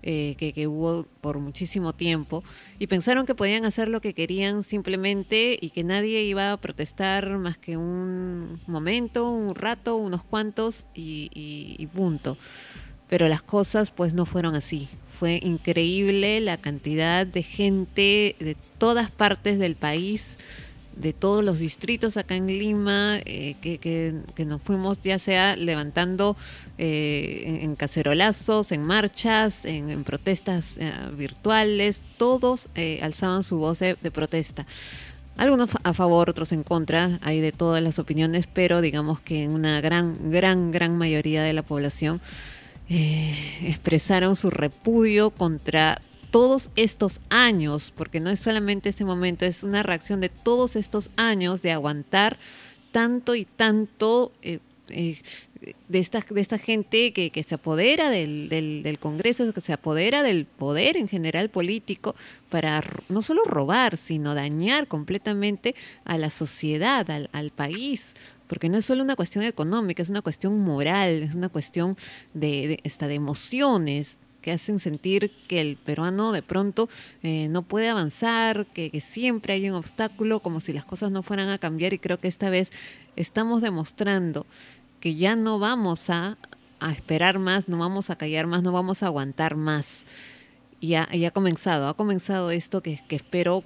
eh, 0.04 0.36
que, 0.38 0.54
que, 0.54 0.68
hubo 0.68 1.06
por 1.22 1.40
muchísimo 1.40 1.94
tiempo, 1.94 2.44
y 2.80 2.88
pensaron 2.88 3.26
que 3.26 3.34
podían 3.34 3.66
hacer 3.66 3.90
lo 3.90 4.00
que 4.00 4.14
querían 4.14 4.64
simplemente 4.64 5.58
y 5.60 5.72
que 5.72 5.84
nadie 5.84 6.24
iba 6.24 6.52
a 6.52 6.58
protestar 6.58 7.38
más 7.38 7.58
que 7.58 7.78
un 7.78 8.60
momento, 8.68 9.30
un 9.30 9.56
rato, 9.56 9.96
unos 9.96 10.24
cuantos 10.24 10.88
y, 10.94 11.30
y 11.34 11.88
punto. 11.88 12.38
Pero 13.08 13.28
las 13.28 13.42
cosas 13.42 13.92
pues 13.92 14.14
no 14.14 14.26
fueron 14.26 14.54
así. 14.54 14.88
Fue 15.20 15.40
increíble 15.42 16.40
la 16.42 16.58
cantidad 16.58 17.26
de 17.26 17.42
gente 17.42 18.36
de 18.40 18.56
todas 18.78 19.10
partes 19.10 19.58
del 19.58 19.76
país, 19.76 20.38
de 20.96 21.14
todos 21.14 21.44
los 21.44 21.60
distritos 21.60 22.18
acá 22.18 22.36
en 22.36 22.48
Lima, 22.48 23.18
eh, 23.26 23.56
que, 23.62 23.80
que, 23.80 24.46
nos 24.46 24.62
fuimos 24.62 25.02
ya 25.02 25.18
sea 25.20 25.56
levantando 25.56 26.36
eh, 26.78 27.60
en, 27.62 27.76
cacerolazos, 27.76 28.72
en 28.72 28.84
marchas, 28.84 29.66
en, 29.66 30.04
protestas 30.04 30.78
eh, 30.78 30.92
virtuales, 31.16 32.02
todos 32.18 32.70
alzaban 33.02 33.44
su 33.44 33.58
voz 33.58 33.80
de, 33.80 33.96
protesta. 34.12 34.66
Algunos 35.38 35.70
a 35.84 35.94
favor, 35.94 36.30
otros 36.30 36.52
en 36.52 36.64
contra, 36.64 37.20
hay 37.22 37.42
de 37.42 37.52
todas 37.52 37.82
las 37.82 38.00
opiniones, 38.00 38.48
pero 38.52 38.82
digamos 38.82 39.20
que 39.20 39.44
en 39.44 39.52
una 39.52 39.82
gran, 39.82 40.32
gran, 40.32 40.72
gran 40.72 40.98
mayoría 40.98 41.44
de 41.44 41.54
la 41.54 41.62
población 41.62 42.22
expresaron 42.90 44.36
su 44.36 44.50
repudio 44.50 45.32
contra 45.32 46.00
todos 46.32 46.70
estos 46.76 47.22
años, 47.30 47.94
porque 47.96 48.20
no 48.20 48.30
es 48.30 48.40
solamente 48.40 48.90
este 48.90 49.06
momento, 49.06 49.46
es 49.46 49.64
una 49.64 49.84
reacción 49.84 50.22
de 50.22 50.30
todos 50.30 50.76
estos 50.76 51.10
años 51.16 51.62
de 51.62 51.72
aguantar 51.72 52.38
tanto 52.92 53.36
y 53.36 53.46
tanto 53.46 54.32
eh, 54.42 54.60
eh, 54.90 55.18
de, 55.88 56.00
esta, 56.00 56.24
de 56.30 56.42
esta 56.42 56.58
gente 56.58 57.12
que, 57.14 57.44
se 57.44 57.56
apodera 57.56 58.10
del, 58.10 58.50
del, 58.50 59.00
Congreso, 59.00 59.52
que 59.54 59.62
se 59.62 59.74
apodera 59.74 60.24
del 60.24 60.46
poder 60.46 60.98
en 60.98 61.08
general 61.08 61.50
político 61.50 62.16
para 62.50 62.84
no 63.10 63.22
solo 63.22 63.44
robar, 63.44 63.98
sino 63.98 64.36
dañar 64.36 64.88
completamente 64.88 65.76
a 66.06 66.18
la 66.18 66.30
sociedad, 66.30 67.08
al 67.10 67.52
país 67.52 68.16
porque 68.48 68.70
no 68.70 68.78
es 68.78 68.86
solo 68.86 69.04
una 69.04 69.16
cuestión 69.16 69.44
económica, 69.44 70.02
es 70.02 70.10
una 70.10 70.22
cuestión 70.22 70.60
moral, 70.60 71.24
es 71.24 71.36
una 71.36 71.50
cuestión 71.50 71.98
de, 72.34 72.82
de, 72.84 73.08
de 73.08 73.14
emociones, 73.14 74.20
que 74.48 74.54
hacen 74.54 74.80
sentir 74.80 75.30
que 75.50 75.60
el 75.60 75.76
peruano 75.76 76.32
de 76.32 76.42
pronto 76.42 76.88
eh, 77.22 77.50
no 77.50 77.64
puede 77.64 77.90
avanzar, 77.90 78.66
que, 78.68 79.02
siempre 79.02 79.52
hay 79.52 79.70
un 79.70 79.76
obstáculo, 79.76 80.40
como 80.40 80.62
si 80.62 80.72
las 80.72 80.86
cosas 80.86 81.12
no 81.12 81.22
fueran 81.22 81.50
a 81.50 81.58
cambiar 81.58 81.92
y 81.92 82.00
creo 82.00 82.18
que 82.18 82.30
esta 82.30 82.50
vez 82.50 82.72
estamos 83.18 83.62
demostrando 83.62 84.46
que 85.02 85.16
ya 85.16 85.36
no 85.36 85.60
vamos 85.60 86.10
a, 86.10 86.38
esperar 86.96 87.40
más, 87.40 87.68
no 87.68 87.78
vamos 87.78 88.10
a 88.10 88.16
callar 88.16 88.48
más, 88.48 88.64
no 88.64 88.72
vamos 88.72 89.04
a 89.04 89.08
aguantar 89.08 89.58
más. 89.58 90.06
Y 90.80 90.94
ha, 90.94 91.10
ha 91.12 91.32
comenzado, 91.32 91.90
ha 91.90 91.96
comenzado 91.96 92.50
esto 92.50 92.82
que, 92.82 93.04
que 93.10 93.18
espero 93.18 93.66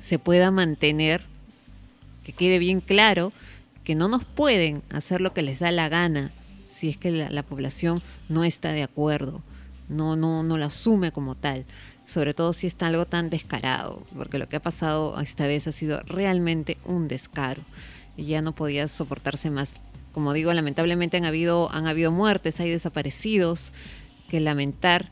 se 0.00 0.20
pueda 0.20 0.52
mantener, 0.52 1.24
que 2.22 2.32
quede 2.32 2.60
bien 2.60 2.80
claro 2.80 3.32
que 3.88 3.94
no 3.94 4.06
nos 4.08 4.22
pueden 4.22 4.82
hacer 4.90 5.22
lo 5.22 5.32
que 5.32 5.40
les 5.40 5.60
da 5.60 5.72
la 5.72 5.88
gana 5.88 6.30
si 6.66 6.90
es 6.90 6.98
que 6.98 7.10
la 7.10 7.42
población 7.42 8.02
no 8.28 8.44
está 8.44 8.72
de 8.72 8.82
acuerdo 8.82 9.42
no, 9.88 10.14
no, 10.14 10.42
no 10.42 10.58
lo 10.58 10.66
asume 10.66 11.10
como 11.10 11.34
tal, 11.34 11.64
sobre 12.04 12.34
todo 12.34 12.52
si 12.52 12.66
está 12.66 12.88
algo 12.88 13.06
tan 13.06 13.30
descarado, 13.30 14.04
porque 14.14 14.38
lo 14.38 14.46
que 14.46 14.56
ha 14.56 14.60
pasado 14.62 15.18
esta 15.22 15.46
vez 15.46 15.66
ha 15.66 15.72
sido 15.72 16.00
realmente 16.00 16.76
un 16.84 17.08
descaro 17.08 17.62
y 18.14 18.26
ya 18.26 18.42
no 18.42 18.54
podía 18.54 18.86
soportarse 18.88 19.50
más. 19.50 19.76
Como 20.12 20.34
digo, 20.34 20.52
lamentablemente 20.52 21.16
han 21.16 21.24
habido, 21.24 21.72
han 21.72 21.86
habido 21.86 22.12
muertes, 22.12 22.60
hay 22.60 22.70
desaparecidos 22.70 23.72
que 24.28 24.40
lamentar 24.40 25.10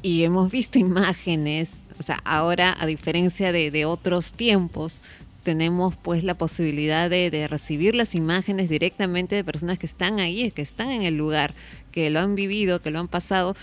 y 0.00 0.24
hemos 0.24 0.50
visto 0.50 0.78
imágenes, 0.78 1.74
o 1.98 2.02
sea, 2.02 2.22
ahora 2.24 2.74
a 2.80 2.86
diferencia 2.86 3.52
de, 3.52 3.70
de 3.70 3.84
otros 3.84 4.32
tiempos, 4.32 5.02
tenemos 5.44 5.94
pues 5.94 6.24
la 6.24 6.34
posibilidad 6.34 7.08
de, 7.08 7.30
de, 7.30 7.46
recibir 7.46 7.94
las 7.94 8.16
imágenes 8.16 8.68
directamente 8.68 9.36
de 9.36 9.44
personas 9.44 9.78
que 9.78 9.86
están 9.86 10.18
ahí, 10.18 10.50
que 10.50 10.62
están 10.62 10.90
en 10.90 11.02
el 11.02 11.16
lugar, 11.16 11.54
que 11.92 12.10
lo 12.10 12.18
han 12.18 12.34
vivido, 12.34 12.80
que 12.80 12.90
lo 12.90 12.98
han 12.98 13.08
pasado. 13.08 13.54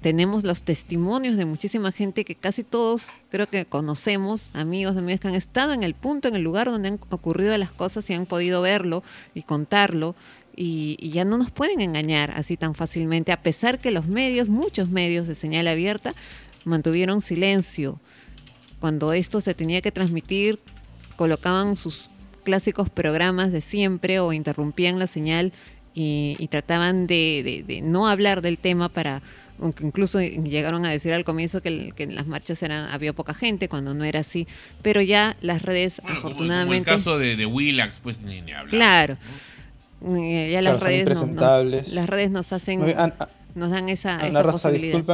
Tenemos 0.00 0.42
los 0.42 0.64
testimonios 0.64 1.36
de 1.36 1.44
muchísima 1.44 1.92
gente 1.92 2.24
que 2.24 2.34
casi 2.34 2.64
todos 2.64 3.06
creo 3.30 3.48
que 3.48 3.66
conocemos, 3.66 4.50
amigos, 4.54 4.96
amigas 4.96 5.20
que 5.20 5.28
han 5.28 5.34
estado 5.34 5.72
en 5.74 5.84
el 5.84 5.94
punto, 5.94 6.26
en 6.26 6.34
el 6.34 6.42
lugar 6.42 6.66
donde 6.66 6.88
han 6.88 7.00
ocurrido 7.10 7.56
las 7.56 7.70
cosas 7.70 8.10
y 8.10 8.14
han 8.14 8.26
podido 8.26 8.62
verlo 8.62 9.04
y 9.34 9.42
contarlo. 9.42 10.16
Y, 10.56 10.96
y, 10.98 11.10
ya 11.10 11.24
no 11.24 11.38
nos 11.38 11.50
pueden 11.50 11.80
engañar 11.80 12.32
así 12.32 12.58
tan 12.58 12.74
fácilmente, 12.74 13.32
a 13.32 13.42
pesar 13.42 13.78
que 13.78 13.90
los 13.90 14.06
medios, 14.06 14.50
muchos 14.50 14.90
medios 14.90 15.26
de 15.26 15.34
señal 15.34 15.66
abierta, 15.66 16.14
mantuvieron 16.64 17.20
silencio. 17.22 18.00
Cuando 18.80 19.12
esto 19.12 19.40
se 19.40 19.54
tenía 19.54 19.80
que 19.80 19.92
transmitir, 19.92 20.58
colocaban 21.16 21.76
sus 21.76 22.10
clásicos 22.42 22.90
programas 22.90 23.52
de 23.52 23.60
siempre 23.60 24.20
o 24.20 24.32
interrumpían 24.32 24.98
la 24.98 25.06
señal 25.06 25.52
y, 25.94 26.48
trataban 26.50 27.06
de, 27.06 27.80
no 27.82 28.08
hablar 28.08 28.40
del 28.40 28.58
tema 28.58 28.88
para, 28.88 29.22
aunque 29.60 29.84
incluso 29.84 30.20
llegaron 30.20 30.86
a 30.86 30.90
decir 30.90 31.12
al 31.12 31.24
comienzo 31.24 31.60
que, 31.60 31.92
en 31.96 32.14
las 32.14 32.26
marchas 32.26 32.62
eran, 32.62 32.86
había 32.90 33.12
poca 33.12 33.34
gente, 33.34 33.68
cuando 33.68 33.92
no 33.94 34.04
era 34.04 34.20
así, 34.20 34.46
pero 34.80 35.02
ya 35.02 35.36
las 35.42 35.62
redes, 35.62 36.00
afortunadamente... 36.04 36.90
Como, 36.90 36.98
el 36.98 37.04
caso 37.04 37.18
de, 37.18 37.46
Willax, 37.46 37.98
pues 38.02 38.20
ni, 38.22 38.40
hablar. 38.52 38.68
Claro, 38.68 39.18
eh, 40.16 40.50
ya 40.50 40.62
las 40.62 40.80
redes, 40.80 41.08
las 41.92 42.08
redes 42.08 42.30
nos 42.30 42.52
hacen, 42.52 42.80
nos 43.54 43.70
dan 43.70 43.88
esa, 43.88 44.26
esa 44.26 44.42
posibilidad. 44.44 45.04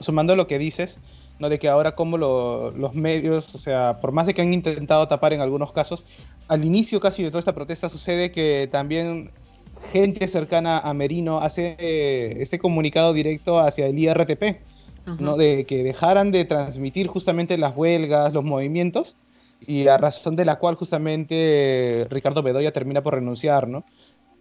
sumando 0.00 0.36
lo 0.36 0.46
que 0.46 0.58
dices, 0.58 0.98
¿no? 1.38 1.48
De 1.48 1.58
que 1.58 1.68
ahora 1.68 1.94
como 1.94 2.18
los 2.18 2.94
medios, 2.94 3.54
o 3.54 3.58
sea, 3.58 4.00
por 4.00 4.12
más 4.12 4.26
de 4.26 4.34
que 4.34 4.42
han 4.42 4.52
intentado 4.52 5.06
tapar 5.08 5.32
en 5.32 5.40
algunos 5.40 5.72
casos, 5.72 6.04
al 6.48 6.64
inicio 6.64 7.00
casi 7.00 7.22
de 7.22 7.30
toda 7.30 7.40
esta 7.40 7.54
protesta 7.54 7.88
sucede 7.88 8.32
que 8.32 8.68
también 8.70 9.30
gente 9.92 10.26
cercana 10.28 10.78
a 10.78 10.92
Merino 10.94 11.38
hace 11.38 11.76
eh, 11.78 12.36
este 12.40 12.58
comunicado 12.58 13.12
directo 13.12 13.60
hacia 13.60 13.86
el 13.86 13.98
IRTP, 13.98 14.60
¿no? 15.18 15.36
De 15.36 15.64
que 15.64 15.82
dejaran 15.82 16.32
de 16.32 16.44
transmitir 16.44 17.06
justamente 17.06 17.56
las 17.56 17.74
huelgas, 17.74 18.34
los 18.34 18.44
movimientos, 18.44 19.16
y 19.66 19.88
a 19.88 19.96
razón 19.96 20.36
de 20.36 20.44
la 20.44 20.58
cual 20.58 20.74
justamente 20.74 22.06
Ricardo 22.10 22.42
Bedoya 22.42 22.72
termina 22.72 23.02
por 23.02 23.14
renunciar, 23.14 23.68
¿no? 23.68 23.84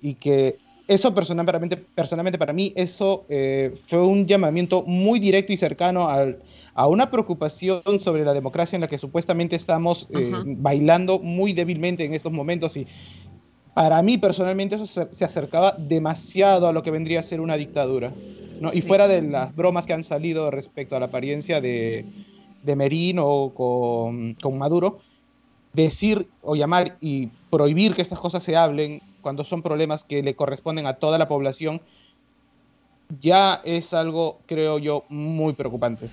Y 0.02 0.16
que 0.16 0.58
eso 0.88 1.14
personalmente, 1.14 1.78
personalmente 1.78 2.38
para 2.38 2.54
mí, 2.54 2.74
eso 2.76 3.26
eh, 3.30 3.74
fue 3.82 4.00
un 4.00 4.26
llamamiento 4.26 4.84
muy 4.84 5.20
directo 5.20 5.54
y 5.54 5.58
cercano 5.58 6.10
al, 6.10 6.40
a 6.78 6.86
una 6.86 7.10
preocupación 7.10 7.82
sobre 8.00 8.24
la 8.24 8.36
democracia 8.36 8.78
en 8.78 8.82
la 8.82 8.88
que 8.88 9.00
supuestamente 9.00 9.56
estamos 9.56 10.08
eh, 10.12 10.32
bailando 10.46 11.18
muy 11.18 11.52
débilmente 11.52 12.06
en 12.06 12.14
estos 12.14 12.32
momentos 12.32 12.78
y 12.78 12.86
para 13.74 14.00
mí 14.04 14.20
personalmente 14.20 14.76
eso 14.76 14.86
se, 14.86 15.26
acercaba 15.26 15.72
demasiado 15.72 16.68
a 16.68 16.74
lo 16.74 16.84
que 16.84 16.92
vendría 16.92 17.22
a 17.22 17.24
ser 17.24 17.42
una 17.42 17.58
dictadura. 17.58 18.14
¿no? 18.62 18.72
Y 18.72 18.82
fuera 18.84 19.08
de 19.08 19.24
las 19.24 19.56
bromas 19.56 19.88
que 19.88 19.94
han 19.94 20.04
salido 20.04 20.52
respecto 20.52 20.96
a 20.96 21.00
la 21.00 21.08
apariencia 21.08 21.62
de, 21.62 22.06
de 22.62 22.76
Merino 22.76 23.26
o 23.26 23.56
con, 23.56 24.36
con 24.36 24.60
Maduro, 24.60 25.00
decir 25.74 26.30
o 26.44 26.56
llamar 26.56 26.96
y 27.02 27.30
prohibir 27.50 27.96
que 27.96 28.04
estas 28.04 28.20
cosas 28.20 28.44
se 28.44 28.56
hablen 28.56 29.02
cuando 29.22 29.44
son 29.44 29.64
problemas 29.64 30.04
que 30.04 30.22
le 30.22 30.36
corresponden 30.36 30.86
a 30.86 30.94
toda 30.94 31.18
la 31.18 31.28
población, 31.28 31.82
ya 33.20 33.62
es 33.64 33.96
algo, 33.96 34.42
creo 34.46 34.78
yo, 34.78 35.06
muy 35.10 35.54
preocupante. 35.54 36.10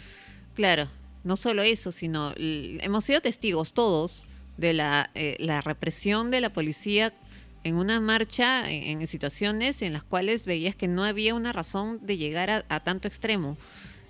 Claro, 0.55 0.89
no 1.25 1.37
solo 1.37 1.63
eso, 1.63 1.91
sino 1.91 2.33
hemos 2.37 3.05
sido 3.05 3.21
testigos 3.21 3.73
todos 3.73 4.27
de 4.57 4.73
la, 4.73 5.11
eh, 5.15 5.37
la 5.41 5.61
represión 5.61 6.31
de 6.31 6.41
la 6.41 6.53
policía 6.53 7.13
en 7.65 7.77
una 7.77 7.99
marcha, 7.99 8.71
en, 8.71 9.05
situaciones 9.07 9.81
en 9.83 9.95
las 9.95 10.05
cuales 10.05 10.45
veías 10.45 10.77
que 10.77 10.87
no 10.87 11.03
había 11.03 11.35
una 11.35 11.53
razón 11.53 11.99
de 12.07 12.19
llegar 12.19 12.51
a, 12.69 12.81
tanto 12.81 13.09
extremo. 13.09 13.57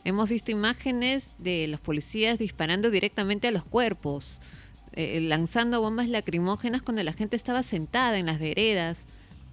Hemos 0.04 0.28
visto 0.28 0.50
imágenes 0.50 1.30
de 1.38 1.68
los 1.68 1.80
policías 1.80 2.38
disparando 2.38 2.90
directamente 2.90 3.48
a 3.48 3.52
los 3.52 3.64
cuerpos, 3.64 4.40
eh, 4.92 5.20
lanzando 5.20 5.80
bombas 5.80 6.08
lacrimógenas 6.08 6.82
cuando 6.82 7.02
la 7.04 7.12
gente 7.12 7.36
estaba 7.36 7.62
sentada 7.62 8.18
en 8.18 8.26
las 8.26 8.40
veredas, 8.40 9.06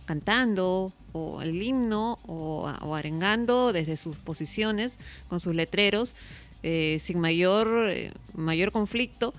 cantando 0.06 0.92
o 1.14 1.42
el 1.44 1.62
himno 1.62 2.18
o, 2.26 2.74
o 2.82 2.96
arengando 2.96 3.72
desde 3.72 3.98
sus 3.98 4.18
posiciones 4.18 4.98
con 5.30 5.40
sus 5.40 5.54
letreros 5.54 6.16
eh, 6.64 6.98
sin 7.00 7.20
mayor, 7.20 7.90
eh, 7.90 8.12
mayor 8.34 8.72
conflicto. 8.72 9.34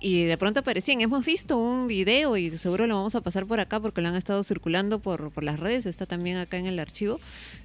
Y 0.00 0.24
de 0.24 0.36
pronto 0.36 0.60
aparecían. 0.60 1.00
Hemos 1.00 1.24
visto 1.24 1.56
un 1.56 1.86
video 1.86 2.36
y 2.36 2.56
seguro 2.58 2.86
lo 2.86 2.94
vamos 2.94 3.14
a 3.14 3.22
pasar 3.22 3.46
por 3.46 3.58
acá 3.58 3.80
porque 3.80 4.02
lo 4.02 4.08
han 4.08 4.16
estado 4.16 4.42
circulando 4.42 4.98
por, 4.98 5.30
por 5.30 5.44
las 5.44 5.58
redes, 5.58 5.86
está 5.86 6.04
también 6.04 6.36
acá 6.36 6.58
en 6.58 6.66
el 6.66 6.78
archivo, 6.78 7.20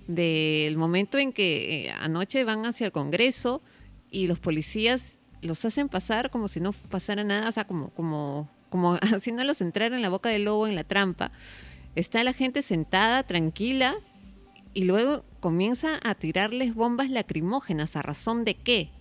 del 0.07 0.77
momento 0.77 1.17
en 1.17 1.33
que 1.33 1.87
eh, 1.87 1.91
anoche 1.99 2.45
van 2.45 2.65
hacia 2.65 2.85
el 2.85 2.91
Congreso 2.93 3.61
y 4.09 4.27
los 4.27 4.39
policías 4.39 5.17
los 5.41 5.65
hacen 5.65 5.89
pasar 5.89 6.29
como 6.29 6.47
si 6.47 6.61
no 6.61 6.71
pasara 6.71 7.23
nada, 7.25 7.49
o 7.49 7.51
sea, 7.51 7.65
como, 7.65 7.89
como, 7.89 8.49
como 8.69 8.93
haciéndolos 9.01 9.59
entrar 9.59 9.91
en 9.91 10.01
la 10.01 10.09
boca 10.09 10.29
del 10.29 10.45
lobo, 10.45 10.65
en 10.65 10.75
la 10.75 10.85
trampa. 10.85 11.31
Está 11.95 12.23
la 12.23 12.31
gente 12.31 12.61
sentada, 12.61 13.23
tranquila, 13.23 13.95
y 14.73 14.85
luego 14.85 15.25
comienza 15.39 15.99
a 16.03 16.15
tirarles 16.15 16.75
bombas 16.75 17.09
lacrimógenas. 17.09 17.95
¿A 17.95 18.01
razón 18.01 18.45
de 18.45 18.55
qué? 18.55 18.91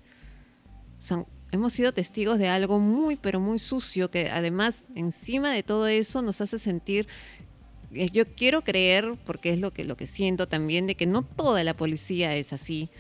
hemos 1.52 1.72
sido 1.72 1.92
testigos 1.92 2.38
de 2.38 2.48
algo 2.48 2.78
muy, 2.80 3.16
pero 3.16 3.38
muy 3.38 3.58
sucio 3.58 4.10
que 4.10 4.30
además, 4.30 4.86
encima 4.96 5.52
de 5.52 5.62
todo 5.62 5.86
eso, 5.86 6.22
nos 6.22 6.40
hace 6.40 6.58
sentir 6.58 7.06
eh, 7.94 8.08
yo 8.12 8.26
quiero 8.26 8.62
creer, 8.62 9.14
porque 9.24 9.52
es 9.52 9.58
lo 9.58 9.72
que, 9.72 9.84
lo 9.84 9.96
que 9.96 10.06
siento 10.06 10.46
también, 10.46 10.86
de 10.86 10.94
que 10.94 11.06
no 11.06 11.22
toda 11.22 11.64
la 11.64 11.74
policía 11.74 12.34
es 12.36 12.52
así, 12.52 12.90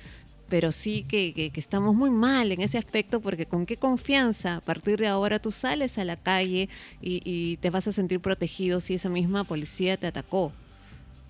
pero 0.48 0.72
sí 0.72 1.02
que, 1.02 1.52
estamos 1.54 1.94
muy 1.94 2.10
mal 2.10 2.52
en 2.52 2.62
ese 2.62 2.78
aspecto 2.78 3.20
porque 3.20 3.44
con 3.44 3.66
qué 3.66 3.76
confianza 3.76 4.56
a 4.56 4.60
partir 4.60 4.98
de 4.98 5.06
ahora 5.06 5.38
tú 5.38 5.50
sales 5.50 5.98
a 5.98 6.04
la 6.04 6.16
calle 6.16 6.70
y, 7.02 7.58
te 7.58 7.70
vas 7.70 7.86
a 7.86 7.92
sentir 7.92 8.20
protegido 8.20 8.80
si 8.80 8.94
esa 8.94 9.10
misma 9.10 9.44
policía 9.44 9.96
te 9.98 10.06
atacó, 10.06 10.52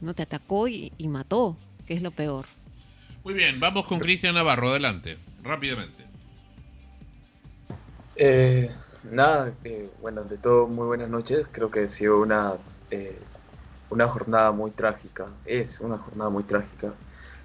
no 0.00 0.14
te 0.14 0.22
atacó 0.22 0.68
y, 0.68 0.92
mató, 1.08 1.56
que 1.88 1.94
es 1.94 2.02
lo 2.02 2.10
peor. 2.10 2.44
Muy 3.24 3.34
bien, 3.34 3.58
vamos 3.58 3.86
con 3.86 3.98
Cristian 3.98 4.34
Navarro, 4.34 4.68
adelante, 4.68 5.16
rápidamente. 5.42 6.04
Eh, 8.14 8.70
nada, 9.10 9.54
eh, 9.64 9.88
bueno, 10.00 10.22
de 10.24 10.36
todo, 10.36 10.68
muy 10.68 10.86
buenas 10.86 11.08
noches. 11.08 11.46
Creo 11.50 11.70
que 11.70 11.80
ha 11.80 11.88
sido 11.88 12.20
una, 12.20 12.52
eh, 12.90 13.18
una 13.90 14.06
jornada 14.06 14.52
muy 14.52 14.70
trágica. 14.70 15.26
Es 15.46 15.80
una 15.80 15.98
jornada 15.98 16.30
muy 16.30 16.44
trágica. 16.44 16.92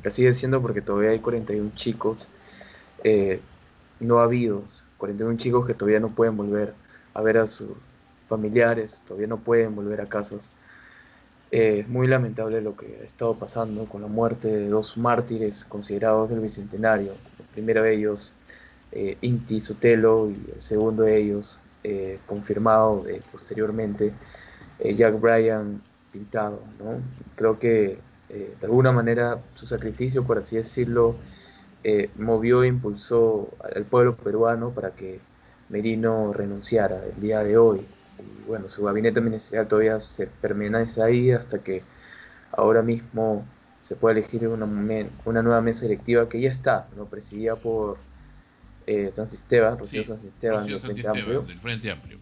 La 0.04 0.12
sigue 0.12 0.34
siendo 0.34 0.62
porque 0.62 0.82
todavía 0.82 1.12
hay 1.12 1.20
41 1.20 1.72
chicos 1.76 2.30
eh, 3.04 3.42
no 4.00 4.20
habidos, 4.20 4.84
41 4.98 5.38
chicos 5.38 5.66
que 5.66 5.74
todavía 5.74 6.00
no 6.00 6.10
pueden 6.10 6.38
volver 6.38 6.74
a 7.14 7.22
ver 7.22 7.38
a 7.38 7.48
sus 7.48 7.70
familiares, 8.30 9.04
todavía 9.08 9.28
no 9.28 9.38
pueden 9.38 9.76
volver 9.76 10.02
a 10.02 10.06
casas. 10.06 10.52
Es 11.54 11.88
muy 11.88 12.08
lamentable 12.08 12.62
lo 12.62 12.76
que 12.76 13.00
ha 13.02 13.06
estado 13.06 13.36
pasando 13.36 13.86
con 13.86 14.02
la 14.02 14.08
muerte 14.08 14.48
de 14.48 14.70
dos 14.70 14.98
mártires 14.98 15.64
considerados 15.66 16.30
del 16.30 16.40
Bicentenario. 16.40 17.14
El 17.40 17.46
primero 17.54 17.84
de 17.84 17.94
ellos, 17.96 18.34
eh, 18.92 19.18
Inti 19.22 19.60
Sotelo, 19.60 20.30
y 20.32 20.52
el 20.56 20.62
segundo 20.62 21.04
de 21.04 21.18
ellos, 21.18 21.60
eh, 21.84 22.20
confirmado 22.26 23.06
posteriormente, 23.32 24.14
Jack 24.80 25.20
Bryan 25.20 25.82
Pintado. 26.12 26.60
Creo 27.36 27.60
que 27.60 28.00
eh, 28.34 28.56
de 28.60 28.66
alguna 28.66 28.92
manera 28.92 29.40
su 29.54 29.68
sacrificio, 29.68 30.24
por 30.24 30.40
así 30.40 30.56
decirlo, 30.56 31.16
eh, 31.84 32.10
movió 32.18 32.64
e 32.64 32.68
impulsó 32.68 33.50
al 33.76 33.84
pueblo 33.86 34.16
peruano 34.16 34.72
para 34.72 34.92
que 34.92 35.20
Merino 35.70 36.34
renunciara 36.34 37.04
el 37.06 37.22
día 37.22 37.44
de 37.44 37.58
hoy. 37.58 37.86
Y 38.20 38.48
bueno, 38.48 38.70
su 38.70 38.84
gabinete 38.84 39.22
ministerial 39.22 39.68
todavía 39.68 40.00
se 40.00 40.28
permanece 40.28 41.02
ahí 41.02 41.32
hasta 41.32 41.64
que 41.64 41.84
ahora 42.52 42.82
mismo 42.82 43.46
se 43.82 43.96
pueda 43.96 44.14
elegir 44.14 44.48
una, 44.48 44.66
una 45.26 45.42
nueva 45.42 45.62
mesa 45.62 45.84
directiva 45.84 46.30
que 46.30 46.40
ya 46.40 46.50
está, 46.50 46.88
¿no? 46.96 47.06
presidida 47.06 47.56
por 47.56 47.98
eh, 48.88 49.12
San 49.14 49.26
Esteban, 49.26 49.78
Rocío 49.78 50.04
San 50.04 50.16
Esteban, 50.16 50.66
del, 50.66 50.80
Frente 50.80 51.08
Amplio. 51.08 51.42
del 51.42 51.60
Frente 51.60 51.92
Amplio. 51.92 52.20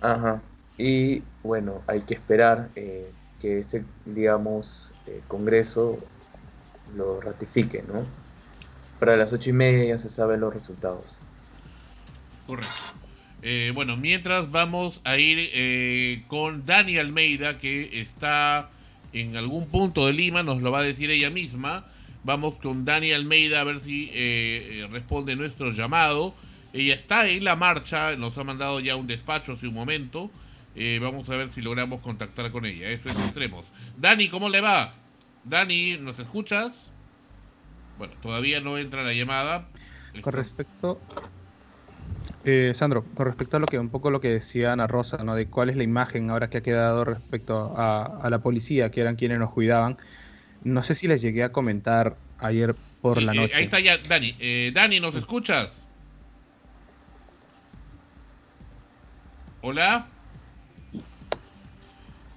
Ajá. 0.00 0.42
Y 0.76 1.22
bueno, 1.42 1.82
hay 1.86 2.02
que 2.02 2.14
esperar 2.14 2.68
que 2.74 3.58
ese, 3.60 3.84
digamos, 4.04 4.92
eh, 5.06 5.22
Congreso 5.28 5.98
lo 6.94 7.20
ratifique, 7.20 7.82
¿no? 7.86 8.04
Para 8.98 9.16
las 9.16 9.32
ocho 9.32 9.50
y 9.50 9.52
media 9.52 9.84
ya 9.84 9.98
se 9.98 10.08
saben 10.08 10.40
los 10.40 10.52
resultados. 10.52 11.20
Correcto. 12.46 13.05
Eh, 13.42 13.72
bueno, 13.74 13.96
mientras 13.96 14.50
vamos 14.50 15.00
a 15.04 15.18
ir 15.18 15.50
eh, 15.52 16.22
con 16.28 16.64
Dani 16.64 16.98
Almeida, 16.98 17.58
que 17.58 18.00
está 18.00 18.70
en 19.12 19.36
algún 19.36 19.66
punto 19.68 20.06
de 20.06 20.12
Lima, 20.12 20.42
nos 20.42 20.62
lo 20.62 20.70
va 20.72 20.80
a 20.80 20.82
decir 20.82 21.10
ella 21.10 21.30
misma. 21.30 21.84
Vamos 22.24 22.56
con 22.56 22.84
Dani 22.84 23.12
Almeida 23.12 23.60
a 23.60 23.64
ver 23.64 23.78
si 23.80 24.10
responde 24.90 25.36
nuestro 25.36 25.70
llamado. 25.70 26.34
Ella 26.72 26.94
está 26.94 27.26
en 27.28 27.44
la 27.44 27.56
marcha, 27.56 28.16
nos 28.16 28.36
ha 28.36 28.44
mandado 28.44 28.80
ya 28.80 28.96
un 28.96 29.06
despacho 29.06 29.52
hace 29.52 29.66
un 29.66 29.74
momento. 29.74 30.30
Eh, 30.74 30.98
vamos 31.00 31.28
a 31.30 31.36
ver 31.36 31.48
si 31.50 31.62
logramos 31.62 32.02
contactar 32.02 32.50
con 32.52 32.66
ella. 32.66 32.90
Esto 32.90 33.08
es 33.08 33.18
extremos. 33.18 33.66
Dani, 33.96 34.28
¿cómo 34.28 34.50
le 34.50 34.60
va? 34.60 34.92
Dani, 35.44 35.96
¿nos 35.98 36.18
escuchas? 36.18 36.90
Bueno, 37.96 38.12
todavía 38.20 38.60
no 38.60 38.76
entra 38.76 39.02
la 39.02 39.14
llamada. 39.14 39.68
Con 40.20 40.34
respecto, 40.34 41.00
eh, 42.46 42.72
Sandro, 42.74 43.04
con 43.14 43.26
respecto 43.26 43.56
a 43.56 43.60
lo 43.60 43.66
que 43.66 43.78
un 43.78 43.90
poco 43.90 44.10
lo 44.10 44.20
que 44.20 44.28
decía 44.30 44.72
Ana 44.72 44.86
Rosa, 44.86 45.18
¿no? 45.24 45.34
De 45.34 45.46
cuál 45.46 45.68
es 45.68 45.76
la 45.76 45.82
imagen 45.82 46.30
ahora 46.30 46.48
que 46.48 46.58
ha 46.58 46.62
quedado 46.62 47.04
respecto 47.04 47.74
a, 47.76 48.26
la 48.30 48.38
policía, 48.38 48.90
que 48.90 49.00
eran 49.00 49.16
quienes 49.16 49.38
nos 49.38 49.52
cuidaban. 49.52 49.98
No 50.62 50.82
sé 50.82 50.94
si 50.94 51.08
les 51.08 51.20
llegué 51.20 51.44
a 51.44 51.52
comentar 51.52 52.16
ayer 52.38 52.74
por 53.02 53.22
la 53.22 53.32
eh, 53.32 53.36
noche. 53.36 53.56
ahí 53.56 53.64
está 53.64 53.80
ya, 53.80 53.98
Dani. 53.98 54.36
Dani, 54.72 55.00
¿nos 55.00 55.14
escuchas? 55.14 55.86
Hola. 59.62 60.06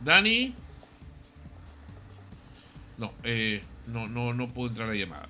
Dani. 0.02 0.56
No, 2.98 3.13
eh, 3.24 3.62
no, 3.88 4.08
no, 4.08 4.34
no 4.34 4.48
puedo 4.50 4.69
entrar 4.69 4.89
a 4.89 4.91
la 4.91 4.98
llamada. 4.98 5.30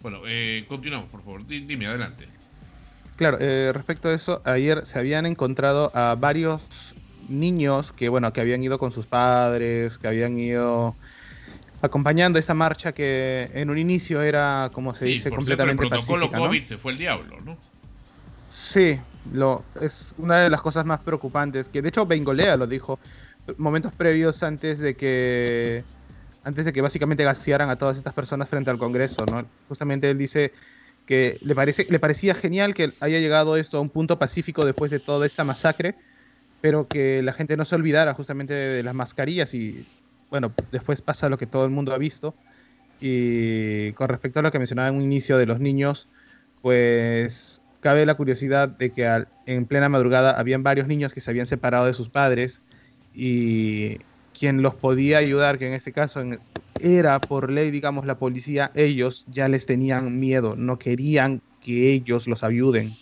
Bueno, 0.00 0.22
eh, 0.26 0.64
continuamos, 0.68 1.10
por 1.10 1.22
favor. 1.22 1.46
Dime, 1.46 1.86
adelante. 1.86 2.26
Claro, 3.20 3.36
eh, 3.38 3.70
respecto 3.74 4.08
a 4.08 4.14
eso, 4.14 4.40
ayer 4.46 4.86
se 4.86 4.98
habían 4.98 5.26
encontrado 5.26 5.90
a 5.94 6.14
varios 6.14 6.94
niños 7.28 7.92
que, 7.92 8.08
bueno, 8.08 8.32
que 8.32 8.40
habían 8.40 8.64
ido 8.64 8.78
con 8.78 8.92
sus 8.92 9.04
padres, 9.04 9.98
que 9.98 10.08
habían 10.08 10.38
ido 10.38 10.96
acompañando 11.82 12.38
esta 12.38 12.54
marcha 12.54 12.92
que 12.92 13.50
en 13.52 13.68
un 13.68 13.76
inicio 13.76 14.22
era, 14.22 14.70
como 14.72 14.94
se 14.94 15.04
dice, 15.04 15.28
completamente 15.28 15.82
el 15.82 15.90
protocolo 15.90 16.30
COVID 16.30 16.62
se 16.62 16.78
fue 16.78 16.92
el 16.92 16.98
diablo, 16.98 17.38
¿no? 17.42 17.58
Sí, 18.48 18.98
lo, 19.34 19.62
es 19.82 20.14
una 20.16 20.38
de 20.38 20.48
las 20.48 20.62
cosas 20.62 20.86
más 20.86 21.00
preocupantes, 21.00 21.68
que 21.68 21.82
de 21.82 21.90
hecho 21.90 22.06
Bengolea 22.06 22.56
lo 22.56 22.66
dijo, 22.66 22.98
momentos 23.58 23.92
previos 23.92 24.42
antes 24.42 24.78
de 24.78 24.96
que 24.96 25.84
antes 26.42 26.64
de 26.64 26.72
que 26.72 26.80
básicamente 26.80 27.22
gasearan 27.22 27.68
a 27.68 27.76
todas 27.76 27.98
estas 27.98 28.14
personas 28.14 28.48
frente 28.48 28.70
al 28.70 28.78
Congreso, 28.78 29.26
¿no? 29.26 29.46
Justamente 29.68 30.08
él 30.08 30.16
dice 30.16 30.52
que 31.10 31.40
le, 31.42 31.56
parece, 31.56 31.86
le 31.88 31.98
parecía 31.98 32.36
genial 32.36 32.72
que 32.72 32.92
haya 33.00 33.18
llegado 33.18 33.56
esto 33.56 33.78
a 33.78 33.80
un 33.80 33.90
punto 33.90 34.20
pacífico 34.20 34.64
después 34.64 34.92
de 34.92 35.00
toda 35.00 35.26
esta 35.26 35.42
masacre, 35.42 35.96
pero 36.60 36.86
que 36.86 37.20
la 37.20 37.32
gente 37.32 37.56
no 37.56 37.64
se 37.64 37.74
olvidara 37.74 38.14
justamente 38.14 38.54
de, 38.54 38.84
las 38.84 38.94
mascarillas 38.94 39.52
y, 39.52 39.84
bueno, 40.30 40.52
después 40.70 41.02
pasa 41.02 41.28
lo 41.28 41.36
que 41.36 41.46
todo 41.46 41.64
el 41.64 41.72
mundo 41.72 41.92
ha 41.92 41.98
visto. 41.98 42.36
Y 43.00 43.90
con 43.94 44.08
respecto 44.08 44.38
a 44.38 44.42
lo 44.42 44.52
que 44.52 44.58
mencionaba 44.58 44.88
en 44.88 44.94
un 44.94 45.02
inicio 45.02 45.36
de 45.36 45.46
los 45.46 45.58
niños, 45.58 46.08
pues 46.62 47.60
cabe 47.80 48.06
la 48.06 48.14
curiosidad 48.14 48.68
de 48.68 48.90
que 48.90 49.24
en 49.46 49.66
plena 49.66 49.88
madrugada 49.88 50.38
habían 50.38 50.62
varios 50.62 50.86
niños 50.86 51.12
que 51.12 51.18
se 51.18 51.28
habían 51.28 51.46
separado 51.46 51.86
de 51.86 51.94
sus 51.94 52.08
padres 52.08 52.62
y 53.12 53.98
quien 54.40 54.62
los 54.62 54.74
podía 54.76 55.18
ayudar, 55.18 55.58
que 55.58 55.66
en 55.66 55.74
este 55.74 55.92
caso 55.92 56.22
era 56.78 57.26
por 57.26 57.50
ley, 57.50 57.70
digamos, 57.70 58.06
la 58.06 58.18
policía, 58.18 58.72
ellos 58.74 59.26
ya 59.26 59.48
les 59.48 59.66
tenían 59.66 60.18
miedo, 60.18 60.56
no 60.56 60.78
querían 60.78 61.42
que 61.60 61.92
ellos 61.92 62.26
los 62.26 62.42
ayuden, 62.42 62.96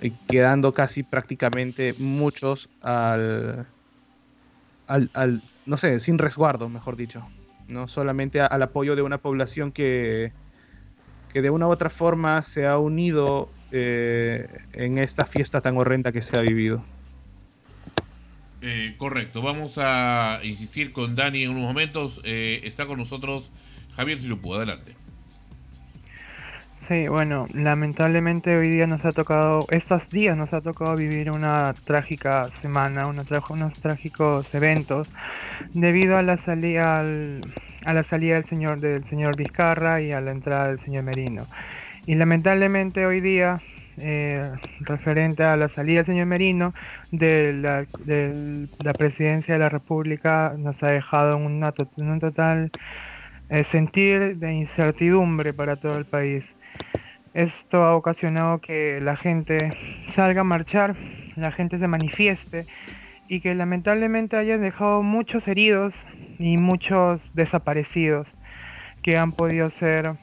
y 0.00 0.12
quedando 0.26 0.72
casi 0.72 1.02
prácticamente 1.02 1.94
muchos 1.98 2.70
al, 2.80 3.68
al, 4.86 5.42
no 5.66 5.76
sé, 5.76 6.00
sin 6.00 6.16
resguardo, 6.16 6.70
mejor 6.70 6.96
dicho, 6.96 7.22
no 7.66 7.86
solamente 7.86 8.40
al 8.40 8.62
apoyo 8.62 8.96
de 8.96 9.02
una 9.02 9.18
población 9.18 9.72
que, 9.72 10.32
que 11.28 11.42
de 11.42 11.50
una 11.50 11.68
u 11.68 11.70
otra 11.70 11.90
forma 11.90 12.40
se 12.40 12.66
ha 12.66 12.78
unido 12.78 13.50
eh, 13.70 14.48
en 14.72 14.96
esta 14.96 15.26
fiesta 15.26 15.60
tan 15.60 15.76
horrenda 15.76 16.12
que 16.12 16.22
se 16.22 16.38
ha 16.38 16.40
vivido. 16.40 16.82
Eh, 18.62 18.94
correcto, 18.98 19.40
vamos 19.40 19.78
a 19.78 20.40
insistir 20.42 20.92
con 20.92 21.16
Dani 21.16 21.44
en 21.44 21.50
unos 21.50 21.62
momentos. 21.62 22.20
Eh, 22.24 22.60
está 22.64 22.86
con 22.86 22.98
nosotros 22.98 23.50
Javier 23.96 24.18
Silupu, 24.18 24.54
adelante. 24.54 24.94
Sí, 26.90 27.06
bueno, 27.06 27.46
lamentablemente 27.54 28.56
hoy 28.56 28.68
día 28.68 28.86
nos 28.86 29.04
ha 29.04 29.12
tocado, 29.12 29.64
estos 29.70 30.10
días 30.10 30.36
nos 30.36 30.52
ha 30.52 30.60
tocado 30.60 30.96
vivir 30.96 31.30
una 31.30 31.72
trágica 31.84 32.50
semana, 32.50 33.06
una 33.06 33.22
unos 33.48 33.74
trágicos 33.74 34.52
eventos 34.54 35.08
debido 35.72 36.16
a 36.16 36.22
la 36.22 36.36
salida 36.36 37.00
a 37.00 37.92
la 37.92 38.02
salida 38.02 38.34
del 38.34 38.44
señor 38.46 38.80
del 38.80 39.04
señor 39.04 39.36
Vizcarra 39.36 40.02
y 40.02 40.10
a 40.10 40.20
la 40.20 40.32
entrada 40.32 40.68
del 40.68 40.80
señor 40.80 41.04
Merino. 41.04 41.46
Y 42.06 42.16
lamentablemente 42.16 43.06
hoy 43.06 43.20
día 43.20 43.60
eh, 44.00 44.50
referente 44.80 45.42
a 45.42 45.56
la 45.56 45.68
salida 45.68 45.98
del 45.98 46.06
señor 46.06 46.26
Merino 46.26 46.74
de 47.12 47.52
la, 47.52 48.92
presidencia 48.94 49.54
de 49.54 49.60
la 49.60 49.68
República 49.68 50.54
nos 50.58 50.82
ha 50.82 50.88
dejado 50.88 51.36
en, 51.36 51.62
un 51.62 52.20
total 52.20 52.70
eh, 53.48 53.64
sentir 53.64 54.36
de 54.38 54.52
incertidumbre 54.52 55.52
para 55.52 55.76
todo 55.76 55.96
el 55.96 56.04
país. 56.04 56.54
Esto 57.34 57.84
ha 57.84 57.94
ocasionado 57.94 58.60
que 58.60 59.00
la 59.00 59.16
gente 59.16 59.70
salga 60.08 60.40
a 60.40 60.44
marchar, 60.44 60.96
la 61.36 61.52
gente 61.52 61.78
se 61.78 61.86
manifieste 61.86 62.66
y 63.28 63.40
que 63.40 63.54
lamentablemente 63.54 64.36
hayan 64.36 64.62
dejado 64.62 65.02
muchos 65.02 65.46
heridos 65.46 65.94
y 66.38 66.56
muchos 66.56 67.32
desaparecidos 67.34 68.34
que 69.02 69.16
han 69.16 69.32
podido 69.32 69.70
ser 69.70 70.16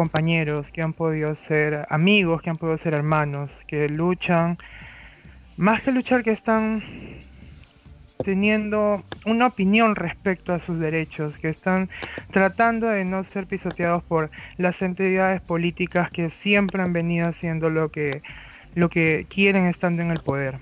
compañeros, 0.00 0.70
que 0.70 0.80
han 0.80 0.94
podido 0.94 1.34
ser 1.34 1.86
amigos, 1.90 2.40
que 2.40 2.48
han 2.48 2.56
podido 2.56 2.78
ser 2.78 2.94
hermanos, 2.94 3.50
que 3.66 3.86
luchan, 3.90 4.56
más 5.58 5.82
que 5.82 5.92
luchar, 5.92 6.22
que 6.22 6.30
están 6.30 6.82
teniendo 8.24 9.04
una 9.26 9.48
opinión 9.48 9.94
respecto 9.94 10.54
a 10.54 10.58
sus 10.58 10.78
derechos, 10.78 11.36
que 11.36 11.50
están 11.50 11.90
tratando 12.30 12.88
de 12.88 13.04
no 13.04 13.22
ser 13.24 13.46
pisoteados 13.46 14.02
por 14.02 14.30
las 14.56 14.80
entidades 14.80 15.42
políticas 15.42 16.10
que 16.10 16.30
siempre 16.30 16.80
han 16.80 16.94
venido 16.94 17.28
haciendo 17.28 17.68
lo 17.68 17.90
que, 17.90 18.22
lo 18.74 18.88
que 18.88 19.26
quieren 19.28 19.66
estando 19.66 20.00
en 20.00 20.12
el 20.12 20.20
poder. 20.20 20.60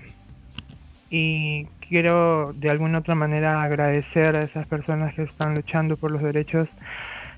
Y 1.09 1.65
quiero 1.87 2.51
de 2.51 2.69
alguna 2.69 2.97
otra 2.97 3.15
manera 3.15 3.63
agradecer 3.63 4.35
a 4.35 4.43
esas 4.43 4.67
personas 4.67 5.13
que 5.13 5.23
están 5.23 5.55
luchando 5.55 5.95
por 5.95 6.11
los 6.11 6.21
derechos 6.21 6.67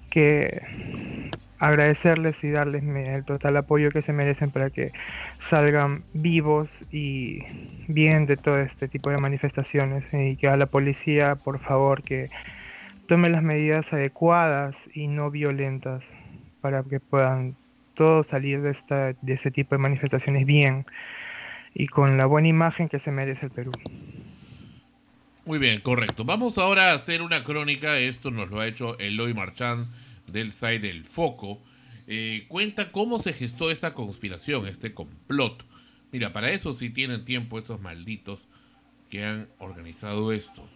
que 0.10 1.30
agradecerles 1.62 2.44
y 2.44 2.50
darles 2.50 2.84
el 2.84 3.24
total 3.24 3.56
apoyo 3.56 3.92
que 3.92 4.02
se 4.02 4.14
merecen 4.14 4.50
para 4.50 4.72
que 4.72 4.92
salgan 5.40 6.04
vivos 6.14 6.84
y 6.92 7.44
bien 7.88 8.26
de 8.26 8.36
todo 8.36 8.58
este 8.58 8.88
tipo 8.88 9.12
de 9.12 9.20
manifestaciones 9.20 10.04
y 10.12 10.38
que 10.38 10.48
a 10.48 10.58
la 10.58 10.66
policía 10.66 11.36
por 11.36 11.60
favor 11.60 12.02
que 12.02 12.30
tome 13.08 13.30
las 13.30 13.44
medidas 13.44 13.94
adecuadas 13.94 14.76
y 14.92 15.08
no 15.08 15.30
violentas 15.30 16.04
para 16.62 16.82
que 16.82 17.00
puedan 17.00 17.56
todos 17.94 18.26
salir 18.26 18.64
de 18.64 18.72
esta 18.72 19.14
de 19.22 19.34
ese 19.34 19.52
tipo 19.52 19.76
de 19.76 19.80
manifestaciones 19.80 20.48
bien 20.48 20.88
y 21.76 21.86
con 21.88 22.18
la 22.18 22.26
buena 22.26 22.48
imagen 22.48 22.90
que 22.90 22.98
se 22.98 23.12
merece 23.12 23.46
el 23.46 23.52
Perú. 23.52 23.72
Muy 25.46 25.60
bien, 25.60 25.80
correcto. 25.82 26.26
Vamos 26.26 26.58
ahora 26.58 26.92
a 26.92 26.96
hacer 26.96 27.22
una 27.22 27.44
crónica. 27.44 27.98
Esto 27.98 28.30
nos 28.32 28.50
lo 28.50 28.60
ha 28.60 28.68
hecho 28.68 28.98
Eloy 29.00 29.34
Marchand 29.34 30.01
del 30.32 30.54
site 30.54 30.80
del 30.80 31.04
Foco, 31.04 31.62
eh, 32.08 32.46
cuenta 32.48 32.92
cómo 32.92 33.20
se 33.20 33.34
gestó 33.34 33.72
esta 33.72 33.94
conspiración, 33.94 34.68
este 34.68 34.94
complot. 34.94 35.64
Mira, 36.12 36.34
para 36.34 36.52
eso 36.52 36.74
sí 36.74 36.90
tienen 36.90 37.26
tiempo 37.26 37.58
estos 37.58 37.80
malditos 37.82 38.42
que 39.10 39.24
han 39.24 39.50
organizado 39.60 40.32
esto. 40.32 40.68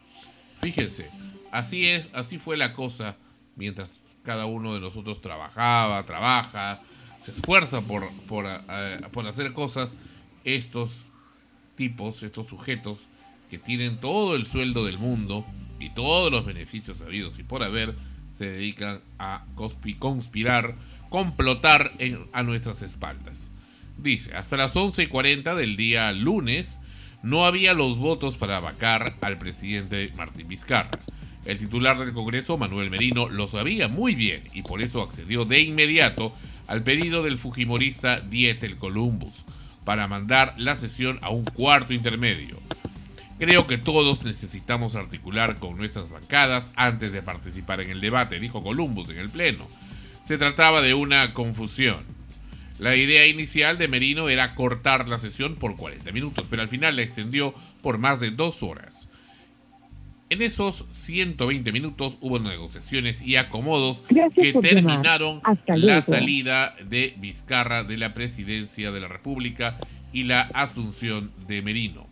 Fíjense, 0.62 1.10
así 1.52 1.88
es, 1.88 2.10
así 2.14 2.38
fue 2.38 2.58
la 2.58 2.74
cosa 2.74 3.18
mientras 3.56 3.92
cada 4.24 4.46
uno 4.46 4.74
de 4.74 4.80
nosotros 4.80 5.22
trabajaba, 5.22 6.06
trabaja, 6.06 6.82
se 7.26 7.32
esfuerza 7.32 7.82
por, 7.82 8.10
por, 8.24 8.46
por 9.12 9.28
hacer 9.28 9.54
cosas. 9.54 9.96
Estos 10.44 11.04
tipos, 11.76 12.24
estos 12.24 12.48
sujetos 12.48 13.08
que 13.50 13.58
tienen 13.58 14.00
todo 14.00 14.36
el 14.36 14.46
sueldo 14.46 14.86
del 14.86 14.98
mundo 14.98 15.46
y 15.80 15.90
todos 15.92 16.32
los 16.32 16.46
beneficios 16.46 17.02
habidos 17.02 17.38
y 17.40 17.44
por 17.44 17.64
haber, 17.64 17.96
se 18.38 18.52
dedican 18.52 19.02
a 19.18 19.46
conspirar, 19.56 20.76
complotar 21.10 21.92
a 22.34 22.44
nuestras 22.44 22.82
espaldas. 22.82 23.52
Dice, 23.98 24.36
hasta 24.36 24.58
las 24.58 24.76
11.40 24.76 25.56
del 25.56 25.78
día 25.78 26.12
lunes 26.12 26.80
no 27.24 27.46
había 27.46 27.74
los 27.74 27.98
votos 27.98 28.36
para 28.36 28.60
vacar 28.60 29.16
al 29.22 29.38
presidente 29.38 30.12
Martín 30.18 30.48
Vizcarra. 30.48 31.00
El 31.46 31.60
titular 31.60 31.98
del 31.98 32.14
Congreso, 32.14 32.58
Manuel 32.58 32.90
Merino, 32.90 33.30
lo 33.30 33.48
sabía 33.48 33.88
muy 33.88 34.16
bien 34.16 34.44
y 34.54 34.64
por 34.64 34.82
eso 34.82 35.02
accedió 35.02 35.46
de 35.46 35.62
inmediato 35.62 36.34
al 36.68 36.84
pedido 36.84 37.24
del 37.24 37.40
fujimorista 37.40 38.20
Dietel 38.20 38.78
Columbus 38.78 39.46
para 39.86 40.08
mandar 40.08 40.56
la 40.58 40.76
sesión 40.76 41.20
a 41.22 41.30
un 41.30 41.46
cuarto 41.46 41.94
intermedio. 41.94 42.60
Creo 43.38 43.68
que 43.68 43.78
todos 43.78 44.24
necesitamos 44.24 44.96
articular 44.96 45.58
con 45.58 45.78
nuestras 45.78 46.10
bancadas 46.10 46.72
antes 46.76 47.12
de 47.12 47.22
participar 47.22 47.82
en 47.82 47.90
el 47.90 48.00
debate, 48.00 48.40
dijo 48.40 48.64
Columbus 48.64 49.10
en 49.10 49.18
el 49.18 49.30
Pleno. 49.30 49.68
Se 50.24 50.38
trataba 50.38 50.82
de 50.82 50.94
una 50.94 51.34
confusión. 51.34 52.04
La 52.80 52.96
idea 52.96 53.28
inicial 53.28 53.78
de 53.78 53.88
Merino 53.88 54.30
era 54.30 54.56
cortar 54.56 55.08
la 55.10 55.20
sesión 55.20 55.56
por 55.56 55.76
40 55.76 56.12
minutos, 56.12 56.46
pero 56.50 56.62
al 56.62 56.70
final 56.70 56.96
la 56.96 57.02
extendió 57.02 57.54
por 57.82 57.98
más 57.98 58.20
de 58.20 58.32
dos 58.32 58.64
horas. 58.64 59.10
En 60.30 60.42
esos 60.42 60.86
120 60.92 61.72
minutos 61.72 62.18
hubo 62.20 62.40
negociaciones 62.40 63.22
y 63.22 63.36
acomodos 63.36 64.02
que 64.34 64.54
terminaron 64.54 65.42
la 65.68 66.02
salida 66.02 66.76
de 66.84 67.14
Vizcarra 67.18 67.84
de 67.84 67.98
la 67.98 68.14
presidencia 68.14 68.92
de 68.92 69.00
la 69.02 69.08
República 69.08 69.78
y 70.12 70.24
la 70.24 70.42
asunción 70.54 71.32
de 71.48 71.62
Merino. 71.62 72.08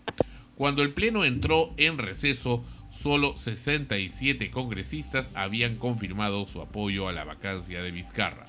Cuando 0.63 0.81
el 0.81 0.93
Pleno 0.93 1.25
entró 1.25 1.73
en 1.75 1.97
receso, 1.97 2.63
solo 2.89 3.35
67 3.35 4.49
congresistas 4.49 5.29
habían 5.33 5.75
confirmado 5.75 6.45
su 6.45 6.61
apoyo 6.61 7.09
a 7.09 7.11
la 7.11 7.25
vacancia 7.25 7.81
de 7.81 7.91
Vizcarra. 7.91 8.45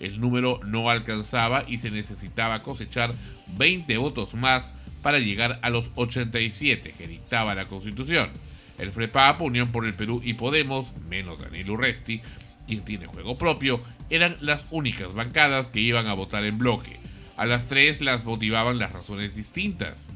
El 0.00 0.20
número 0.20 0.58
no 0.64 0.90
alcanzaba 0.90 1.64
y 1.68 1.78
se 1.78 1.92
necesitaba 1.92 2.64
cosechar 2.64 3.14
20 3.58 3.96
votos 3.98 4.34
más 4.34 4.74
para 5.02 5.20
llegar 5.20 5.60
a 5.62 5.70
los 5.70 5.92
87 5.94 6.96
que 6.98 7.06
dictaba 7.06 7.54
la 7.54 7.68
Constitución. 7.68 8.30
El 8.80 8.90
FREPAP, 8.90 9.40
Unión 9.40 9.70
por 9.70 9.86
el 9.86 9.94
Perú 9.94 10.20
y 10.24 10.34
Podemos, 10.34 10.92
menos 11.08 11.38
Daniel 11.38 11.70
Urresti, 11.70 12.22
quien 12.66 12.84
tiene 12.84 13.06
juego 13.06 13.38
propio, 13.38 13.80
eran 14.10 14.36
las 14.40 14.64
únicas 14.72 15.14
bancadas 15.14 15.68
que 15.68 15.78
iban 15.78 16.08
a 16.08 16.14
votar 16.14 16.44
en 16.44 16.58
bloque. 16.58 16.98
A 17.36 17.46
las 17.46 17.68
tres 17.68 18.00
las 18.00 18.24
motivaban 18.24 18.80
las 18.80 18.90
razones 18.90 19.36
distintas. 19.36 20.12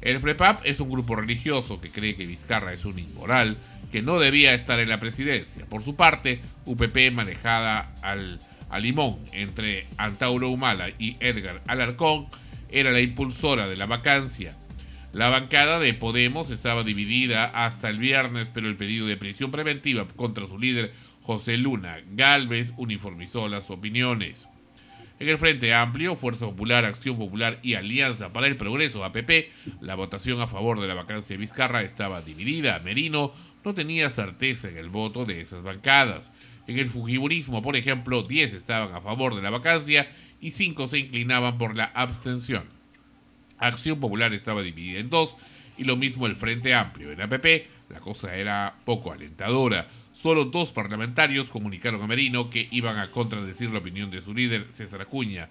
El 0.00 0.20
FREPAP 0.20 0.60
es 0.64 0.78
un 0.78 0.90
grupo 0.90 1.16
religioso 1.16 1.80
que 1.80 1.90
cree 1.90 2.14
que 2.14 2.26
Vizcarra 2.26 2.72
es 2.72 2.84
un 2.84 2.98
inmoral, 2.98 3.56
que 3.90 4.00
no 4.00 4.18
debía 4.18 4.54
estar 4.54 4.78
en 4.78 4.88
la 4.88 5.00
presidencia. 5.00 5.66
Por 5.66 5.82
su 5.82 5.96
parte, 5.96 6.40
UPP, 6.66 7.12
manejada 7.12 7.92
al, 8.02 8.38
limón 8.80 9.18
entre 9.32 9.86
Antauro 9.96 10.50
Humala 10.50 10.90
y 10.98 11.16
Edgar 11.20 11.62
Alarcón, 11.66 12.26
era 12.68 12.92
la 12.92 13.00
impulsora 13.00 13.66
de 13.66 13.76
la 13.76 13.86
vacancia. 13.86 14.56
La 15.12 15.30
bancada 15.30 15.78
de 15.80 15.94
Podemos 15.94 16.50
estaba 16.50 16.84
dividida 16.84 17.46
hasta 17.46 17.88
el 17.88 17.98
viernes, 17.98 18.50
pero 18.52 18.68
el 18.68 18.76
pedido 18.76 19.06
de 19.06 19.16
prisión 19.16 19.50
preventiva 19.50 20.06
contra 20.06 20.46
su 20.46 20.58
líder, 20.58 20.92
José 21.22 21.56
Luna 21.56 21.98
Galvez, 22.12 22.72
uniformizó 22.76 23.48
las 23.48 23.70
opiniones. 23.70 24.48
En 25.20 25.28
el 25.28 25.38
Frente 25.38 25.74
Amplio, 25.74 26.14
Fuerza 26.14 26.46
Popular, 26.46 26.84
Acción 26.84 27.18
Popular 27.18 27.58
y 27.62 27.74
Alianza 27.74 28.32
para 28.32 28.46
el 28.46 28.56
Progreso, 28.56 29.04
APP, 29.04 29.50
la 29.80 29.96
votación 29.96 30.40
a 30.40 30.46
favor 30.46 30.80
de 30.80 30.86
la 30.86 30.94
vacancia 30.94 31.34
de 31.34 31.40
Vizcarra 31.40 31.82
estaba 31.82 32.22
dividida. 32.22 32.78
Merino 32.84 33.32
no 33.64 33.74
tenía 33.74 34.10
certeza 34.10 34.68
en 34.68 34.76
el 34.76 34.90
voto 34.90 35.24
de 35.24 35.40
esas 35.40 35.64
bancadas. 35.64 36.32
En 36.68 36.78
el 36.78 36.88
Fujimorismo, 36.88 37.62
por 37.62 37.74
ejemplo, 37.74 38.22
10 38.22 38.54
estaban 38.54 38.94
a 38.94 39.00
favor 39.00 39.34
de 39.34 39.42
la 39.42 39.50
vacancia 39.50 40.08
y 40.40 40.52
5 40.52 40.86
se 40.86 40.98
inclinaban 41.00 41.58
por 41.58 41.76
la 41.76 41.86
abstención. 41.86 42.62
Acción 43.58 43.98
Popular 43.98 44.32
estaba 44.32 44.62
dividida 44.62 45.00
en 45.00 45.10
dos 45.10 45.36
y 45.76 45.82
lo 45.82 45.96
mismo 45.96 46.26
el 46.26 46.36
Frente 46.36 46.74
Amplio. 46.74 47.10
En 47.10 47.20
APP 47.20 47.66
la 47.90 47.98
cosa 47.98 48.36
era 48.36 48.76
poco 48.84 49.10
alentadora. 49.10 49.88
Solo 50.20 50.46
dos 50.46 50.72
parlamentarios 50.72 51.48
comunicaron 51.48 52.02
a 52.02 52.08
Merino 52.08 52.50
que 52.50 52.66
iban 52.72 52.98
a 52.98 53.12
contradecir 53.12 53.70
la 53.70 53.78
opinión 53.78 54.10
de 54.10 54.20
su 54.20 54.34
líder, 54.34 54.66
César 54.72 55.00
Acuña. 55.00 55.48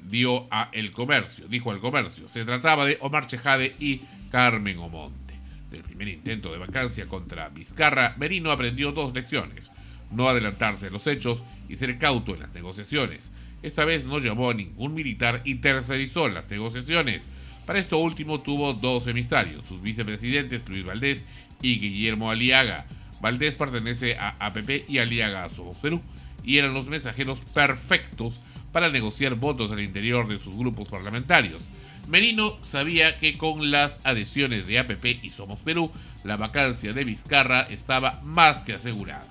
Dio 0.00 0.48
a 0.50 0.68
El 0.72 0.90
Comercio, 0.90 1.46
dijo 1.46 1.70
al 1.70 1.78
Comercio. 1.78 2.28
Se 2.28 2.44
trataba 2.44 2.86
de 2.86 2.98
Omar 3.02 3.28
Chejade 3.28 3.76
y 3.78 4.00
Carmen 4.32 4.78
Omonte. 4.78 5.34
Del 5.70 5.84
primer 5.84 6.08
intento 6.08 6.50
de 6.50 6.58
vacancia 6.58 7.06
contra 7.06 7.50
Vizcarra, 7.50 8.16
Merino 8.18 8.50
aprendió 8.50 8.90
dos 8.90 9.14
lecciones. 9.14 9.70
No 10.10 10.28
adelantarse 10.28 10.88
a 10.88 10.90
los 10.90 11.06
hechos 11.06 11.44
y 11.68 11.76
ser 11.76 11.96
cauto 11.96 12.34
en 12.34 12.40
las 12.40 12.52
negociaciones. 12.52 13.30
Esta 13.62 13.84
vez 13.84 14.06
no 14.06 14.18
llamó 14.18 14.50
a 14.50 14.54
ningún 14.54 14.92
militar 14.92 15.40
y 15.44 15.56
tercerizó 15.56 16.28
las 16.28 16.50
negociaciones. 16.50 17.28
Para 17.64 17.78
esto 17.78 17.98
último 17.98 18.40
tuvo 18.40 18.74
dos 18.74 19.06
emisarios, 19.06 19.66
sus 19.66 19.80
vicepresidentes 19.80 20.68
Luis 20.68 20.84
Valdés 20.84 21.24
y 21.62 21.78
Guillermo 21.78 22.28
Aliaga. 22.28 22.86
Valdés 23.20 23.54
pertenece 23.54 24.16
a 24.16 24.36
APP 24.38 24.88
y 24.88 24.98
Aliaga 24.98 25.44
a 25.44 25.50
Somos 25.50 25.76
Perú 25.78 26.00
y 26.42 26.58
eran 26.58 26.74
los 26.74 26.86
mensajeros 26.86 27.38
perfectos 27.54 28.40
para 28.72 28.88
negociar 28.88 29.34
votos 29.34 29.72
al 29.72 29.80
interior 29.80 30.28
de 30.28 30.38
sus 30.38 30.56
grupos 30.56 30.88
parlamentarios. 30.88 31.60
Merino 32.08 32.58
sabía 32.64 33.18
que 33.18 33.36
con 33.36 33.70
las 33.70 34.00
adhesiones 34.04 34.66
de 34.66 34.78
APP 34.78 35.22
y 35.22 35.30
Somos 35.30 35.60
Perú, 35.60 35.92
la 36.24 36.36
vacancia 36.36 36.92
de 36.92 37.04
Vizcarra 37.04 37.62
estaba 37.62 38.20
más 38.24 38.58
que 38.60 38.72
asegurada. 38.72 39.26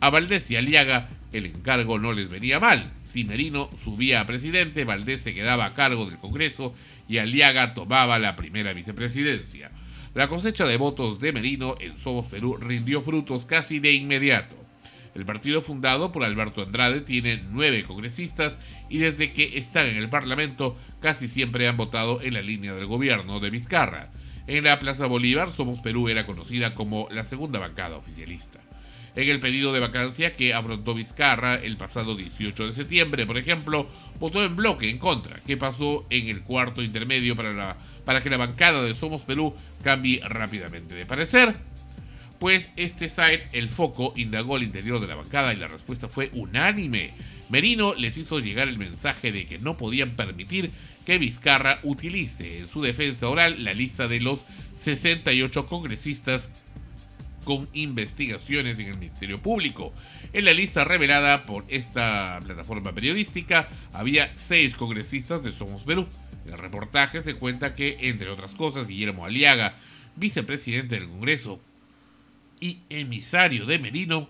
A 0.00 0.10
Valdés 0.10 0.50
y 0.50 0.56
Aliaga 0.56 1.08
el 1.32 1.46
encargo 1.46 1.98
no 1.98 2.12
les 2.12 2.28
venía 2.28 2.60
mal. 2.60 2.92
Si 3.12 3.24
Merino 3.24 3.70
subía 3.82 4.20
a 4.20 4.26
presidente, 4.26 4.84
Valdés 4.84 5.22
se 5.22 5.34
quedaba 5.34 5.66
a 5.66 5.74
cargo 5.74 6.06
del 6.06 6.18
Congreso 6.18 6.74
y 7.08 7.18
Aliaga 7.18 7.74
tomaba 7.74 8.18
la 8.18 8.36
primera 8.36 8.72
vicepresidencia. 8.72 9.70
La 10.14 10.28
cosecha 10.28 10.64
de 10.64 10.76
votos 10.76 11.18
de 11.18 11.32
Merino 11.32 11.74
en 11.80 11.96
Somos 11.96 12.26
Perú 12.26 12.56
rindió 12.56 13.02
frutos 13.02 13.46
casi 13.46 13.80
de 13.80 13.92
inmediato. 13.92 14.54
El 15.12 15.24
partido 15.24 15.60
fundado 15.60 16.12
por 16.12 16.22
Alberto 16.22 16.62
Andrade 16.62 17.00
tiene 17.00 17.42
nueve 17.50 17.82
congresistas 17.84 18.56
y 18.88 18.98
desde 18.98 19.32
que 19.32 19.58
están 19.58 19.86
en 19.86 19.96
el 19.96 20.08
Parlamento 20.08 20.76
casi 21.00 21.26
siempre 21.26 21.66
han 21.66 21.76
votado 21.76 22.22
en 22.22 22.34
la 22.34 22.42
línea 22.42 22.74
del 22.74 22.86
gobierno 22.86 23.40
de 23.40 23.50
Vizcarra. 23.50 24.12
En 24.46 24.62
la 24.62 24.78
Plaza 24.78 25.06
Bolívar, 25.06 25.50
Somos 25.50 25.80
Perú 25.80 26.08
era 26.08 26.26
conocida 26.26 26.76
como 26.76 27.08
la 27.10 27.24
segunda 27.24 27.58
bancada 27.58 27.96
oficialista. 27.96 28.63
En 29.16 29.28
el 29.28 29.40
pedido 29.40 29.72
de 29.72 29.80
vacancia 29.80 30.32
que 30.32 30.54
afrontó 30.54 30.94
Vizcarra 30.94 31.56
el 31.56 31.76
pasado 31.76 32.16
18 32.16 32.66
de 32.66 32.72
septiembre. 32.72 33.26
Por 33.26 33.38
ejemplo, 33.38 33.88
votó 34.18 34.44
en 34.44 34.56
bloque 34.56 34.90
en 34.90 34.98
contra. 34.98 35.40
¿Qué 35.46 35.56
pasó 35.56 36.06
en 36.10 36.28
el 36.28 36.42
cuarto 36.42 36.82
intermedio 36.82 37.36
para, 37.36 37.76
para 38.04 38.22
que 38.22 38.30
la 38.30 38.36
bancada 38.36 38.82
de 38.82 38.94
Somos 38.94 39.22
Perú 39.22 39.54
cambie 39.82 40.20
rápidamente 40.26 40.94
de 40.94 41.06
parecer? 41.06 41.54
Pues 42.38 42.72
este 42.76 43.08
site, 43.08 43.48
El 43.52 43.68
Foco, 43.68 44.12
indagó 44.16 44.56
al 44.56 44.64
interior 44.64 45.00
de 45.00 45.06
la 45.06 45.14
bancada 45.14 45.52
y 45.52 45.56
la 45.56 45.68
respuesta 45.68 46.08
fue 46.08 46.30
unánime. 46.32 47.12
Merino 47.48 47.94
les 47.94 48.16
hizo 48.16 48.40
llegar 48.40 48.68
el 48.68 48.78
mensaje 48.78 49.30
de 49.30 49.46
que 49.46 49.58
no 49.58 49.76
podían 49.76 50.10
permitir 50.10 50.70
que 51.06 51.18
Vizcarra 51.18 51.78
utilice 51.84 52.58
en 52.58 52.66
su 52.66 52.82
defensa 52.82 53.28
oral 53.28 53.62
la 53.62 53.74
lista 53.74 54.08
de 54.08 54.20
los 54.20 54.44
68 54.76 55.66
congresistas 55.66 56.48
con 57.44 57.68
investigaciones 57.72 58.78
en 58.78 58.86
el 58.86 58.98
Ministerio 58.98 59.40
Público. 59.40 59.92
En 60.32 60.46
la 60.46 60.52
lista 60.52 60.84
revelada 60.84 61.46
por 61.46 61.64
esta 61.68 62.40
plataforma 62.44 62.92
periodística 62.92 63.68
había 63.92 64.32
seis 64.36 64.74
congresistas 64.74 65.44
de 65.44 65.52
Somos 65.52 65.84
Perú. 65.84 66.08
En 66.46 66.52
el 66.52 66.58
reportaje 66.58 67.22
se 67.22 67.34
cuenta 67.34 67.74
que, 67.74 67.96
entre 68.00 68.30
otras 68.30 68.54
cosas, 68.54 68.86
Guillermo 68.86 69.24
Aliaga, 69.24 69.76
vicepresidente 70.16 70.98
del 70.98 71.08
Congreso 71.08 71.60
y 72.60 72.78
emisario 72.88 73.66
de 73.66 73.78
Merino, 73.78 74.28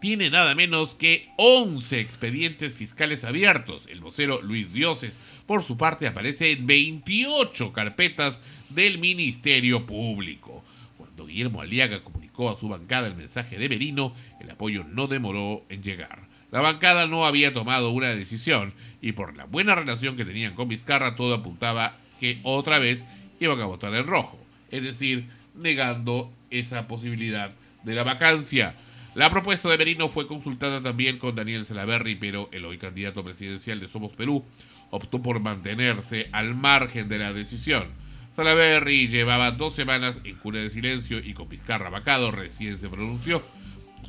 tiene 0.00 0.28
nada 0.28 0.54
menos 0.54 0.94
que 0.94 1.28
11 1.38 2.00
expedientes 2.00 2.74
fiscales 2.74 3.24
abiertos. 3.24 3.86
El 3.88 4.00
vocero 4.00 4.42
Luis 4.42 4.72
Dioses, 4.72 5.18
por 5.46 5.62
su 5.62 5.78
parte, 5.78 6.06
aparece 6.06 6.52
en 6.52 6.66
28 6.66 7.72
carpetas 7.72 8.38
del 8.68 8.98
Ministerio 8.98 9.86
Público. 9.86 10.62
Cuando 10.98 11.26
Guillermo 11.26 11.62
Aliaga 11.62 12.02
comunicó 12.02 12.23
a 12.36 12.56
su 12.56 12.68
bancada 12.68 13.06
el 13.06 13.14
mensaje 13.14 13.58
de 13.58 13.68
Merino, 13.68 14.12
el 14.40 14.50
apoyo 14.50 14.84
no 14.84 15.06
demoró 15.06 15.64
en 15.68 15.82
llegar. 15.82 16.26
La 16.50 16.60
bancada 16.60 17.06
no 17.06 17.24
había 17.24 17.54
tomado 17.54 17.90
una 17.90 18.08
decisión 18.08 18.74
y 19.00 19.12
por 19.12 19.36
la 19.36 19.44
buena 19.44 19.74
relación 19.74 20.16
que 20.16 20.24
tenían 20.24 20.54
con 20.54 20.68
Vizcarra 20.68 21.16
todo 21.16 21.34
apuntaba 21.34 21.96
que 22.20 22.38
otra 22.42 22.78
vez 22.78 23.04
iban 23.40 23.60
a 23.60 23.66
votar 23.66 23.94
en 23.94 24.06
rojo, 24.06 24.38
es 24.70 24.82
decir, 24.82 25.28
negando 25.54 26.32
esa 26.50 26.86
posibilidad 26.86 27.52
de 27.82 27.94
la 27.94 28.02
vacancia. 28.02 28.74
La 29.14 29.30
propuesta 29.30 29.68
de 29.68 29.78
Merino 29.78 30.08
fue 30.08 30.26
consultada 30.26 30.82
también 30.82 31.18
con 31.18 31.36
Daniel 31.36 31.66
Salaverry, 31.66 32.16
pero 32.16 32.48
el 32.52 32.64
hoy 32.64 32.78
candidato 32.78 33.22
presidencial 33.22 33.78
de 33.78 33.88
Somos 33.88 34.12
Perú 34.12 34.44
optó 34.90 35.22
por 35.22 35.40
mantenerse 35.40 36.28
al 36.32 36.54
margen 36.54 37.08
de 37.08 37.18
la 37.18 37.32
decisión. 37.32 38.03
Salaverry 38.34 39.06
llevaba 39.06 39.52
dos 39.52 39.74
semanas 39.74 40.16
en 40.24 40.34
cura 40.36 40.58
de 40.58 40.68
silencio 40.68 41.18
y 41.20 41.34
con 41.34 41.48
Vizcarra 41.48 41.88
vacado 41.88 42.32
recién 42.32 42.80
se 42.80 42.88
pronunció. 42.88 43.44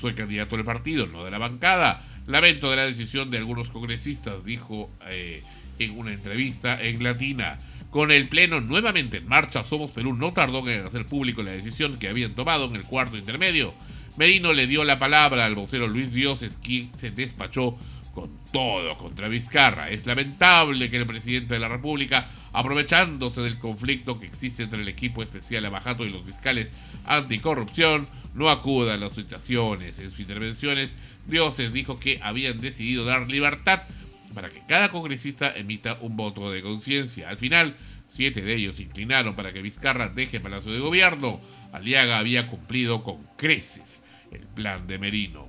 Soy 0.02 0.16
candidato 0.16 0.56
del 0.56 0.66
partido, 0.66 1.06
no 1.06 1.24
de 1.24 1.30
la 1.30 1.38
bancada. 1.38 2.04
Lamento 2.26 2.72
de 2.72 2.76
la 2.76 2.86
decisión 2.86 3.30
de 3.30 3.38
algunos 3.38 3.70
congresistas, 3.70 4.44
dijo 4.44 4.90
eh, 5.08 5.44
en 5.78 5.92
una 5.98 6.12
entrevista 6.12 6.82
en 6.82 7.04
Latina. 7.04 7.60
Con 7.92 8.12
el 8.12 8.28
Pleno 8.28 8.62
nuevamente 8.62 9.18
en 9.18 9.28
marcha, 9.28 9.64
Somos 9.64 9.92
Perú 9.92 10.14
no 10.14 10.34
tardó 10.34 10.68
en 10.68 10.86
hacer 10.86 11.06
público 11.06 11.44
la 11.44 11.52
decisión 11.52 12.00
que 12.00 12.10
habían 12.10 12.34
tomado 12.34 12.66
en 12.66 12.76
el 12.76 12.84
cuarto 12.84 13.18
intermedio. 13.18 13.76
Merino 14.18 14.54
le 14.54 14.66
dio 14.66 14.84
la 14.86 14.98
palabra 14.98 15.46
al 15.46 15.54
vocero 15.54 15.88
Luis 15.88 16.14
Dioses, 16.14 16.58
quien 16.64 16.90
se 16.98 17.12
despachó 17.12 17.78
con 18.16 18.32
todo 18.52 18.98
contra 18.98 19.28
Vizcarra. 19.28 19.92
Es 19.92 20.08
lamentable 20.08 20.90
que 20.90 20.98
el 20.98 21.06
presidente 21.06 21.54
de 21.54 21.60
la 21.60 21.68
República, 21.68 22.28
aprovechándose 22.54 23.42
del 23.42 23.60
conflicto 23.60 24.20
que 24.20 24.26
existe 24.26 24.64
entre 24.64 24.82
el 24.82 24.88
equipo 24.88 25.22
especial 25.22 25.66
Abajato 25.66 26.06
y 26.06 26.10
los 26.10 26.24
fiscales 26.24 26.72
anticorrupción, 27.06 28.08
no 28.34 28.50
acuda 28.50 28.96
a 28.96 28.98
las 28.98 29.14
citaciones. 29.14 30.00
En 30.00 30.10
sus 30.10 30.22
intervenciones, 30.22 30.96
Dioses 31.28 31.74
dijo 31.74 32.00
que 32.00 32.20
habían 32.24 32.60
decidido 32.60 33.06
dar 33.06 33.28
libertad 33.28 33.84
para 34.34 34.50
que 34.50 34.64
cada 34.68 34.90
congresista 34.90 35.54
emita 35.56 35.98
un 36.02 36.16
voto 36.16 36.50
de 36.52 36.62
conciencia. 36.62 37.30
Al 37.30 37.38
final, 37.38 37.76
siete 38.08 38.42
de 38.42 38.56
ellos 38.56 38.80
inclinaron 38.80 39.36
para 39.36 39.52
que 39.52 39.62
Vizcarra 39.62 40.10
deje 40.10 40.40
Palacio 40.40 40.72
de 40.72 40.80
Gobierno. 40.80 41.42
Aliaga 41.74 42.20
había 42.20 42.48
cumplido 42.48 43.04
con 43.04 43.24
creces 43.38 44.02
el 44.32 44.48
plan 44.48 44.88
de 44.88 45.00
Merino. 45.00 45.48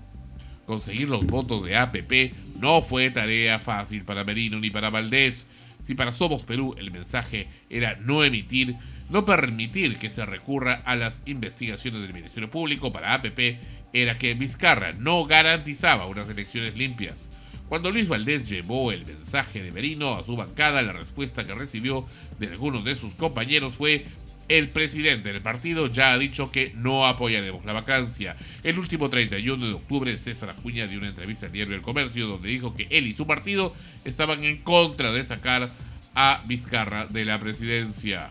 Conseguir 0.67 1.09
los 1.09 1.25
votos 1.27 1.65
de 1.65 1.77
APP 1.77 2.35
no 2.61 2.83
fue 2.83 3.11
tarea 3.11 3.59
fácil 3.59 4.05
para 4.05 4.25
Merino 4.25 4.59
ni 4.61 4.71
para 4.71 4.91
Valdés. 4.91 5.47
Si 5.85 5.95
para 5.95 6.13
Somos 6.13 6.43
Perú 6.43 6.75
el 6.79 6.91
mensaje 6.91 7.49
era 7.71 7.97
no 7.97 8.25
emitir, 8.25 8.77
no 9.09 9.25
permitir 9.25 9.97
que 9.99 10.11
se 10.11 10.27
recurra 10.27 10.83
a 10.85 10.97
las 10.97 11.23
investigaciones 11.27 12.03
del 12.03 12.13
Ministerio 12.13 12.51
Público, 12.51 12.93
para 12.93 13.15
APP 13.15 13.59
era 13.93 14.19
que 14.19 14.35
Vizcarra 14.35 14.93
no 14.93 15.25
garantizaba 15.25 16.07
unas 16.07 16.29
elecciones 16.29 16.77
limpias. 16.77 17.29
Cuando 17.69 17.91
Luis 17.91 18.09
Valdés 18.09 18.49
llevó 18.49 18.93
el 18.93 19.05
mensaje 19.05 19.63
de 19.63 19.73
Merino 19.73 20.15
a 20.15 20.25
su 20.25 20.37
bancada, 20.37 20.83
la 20.83 20.93
respuesta 20.93 21.47
que 21.47 21.55
recibió 21.55 22.07
de 22.39 22.49
algunos 22.49 22.85
de 22.85 22.95
sus 22.95 23.15
compañeros 23.15 23.75
fue 23.75 24.07
el 24.49 24.69
presidente 24.69 25.33
del 25.33 25.43
partido 25.43 25.89
ya 25.89 26.13
ha 26.13 26.19
dicho 26.19 26.53
que 26.53 26.73
no 26.75 27.07
apoyaremos 27.07 27.65
la 27.65 27.73
vacancia. 27.73 28.37
El 28.63 28.79
último 28.79 29.11
31 29.11 29.67
de 29.67 29.73
octubre, 29.73 30.17
César 30.17 30.51
Acuña 30.51 30.87
dio 30.87 30.99
una 30.99 31.09
entrevista 31.09 31.47
al 31.47 31.53
diario 31.53 31.75
El 31.75 31.83
Comercio 31.83 32.27
donde 32.27 32.49
dijo 32.49 32.75
que 32.75 32.87
él 32.91 33.07
y 33.07 33.15
su 33.15 33.27
partido 33.27 33.75
estaban 34.05 34.45
en 34.45 34.59
contra 34.59 35.13
de 35.13 35.25
sacar 35.25 35.71
a 36.15 36.43
Vizcarra 36.47 37.07
de 37.07 37.25
la 37.25 37.41
presidencia. 37.41 38.31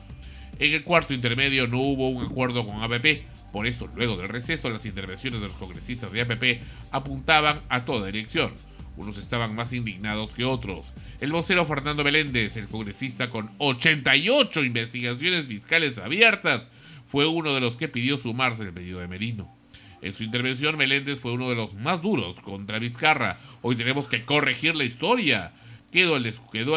En 0.57 0.73
el 0.73 0.83
cuarto 0.83 1.13
intermedio 1.13 1.67
no 1.67 1.79
hubo 1.79 2.09
un 2.09 2.25
acuerdo 2.25 2.65
con 2.65 2.81
APP. 2.81 3.23
Por 3.51 3.67
eso, 3.67 3.89
luego 3.95 4.17
del 4.17 4.29
receso, 4.29 4.69
las 4.69 4.85
intervenciones 4.85 5.41
de 5.41 5.47
los 5.47 5.55
congresistas 5.55 6.11
de 6.11 6.21
APP 6.21 6.61
apuntaban 6.91 7.61
a 7.69 7.85
toda 7.85 8.07
dirección. 8.07 8.53
Unos 8.97 9.17
estaban 9.17 9.55
más 9.55 9.73
indignados 9.73 10.31
que 10.31 10.45
otros. 10.45 10.93
El 11.21 11.31
vocero 11.31 11.65
Fernando 11.65 12.03
Meléndez, 12.03 12.57
el 12.57 12.67
congresista 12.67 13.29
con 13.29 13.49
88 13.59 14.65
investigaciones 14.65 15.45
fiscales 15.45 15.97
abiertas, 15.97 16.69
fue 17.07 17.25
uno 17.25 17.53
de 17.53 17.61
los 17.61 17.77
que 17.77 17.87
pidió 17.87 18.17
sumarse 18.17 18.63
al 18.63 18.73
pedido 18.73 18.99
de 18.99 19.07
Merino. 19.07 19.55
En 20.01 20.11
su 20.11 20.23
intervención, 20.23 20.75
Meléndez 20.75 21.17
fue 21.17 21.31
uno 21.31 21.49
de 21.49 21.55
los 21.55 21.73
más 21.73 22.01
duros 22.01 22.41
contra 22.41 22.79
Vizcarra. 22.79 23.39
Hoy 23.61 23.77
tenemos 23.77 24.09
que 24.09 24.25
corregir 24.25 24.75
la 24.75 24.83
historia. 24.83 25.53
Quedó 25.89 26.15
al, 26.15 26.23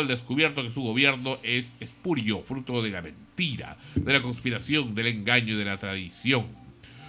descubierto 0.06 0.62
que 0.62 0.70
su 0.70 0.82
gobierno 0.82 1.38
es 1.42 1.74
espurio, 1.80 2.40
fruto 2.42 2.80
de 2.80 2.90
la 2.90 3.02
mentira, 3.02 3.76
de 3.96 4.12
la 4.12 4.22
conspiración, 4.22 4.94
del 4.94 5.08
engaño 5.08 5.54
y 5.54 5.56
de 5.56 5.64
la 5.64 5.78
tradición. 5.78 6.46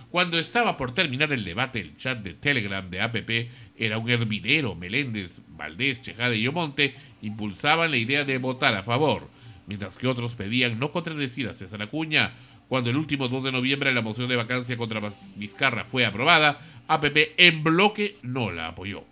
Cuando 0.10 0.40
estaba 0.40 0.76
por 0.76 0.96
terminar 0.96 1.32
el 1.32 1.46
debate, 1.46 1.80
el 1.80 1.96
chat 1.96 2.18
de 2.24 2.34
Telegram 2.34 2.90
de 2.90 3.02
APP 3.02 3.52
era 3.78 4.00
un 4.00 4.10
hervidero. 4.10 4.74
Meléndez, 4.74 5.40
Valdés, 5.50 6.02
Chejade 6.02 6.38
y 6.38 6.48
Omonte 6.48 6.96
impulsaban 7.22 7.92
la 7.92 7.98
idea 7.98 8.26
de 8.26 8.38
votar 8.38 8.76
a 8.76 8.84
favor, 8.84 9.28
mientras 9.68 9.96
que 9.96 10.08
otros 10.08 10.36
pedían 10.36 10.80
no 10.80 10.92
contradecir 10.92 11.48
a 11.48 11.54
César 11.54 11.82
Acuña. 11.82 12.32
Cuando 12.68 12.92
el 12.92 12.98
último 12.98 13.28
2 13.28 13.46
de 13.46 13.52
noviembre 13.52 13.94
la 13.94 14.02
moción 14.02 14.30
de 14.30 14.36
vacancia 14.36 14.78
contra 14.78 15.02
Vizcarra 15.36 15.86
fue 15.86 16.06
aprobada, 16.06 16.60
APP 16.88 17.34
en 17.38 17.64
bloque 17.64 18.18
no 18.22 18.52
la 18.52 18.68
apoyó. 18.68 19.04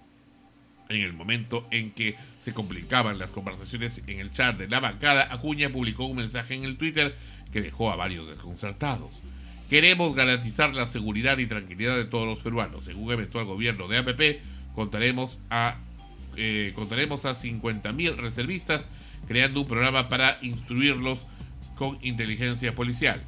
En 0.90 1.02
el 1.02 1.14
momento 1.14 1.68
en 1.72 1.92
que 1.92 2.16
se 2.44 2.54
complicaban 2.54 3.20
las 3.20 3.32
conversaciones 3.32 4.02
en 4.08 4.20
el 4.20 4.32
chat 4.32 4.58
de 4.58 4.70
la 4.70 4.80
bancada, 4.80 5.28
Acuña 5.32 5.70
publicó 5.70 6.06
un 6.06 6.18
mensaje 6.18 6.54
en 6.54 6.64
el 6.64 6.78
Twitter 6.78 7.16
que 7.52 7.62
dejó 7.62 7.92
a 7.92 7.96
varios 7.96 8.28
desconcertados. 8.28 9.22
Queremos 9.70 10.16
garantizar 10.16 10.74
la 10.76 10.88
seguridad 10.88 11.38
y 11.40 11.48
tranquilidad 11.48 11.98
de 11.98 12.06
todos 12.06 12.26
los 12.26 12.40
peruanos. 12.40 12.88
Un 12.88 13.12
eventual 13.12 13.46
gobierno 13.46 13.88
de 13.88 13.98
APP 13.98 14.22
contaremos 14.76 15.40
a 15.50 15.78
eh, 16.38 16.72
contaremos 16.76 17.26
a 17.26 17.36
50.000 17.36 18.16
reservistas 18.16 18.86
creando 19.28 19.62
un 19.62 19.68
programa 19.68 20.08
para 20.08 20.38
instruirlos 20.42 21.20
con 21.76 21.98
inteligencia 22.02 22.74
policial. 22.76 23.22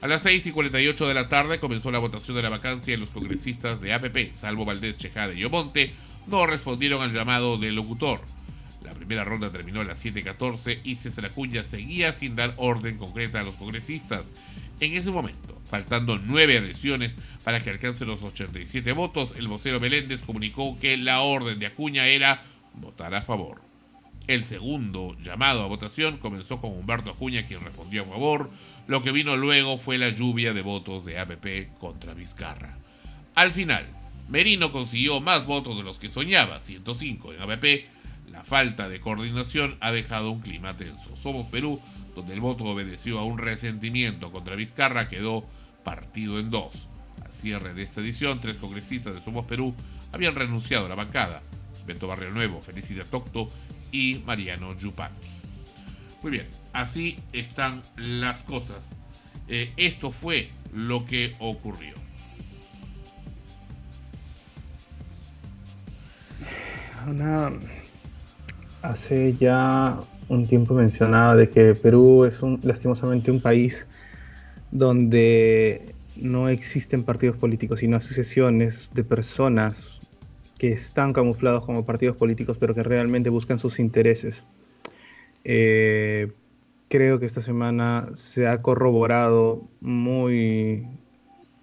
A 0.00 0.06
las 0.06 0.22
6 0.22 0.46
y 0.46 0.52
48 0.52 1.08
de 1.08 1.14
la 1.14 1.28
tarde 1.28 1.58
comenzó 1.58 1.90
la 1.90 1.98
votación 1.98 2.36
de 2.36 2.42
la 2.42 2.50
vacancia 2.50 2.94
y 2.94 2.96
los 2.96 3.10
congresistas 3.10 3.80
de 3.80 3.92
APP, 3.92 4.34
salvo 4.34 4.64
Valdés, 4.64 4.96
Chejade 4.96 5.36
y 5.36 5.44
Omonte, 5.44 5.92
no 6.28 6.46
respondieron 6.46 7.02
al 7.02 7.12
llamado 7.12 7.58
del 7.58 7.74
locutor. 7.74 8.20
La 8.84 8.92
primera 8.92 9.24
ronda 9.24 9.50
terminó 9.50 9.80
a 9.80 9.84
las 9.84 10.04
7.14 10.04 10.80
y 10.84 10.94
César 10.96 11.26
Acuña 11.26 11.64
seguía 11.64 12.12
sin 12.12 12.36
dar 12.36 12.54
orden 12.58 12.96
concreta 12.96 13.40
a 13.40 13.42
los 13.42 13.56
congresistas. 13.56 14.26
En 14.78 14.94
ese 14.94 15.10
momento, 15.10 15.57
faltando 15.68 16.18
nueve 16.18 16.58
adhesiones 16.58 17.14
para 17.44 17.60
que 17.60 17.70
alcance 17.70 18.04
los 18.04 18.22
87 18.22 18.92
votos, 18.92 19.34
el 19.36 19.48
vocero 19.48 19.80
Meléndez 19.80 20.20
comunicó 20.22 20.78
que 20.78 20.96
la 20.96 21.20
orden 21.20 21.58
de 21.58 21.66
Acuña 21.66 22.06
era 22.06 22.42
votar 22.74 23.14
a 23.14 23.22
favor. 23.22 23.60
El 24.26 24.44
segundo 24.44 25.16
llamado 25.22 25.62
a 25.62 25.66
votación 25.66 26.18
comenzó 26.18 26.60
con 26.60 26.72
Humberto 26.72 27.10
Acuña, 27.10 27.46
quien 27.46 27.62
respondió 27.62 28.02
a 28.02 28.06
favor. 28.06 28.50
Lo 28.86 29.02
que 29.02 29.12
vino 29.12 29.36
luego 29.36 29.78
fue 29.78 29.96
la 29.96 30.10
lluvia 30.10 30.52
de 30.52 30.62
votos 30.62 31.04
de 31.04 31.18
APP 31.18 31.78
contra 31.78 32.14
Vizcarra. 32.14 32.76
Al 33.34 33.52
final, 33.52 33.86
Merino 34.28 34.72
consiguió 34.72 35.20
más 35.20 35.46
votos 35.46 35.76
de 35.78 35.82
los 35.82 35.98
que 35.98 36.10
soñaba, 36.10 36.60
105 36.60 37.32
en 37.32 37.40
APP. 37.40 37.64
La 38.38 38.44
falta 38.44 38.88
de 38.88 39.00
coordinación 39.00 39.76
ha 39.80 39.90
dejado 39.90 40.30
un 40.30 40.38
clima 40.38 40.76
tenso. 40.76 41.16
Somos 41.16 41.48
Perú, 41.48 41.80
donde 42.14 42.34
el 42.34 42.40
voto 42.40 42.62
obedeció 42.66 43.18
a 43.18 43.24
un 43.24 43.36
resentimiento 43.36 44.30
contra 44.30 44.54
Vizcarra, 44.54 45.08
quedó 45.08 45.44
partido 45.82 46.38
en 46.38 46.48
dos. 46.48 46.86
cierre 47.32 47.74
de 47.74 47.82
esta 47.82 48.00
edición, 48.00 48.40
tres 48.40 48.56
congresistas 48.56 49.12
de 49.16 49.20
Somos 49.20 49.44
Perú 49.46 49.74
habían 50.12 50.36
renunciado 50.36 50.86
a 50.86 50.88
la 50.88 50.94
bancada. 50.94 51.42
Beto 51.84 52.06
Barrio 52.06 52.30
Nuevo, 52.30 52.62
Felicidad 52.62 53.06
Tocto 53.10 53.48
y 53.90 54.22
Mariano 54.24 54.78
Yupan. 54.78 55.10
Muy 56.22 56.30
bien, 56.30 56.46
así 56.72 57.18
están 57.32 57.82
las 57.96 58.40
cosas. 58.44 58.94
Eh, 59.48 59.72
esto 59.76 60.12
fue 60.12 60.48
lo 60.72 61.04
que 61.04 61.34
ocurrió. 61.40 61.94
Hace 68.82 69.34
ya 69.36 69.98
un 70.28 70.46
tiempo 70.46 70.74
mencionaba 70.74 71.36
de 71.36 71.48
que 71.48 71.74
Perú 71.74 72.24
es 72.24 72.42
un, 72.42 72.60
lastimosamente 72.62 73.30
un 73.30 73.40
país 73.40 73.86
donde 74.70 75.94
no 76.16 76.48
existen 76.48 77.04
partidos 77.04 77.36
políticos, 77.36 77.80
sino 77.80 77.96
asociaciones 77.96 78.90
de 78.92 79.04
personas 79.04 80.00
que 80.58 80.68
están 80.68 81.12
camuflados 81.12 81.64
como 81.64 81.86
partidos 81.86 82.16
políticos, 82.16 82.58
pero 82.58 82.74
que 82.74 82.82
realmente 82.82 83.30
buscan 83.30 83.58
sus 83.58 83.78
intereses. 83.78 84.44
Eh, 85.44 86.32
creo 86.88 87.18
que 87.18 87.26
esta 87.26 87.40
semana 87.40 88.08
se 88.14 88.48
ha 88.48 88.60
corroborado 88.60 89.62
muy 89.80 90.86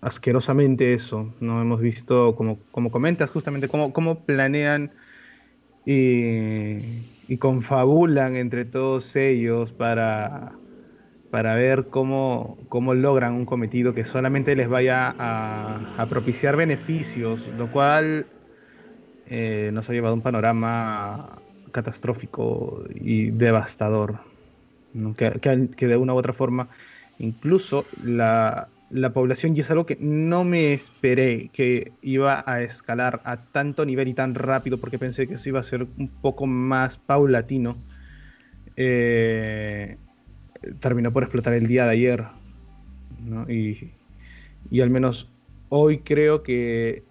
asquerosamente 0.01 0.93
eso. 0.93 1.33
No 1.41 1.61
hemos 1.61 1.81
visto, 1.81 2.35
como, 2.35 2.57
como 2.71 2.89
comentas 2.89 3.29
justamente, 3.29 3.67
cómo, 3.67 3.91
cómo 3.91 4.23
planean 4.23 4.91
y, 5.85 7.05
y 7.27 7.37
confabulan 7.37 8.35
entre 8.35 8.65
todos 8.65 9.15
ellos 9.15 9.71
para, 9.71 10.53
para 11.35 11.55
ver 11.55 11.87
cómo, 11.89 12.57
cómo 12.69 12.93
logran 12.93 13.33
un 13.33 13.45
cometido 13.45 13.93
que 13.93 14.05
solamente 14.05 14.55
les 14.55 14.67
vaya 14.69 15.13
a, 15.17 16.05
propiciar 16.09 16.55
beneficios, 16.55 17.47
lo 17.57 17.69
cual 17.71 18.25
eh, 19.27 19.69
nos 19.73 19.89
ha 19.89 19.93
llevado 19.93 20.13
a 20.13 20.15
un 20.15 20.21
panorama 20.21 21.41
catastrófico 21.71 22.83
y 22.93 23.31
devastador, 23.31 24.21
que, 25.17 25.67
que, 25.75 25.87
de 25.87 25.97
una 25.97 26.13
u 26.13 26.17
otra 26.17 26.31
forma 26.31 26.69
incluso 27.17 27.85
la, 28.03 28.69
la 28.95 29.11
población, 29.11 29.53
y 29.55 29.59
es 29.59 29.69
algo 29.69 29.85
que 29.85 29.97
no 29.99 30.45
me 30.45 30.73
esperé 30.73 31.49
que 31.51 31.91
iba 32.01 32.43
a 32.47 32.61
escalar 32.61 33.21
a 33.25 33.43
tanto 33.45 33.85
nivel 33.85 34.07
y 34.07 34.13
tan 34.13 34.35
rápido, 34.35 34.79
porque 34.79 34.97
pensé 34.97 35.27
que 35.27 35.33
eso 35.33 35.49
iba 35.49 35.59
a 35.59 35.63
ser 35.63 35.85
un 35.97 36.07
poco 36.07 36.47
más 36.47 36.97
paulatino, 36.97 37.77
eh, 38.77 39.97
terminó 40.79 41.11
por 41.11 41.23
explotar 41.23 41.53
el 41.53 41.67
día 41.67 41.83
de 41.83 41.91
ayer. 41.91 42.25
Y, 43.49 43.91
y 44.69 44.81
al 44.81 44.89
menos 44.89 45.29
hoy 45.67 45.99
creo 45.99 46.41
que, 46.41 47.03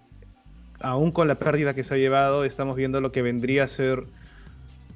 aún 0.80 1.12
con 1.12 1.28
la 1.28 1.34
pérdida 1.34 1.74
que 1.74 1.84
se 1.84 1.94
ha 1.94 1.98
llevado, 1.98 2.44
estamos 2.44 2.76
viendo 2.76 3.02
lo 3.02 3.12
que 3.12 3.20
vendría 3.20 3.64
a 3.64 3.68
ser 3.68 4.04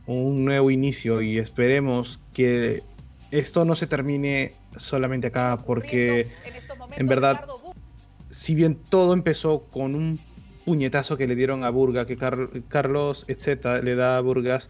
un 0.06 0.46
nuevo 0.46 0.70
inicio 0.70 1.20
y 1.20 1.36
esperemos 1.36 2.18
que 2.32 2.82
esto 3.30 3.66
no 3.66 3.74
se 3.74 3.86
termine 3.86 4.54
solamente 4.78 5.28
acá 5.28 5.58
porque 5.64 6.28
en 6.96 7.06
verdad, 7.06 7.44
si 8.30 8.54
bien 8.54 8.78
todo 8.88 9.12
empezó 9.12 9.64
con 9.64 9.94
un 9.94 10.18
puñetazo 10.64 11.16
que 11.16 11.26
le 11.26 11.34
dieron 11.34 11.64
a 11.64 11.70
Burga, 11.70 12.06
que 12.06 12.16
Carlos 12.68 13.24
etc. 13.28 13.82
le 13.82 13.94
da 13.94 14.18
a 14.18 14.20
Burgas, 14.20 14.68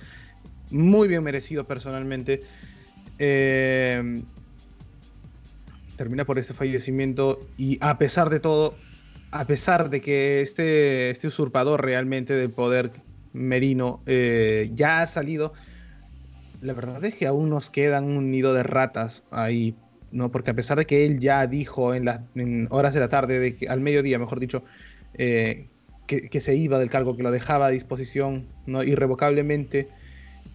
muy 0.70 1.08
bien 1.08 1.22
merecido 1.24 1.66
personalmente, 1.66 2.40
eh, 3.18 4.22
termina 5.96 6.24
por 6.24 6.38
este 6.38 6.54
fallecimiento 6.54 7.40
y 7.56 7.78
a 7.80 7.98
pesar 7.98 8.30
de 8.30 8.38
todo, 8.38 8.76
a 9.32 9.44
pesar 9.46 9.90
de 9.90 10.00
que 10.00 10.40
este, 10.40 11.10
este 11.10 11.26
usurpador 11.26 11.84
realmente 11.84 12.34
del 12.34 12.50
poder 12.50 12.92
merino 13.32 14.00
eh, 14.06 14.70
ya 14.74 15.00
ha 15.00 15.06
salido, 15.06 15.52
la 16.60 16.72
verdad 16.72 17.04
es 17.04 17.16
que 17.16 17.26
aún 17.26 17.50
nos 17.50 17.70
quedan 17.70 18.04
un 18.04 18.30
nido 18.30 18.54
de 18.54 18.62
ratas 18.62 19.24
ahí 19.30 19.74
¿no? 20.10 20.30
Porque 20.30 20.50
a 20.50 20.54
pesar 20.54 20.78
de 20.78 20.86
que 20.86 21.06
él 21.06 21.20
ya 21.20 21.46
dijo 21.46 21.94
en 21.94 22.04
las 22.04 22.20
horas 22.70 22.94
de 22.94 23.00
la 23.00 23.08
tarde, 23.08 23.38
de 23.38 23.56
que, 23.56 23.68
al 23.68 23.80
mediodía, 23.80 24.18
mejor 24.18 24.40
dicho, 24.40 24.64
eh, 25.14 25.66
que, 26.06 26.40
se 26.40 26.54
iba 26.56 26.78
del 26.78 26.88
cargo, 26.88 27.16
que 27.16 27.22
lo 27.22 27.30
dejaba 27.30 27.66
a 27.66 27.70
disposición 27.70 28.46
¿no? 28.66 28.82
irrevocablemente, 28.82 29.88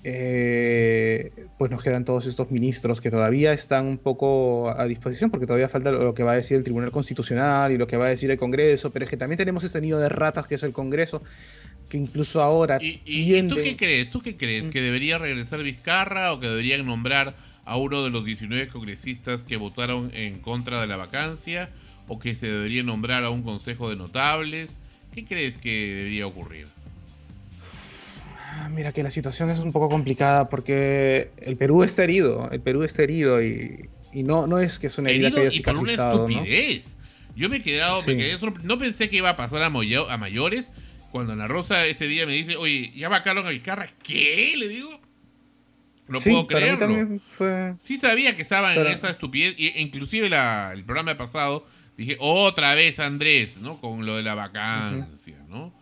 eh, 0.04 1.32
pues 1.58 1.72
nos 1.72 1.82
quedan 1.82 2.04
todos 2.04 2.26
estos 2.26 2.52
ministros 2.52 3.00
que 3.00 3.12
todavía 3.12 3.54
están 3.54 3.86
un 3.86 3.98
poco 3.98 4.74
a 4.76 4.86
disposición, 4.86 5.30
porque 5.30 5.46
todavía 5.46 5.70
falta 5.70 5.92
lo 5.92 6.14
que 6.14 6.24
va 6.24 6.34
a 6.34 6.36
decir 6.36 6.58
el 6.58 6.64
Tribunal 6.64 6.92
Constitucional 6.92 7.72
y 7.72 7.78
lo 7.78 7.88
que 7.88 7.98
va 7.98 8.08
a 8.08 8.10
decir 8.10 8.32
el 8.32 8.38
Congreso, 8.38 8.92
pero 8.92 9.06
es 9.06 9.12
que 9.12 9.18
también 9.18 9.38
tenemos 9.38 9.64
ese 9.64 9.80
nido 9.80 10.00
de 10.00 10.10
ratas 10.10 10.48
que 10.48 10.56
es 10.56 10.64
el 10.64 10.74
Congreso, 10.74 11.22
que 11.88 11.98
incluso 11.98 12.42
ahora... 12.42 12.80
¿Y, 12.82 13.44
tú 13.44 13.56
qué 13.56 13.78
crees? 13.78 14.10
¿Tú 14.10 14.22
qué 14.22 14.36
crees? 14.36 14.70
¿Que 14.70 14.82
debería 14.82 15.20
regresar 15.20 15.62
Vizcarra 15.62 16.34
o 16.34 16.40
que 16.40 16.48
deberían 16.48 16.86
nombrar 16.86 17.36
a 17.66 17.78
uno 17.78 18.04
de 18.04 18.10
los 18.10 18.26
19 18.26 18.68
congresistas 18.68 19.44
que 19.44 19.58
votaron 19.58 20.12
en 20.14 20.40
contra 20.40 20.82
de 20.82 20.88
la 20.88 20.98
vacancia 20.98 21.70
o 22.08 22.20
que 22.20 22.36
se 22.36 22.48
debería 22.48 22.84
nombrar 22.84 23.24
a 23.24 23.30
un 23.30 23.44
consejo 23.44 23.90
de 23.90 23.96
notables? 23.96 24.80
¿Qué 25.14 25.26
crees 25.26 25.58
que 25.58 25.94
debería 25.94 26.28
ocurrir? 26.28 26.68
Mira 28.72 28.92
que 28.92 29.04
la 29.04 29.10
situación 29.10 29.50
es 29.50 29.60
un 29.60 29.72
poco 29.72 29.90
complicada 29.90 30.50
porque 30.50 31.30
el 31.42 31.58
Perú 31.58 31.84
está 31.84 32.04
herido, 32.04 32.50
el 32.52 32.62
Perú 32.62 32.84
está 32.84 33.04
herido 33.04 33.44
y, 33.44 33.90
no, 34.14 34.48
no 34.48 34.60
es 34.60 34.80
que 34.80 34.88
es 34.88 34.98
una 34.98 35.10
herida 35.10 35.32
que 35.32 35.42
haya 35.42 35.52
cicatrizado, 35.52 36.26
una 36.26 36.34
estupidez. 36.34 36.96
Yo 37.36 37.50
me 37.50 37.58
he 37.58 37.62
quedado, 37.64 38.00
no 38.64 38.78
pensé 38.78 39.10
que 39.10 39.18
iba 39.18 39.30
a 39.30 39.36
pasar 39.36 39.64
a, 39.64 39.68
a 39.68 40.18
mayores. 40.18 40.68
Cuando 41.12 41.34
Ana 41.34 41.48
Rosa 41.48 41.86
ese 41.86 42.08
día 42.08 42.26
me 42.26 42.34
dice, 42.34 42.58
oye, 42.58 42.92
ya 42.96 43.08
vacaron 43.08 43.46
a 43.46 43.52
Vizcarra, 43.52 43.92
¿qué? 44.04 44.54
Le 44.58 44.68
digo, 44.68 45.00
no 46.14 46.20
puedo 46.20 46.48
creerlo. 46.48 47.20
Sí 47.80 47.98
sabía 47.98 48.36
que 48.36 48.42
estaba 48.42 48.74
en 48.74 48.88
esa 48.88 49.10
estupidez. 49.10 49.56
E 49.58 49.82
inclusive 49.82 50.28
el 50.28 50.84
programa 50.86 51.18
pasado 51.18 51.66
dije, 51.98 52.18
otra 52.20 52.76
vez 52.76 53.00
Andrés, 53.00 53.58
¿no? 53.58 53.82
Con 53.82 54.06
lo 54.06 54.16
de 54.16 54.24
la 54.24 54.36
vacancia, 54.36 55.38
¿no? 55.50 55.74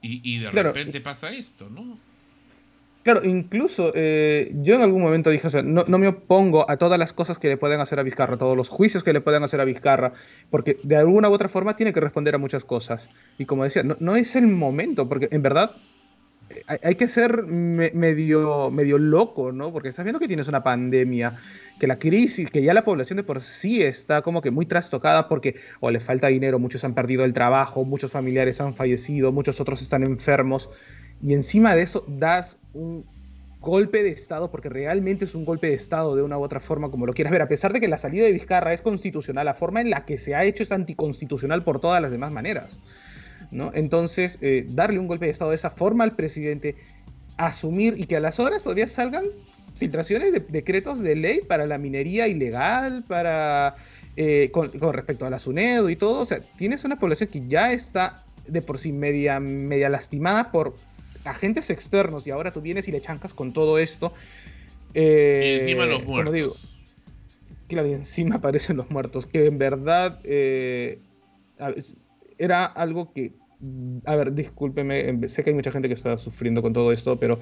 Y, 0.00 0.38
de 0.38 0.50
repente 0.50 1.00
pasa 1.00 1.32
esto, 1.32 1.68
¿no? 1.68 1.98
Claro, 3.02 3.24
incluso 3.24 3.90
eh, 3.94 4.52
yo 4.56 4.74
en 4.74 4.82
algún 4.82 5.00
momento 5.00 5.30
dije, 5.30 5.46
o 5.46 5.50
sea, 5.50 5.62
no, 5.62 5.84
me 5.86 6.08
opongo 6.08 6.70
a 6.70 6.76
todas 6.76 6.98
las 6.98 7.12
cosas 7.12 7.38
que 7.38 7.48
le 7.48 7.56
pueden 7.56 7.80
hacer 7.80 7.98
a 7.98 8.02
Vizcarra, 8.02 8.36
todos 8.36 8.56
los 8.56 8.68
juicios 8.68 9.02
que 9.02 9.12
le 9.12 9.20
pueden 9.20 9.42
hacer 9.42 9.60
a 9.60 9.64
Vizcarra, 9.64 10.12
porque 10.50 10.78
de 10.82 10.96
alguna 10.96 11.30
u 11.30 11.32
otra 11.32 11.48
forma 11.48 11.74
tiene 11.74 11.92
que 11.92 12.00
responder 12.00 12.34
a 12.34 12.38
muchas 12.38 12.64
cosas. 12.64 13.08
Y 13.38 13.46
como 13.46 13.64
decía, 13.64 13.82
no, 13.82 13.96
no 13.98 14.14
es 14.14 14.36
el 14.36 14.46
momento, 14.46 15.08
porque 15.08 15.28
en 15.32 15.42
verdad 15.42 15.72
hay, 16.66 16.94
que 16.94 17.08
ser 17.08 17.44
medio, 17.44 18.70
medio 18.70 18.98
loco, 18.98 19.52
¿no? 19.52 19.72
Porque 19.72 19.88
estás 19.88 20.04
viendo 20.04 20.18
que 20.18 20.28
tienes 20.28 20.48
una 20.48 20.62
pandemia, 20.62 21.38
que 21.78 21.86
la 21.86 21.98
crisis, 21.98 22.50
que 22.50 22.62
ya 22.62 22.74
la 22.74 22.84
población 22.84 23.18
de 23.18 23.22
por 23.22 23.40
sí 23.40 23.82
está 23.82 24.22
como 24.22 24.40
que 24.40 24.50
muy 24.50 24.66
trastocada 24.66 25.28
porque 25.28 25.56
o 25.80 25.90
le 25.90 26.00
falta 26.00 26.28
dinero, 26.28 26.58
muchos 26.58 26.84
han 26.84 26.94
perdido 26.94 27.24
el 27.24 27.32
trabajo, 27.32 27.84
muchos 27.84 28.12
familiares 28.12 28.60
han 28.60 28.74
fallecido, 28.74 29.32
muchos 29.32 29.60
otros 29.60 29.82
están 29.82 30.02
enfermos, 30.02 30.70
y 31.22 31.34
encima 31.34 31.74
de 31.74 31.82
eso 31.82 32.04
das 32.08 32.58
un 32.74 33.04
golpe 33.60 34.02
de 34.02 34.10
Estado, 34.10 34.50
porque 34.50 34.68
realmente 34.68 35.24
es 35.24 35.34
un 35.34 35.44
golpe 35.44 35.68
de 35.68 35.74
Estado 35.74 36.14
de 36.14 36.22
una 36.22 36.38
u 36.38 36.42
otra 36.42 36.60
forma, 36.60 36.90
como 36.90 37.06
lo 37.06 37.12
quieras 37.12 37.32
ver, 37.32 37.42
a 37.42 37.48
pesar 37.48 37.72
de 37.72 37.80
que 37.80 37.88
la 37.88 37.98
salida 37.98 38.24
de 38.24 38.32
Vizcarra 38.32 38.72
es 38.72 38.82
constitucional, 38.82 39.46
la 39.46 39.54
forma 39.54 39.80
en 39.80 39.90
la 39.90 40.04
que 40.04 40.18
se 40.18 40.34
ha 40.34 40.44
hecho 40.44 40.62
es 40.62 40.72
anticonstitucional 40.72 41.64
por 41.64 41.80
todas 41.80 42.00
las 42.00 42.12
demás 42.12 42.30
maneras. 42.30 42.78
Entonces, 43.50 44.38
eh, 44.42 44.66
darle 44.68 44.98
un 44.98 45.06
golpe 45.06 45.26
de 45.26 45.32
Estado 45.32 45.50
de 45.50 45.56
esa 45.56 45.70
forma 45.70 46.04
al 46.04 46.14
presidente, 46.14 46.76
asumir 47.36 47.94
y 47.96 48.04
que 48.04 48.16
a 48.16 48.20
las 48.20 48.38
horas 48.40 48.62
todavía 48.62 48.88
salgan 48.88 49.26
filtraciones 49.76 50.32
de 50.32 50.40
decretos 50.40 51.00
de 51.00 51.14
ley 51.14 51.40
para 51.46 51.66
la 51.66 51.78
minería 51.78 52.26
ilegal, 52.26 53.04
para 53.06 53.76
eh, 54.16 54.50
con, 54.50 54.70
respecto 54.92 55.24
a 55.24 55.30
la 55.30 55.38
SUNEDO 55.38 55.88
y 55.88 55.96
todo. 55.96 56.22
O 56.22 56.26
sea, 56.26 56.40
tienes 56.56 56.84
una 56.84 56.98
población 56.98 57.30
que 57.30 57.46
ya 57.46 57.72
está 57.72 58.24
de 58.46 58.60
por 58.60 58.78
sí 58.78 58.92
media, 58.92 59.40
media 59.40 59.88
lastimada 59.88 60.50
por 60.50 60.74
agentes 61.24 61.70
externos 61.70 62.26
y 62.26 62.30
ahora 62.30 62.50
tú 62.50 62.60
vienes 62.60 62.88
y 62.88 62.92
le 62.92 63.00
chancas 63.00 63.32
con 63.32 63.52
todo 63.52 63.78
esto. 63.78 64.12
Eh, 64.94 65.58
y 65.58 65.60
encima 65.60 65.86
los 65.86 66.04
muertos. 66.04 66.34
Digo, 66.34 66.56
claro, 67.68 67.88
y 67.88 67.92
encima 67.92 68.34
aparecen 68.36 68.76
los 68.76 68.90
muertos, 68.90 69.26
que 69.26 69.46
en 69.46 69.58
verdad 69.58 70.20
era 72.38 72.64
algo 72.64 73.12
que, 73.12 73.34
a 74.04 74.16
ver, 74.16 74.32
discúlpeme, 74.32 75.28
sé 75.28 75.42
que 75.42 75.50
hay 75.50 75.54
mucha 75.54 75.72
gente 75.72 75.88
que 75.88 75.94
está 75.94 76.16
sufriendo 76.18 76.62
con 76.62 76.72
todo 76.72 76.92
esto, 76.92 77.18
pero 77.18 77.40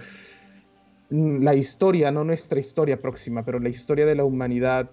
la 1.10 1.54
historia, 1.54 2.10
no 2.10 2.24
nuestra 2.24 2.58
historia 2.58 3.00
próxima, 3.00 3.44
pero 3.44 3.60
la 3.60 3.68
historia 3.68 4.06
de 4.06 4.14
la 4.14 4.24
humanidad 4.24 4.90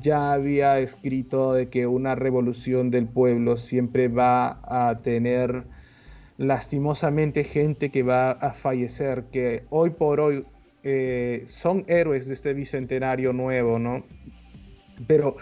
ya 0.00 0.34
había 0.34 0.78
escrito 0.80 1.54
de 1.54 1.70
que 1.70 1.86
una 1.86 2.14
revolución 2.14 2.90
del 2.90 3.08
pueblo 3.08 3.56
siempre 3.56 4.08
va 4.08 4.60
a 4.64 5.00
tener 5.02 5.64
lastimosamente 6.36 7.42
gente 7.42 7.90
que 7.90 8.02
va 8.02 8.32
a 8.32 8.50
fallecer, 8.50 9.24
que 9.32 9.64
hoy 9.70 9.90
por 9.90 10.20
hoy 10.20 10.44
eh, 10.82 11.42
son 11.46 11.84
héroes 11.88 12.28
de 12.28 12.34
este 12.34 12.52
bicentenario 12.52 13.32
nuevo, 13.32 13.78
¿no? 13.78 14.04
Pero 15.06 15.36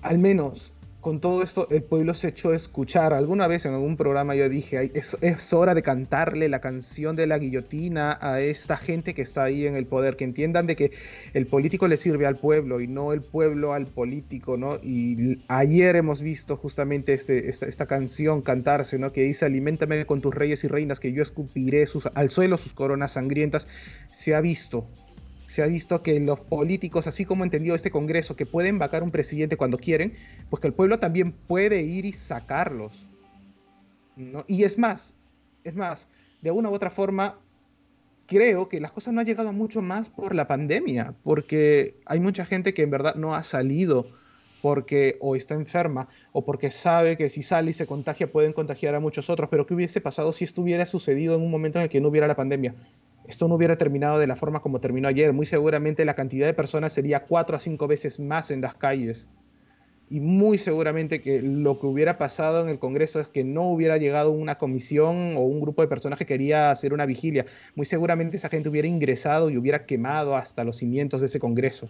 al 0.00 0.18
menos 0.18 0.72
con 1.02 1.20
todo 1.20 1.42
esto 1.42 1.66
el 1.70 1.82
pueblo 1.82 2.14
se 2.14 2.28
echó 2.28 2.50
a 2.50 2.56
escuchar. 2.56 3.12
Alguna 3.12 3.48
vez 3.48 3.66
en 3.66 3.74
algún 3.74 3.96
programa 3.96 4.36
yo 4.36 4.48
dije, 4.48 4.92
es, 4.94 5.52
hora 5.52 5.74
de 5.74 5.82
cantarle 5.82 6.48
la 6.48 6.60
canción 6.60 7.16
de 7.16 7.26
la 7.26 7.38
guillotina 7.38 8.16
a 8.20 8.40
esta 8.40 8.76
gente 8.76 9.12
que 9.12 9.22
está 9.22 9.42
ahí 9.42 9.66
en 9.66 9.74
el 9.74 9.84
poder, 9.84 10.14
que 10.14 10.22
entiendan 10.22 10.68
de 10.68 10.76
que 10.76 10.92
el 11.34 11.48
político 11.48 11.88
le 11.88 11.96
sirve 11.96 12.24
al 12.24 12.36
pueblo 12.36 12.80
y 12.80 12.86
no 12.86 13.12
el 13.12 13.20
pueblo 13.20 13.74
al 13.74 13.86
político, 13.86 14.56
¿no? 14.56 14.76
Y 14.80 15.38
ayer 15.48 15.96
hemos 15.96 16.22
visto 16.22 16.56
justamente 16.56 17.14
este, 17.14 17.50
esta, 17.50 17.66
esta, 17.66 17.86
canción 17.86 18.40
cantarse, 18.40 18.96
¿no? 19.00 19.12
Que 19.12 19.24
dice, 19.24 19.44
alimentame 19.44 20.06
con 20.06 20.20
tus 20.20 20.32
reyes 20.32 20.62
y 20.62 20.68
reinas, 20.68 21.00
que 21.00 21.12
yo 21.12 21.20
escupiré 21.20 21.84
sus, 21.86 22.06
al 22.14 22.30
suelo 22.30 22.56
sus 22.56 22.74
coronas 22.74 23.12
sangrientas. 23.12 23.66
Se 24.12 24.36
ha 24.36 24.40
visto, 24.40 24.86
se 25.52 25.62
ha 25.62 25.66
visto 25.66 26.02
que 26.02 26.18
los 26.18 26.40
políticos, 26.40 27.06
así 27.06 27.26
como 27.26 27.44
entendió 27.44 27.74
este 27.74 27.90
Congreso, 27.90 28.36
que 28.36 28.46
pueden 28.46 28.78
vacar 28.78 29.02
un 29.02 29.10
presidente 29.10 29.58
cuando 29.58 29.76
quieren, 29.76 30.14
pues 30.48 30.62
que 30.62 30.66
el 30.66 30.72
pueblo 30.72 30.98
también 30.98 31.32
puede 31.32 31.82
ir 31.82 32.06
y 32.06 32.12
sacarlos. 32.12 33.06
¿no? 34.16 34.46
Y 34.48 34.64
es 34.64 34.78
más, 34.78 35.14
es 35.62 35.74
más, 35.74 36.08
de 36.40 36.50
una 36.50 36.70
u 36.70 36.72
otra 36.72 36.88
forma, 36.88 37.38
creo 38.26 38.70
que 38.70 38.80
las 38.80 38.92
cosas 38.92 39.12
no 39.12 39.20
han 39.20 39.26
llegado 39.26 39.52
mucho 39.52 39.82
más 39.82 40.08
por 40.08 40.34
la 40.34 40.48
pandemia, 40.48 41.14
porque 41.22 41.96
hay 42.06 42.18
mucha 42.18 42.46
gente 42.46 42.72
que 42.72 42.82
en 42.82 42.90
verdad 42.90 43.16
no 43.16 43.34
ha 43.34 43.42
salido 43.42 44.06
porque 44.62 45.18
o 45.20 45.36
está 45.36 45.52
enferma 45.52 46.08
o 46.32 46.46
porque 46.46 46.70
sabe 46.70 47.18
que 47.18 47.28
si 47.28 47.42
sale 47.42 47.72
y 47.72 47.74
se 47.74 47.86
contagia 47.86 48.32
pueden 48.32 48.54
contagiar 48.54 48.94
a 48.94 49.00
muchos 49.00 49.28
otros, 49.28 49.50
pero 49.50 49.66
¿qué 49.66 49.74
hubiese 49.74 50.00
pasado 50.00 50.32
si 50.32 50.44
esto 50.44 50.62
hubiera 50.62 50.86
sucedido 50.86 51.34
en 51.34 51.42
un 51.42 51.50
momento 51.50 51.78
en 51.78 51.84
el 51.84 51.90
que 51.90 52.00
no 52.00 52.08
hubiera 52.08 52.26
la 52.26 52.36
pandemia? 52.36 52.74
Esto 53.26 53.48
no 53.48 53.54
hubiera 53.54 53.76
terminado 53.76 54.18
de 54.18 54.26
la 54.26 54.36
forma 54.36 54.60
como 54.60 54.80
terminó 54.80 55.08
ayer. 55.08 55.32
Muy 55.32 55.46
seguramente 55.46 56.04
la 56.04 56.14
cantidad 56.14 56.46
de 56.46 56.54
personas 56.54 56.92
sería 56.92 57.24
cuatro 57.24 57.56
a 57.56 57.60
cinco 57.60 57.86
veces 57.86 58.18
más 58.18 58.50
en 58.50 58.60
las 58.60 58.74
calles. 58.74 59.28
Y 60.10 60.20
muy 60.20 60.58
seguramente 60.58 61.22
que 61.22 61.40
lo 61.40 61.80
que 61.80 61.86
hubiera 61.86 62.18
pasado 62.18 62.60
en 62.60 62.68
el 62.68 62.78
Congreso 62.78 63.18
es 63.18 63.28
que 63.28 63.44
no 63.44 63.62
hubiera 63.62 63.96
llegado 63.96 64.30
una 64.30 64.58
comisión 64.58 65.36
o 65.36 65.40
un 65.40 65.60
grupo 65.60 65.80
de 65.80 65.88
personas 65.88 66.18
que 66.18 66.26
quería 66.26 66.70
hacer 66.70 66.92
una 66.92 67.06
vigilia. 67.06 67.46
Muy 67.76 67.86
seguramente 67.86 68.36
esa 68.36 68.50
gente 68.50 68.68
hubiera 68.68 68.88
ingresado 68.88 69.48
y 69.48 69.56
hubiera 69.56 69.86
quemado 69.86 70.36
hasta 70.36 70.64
los 70.64 70.76
cimientos 70.76 71.20
de 71.20 71.28
ese 71.28 71.40
Congreso. 71.40 71.88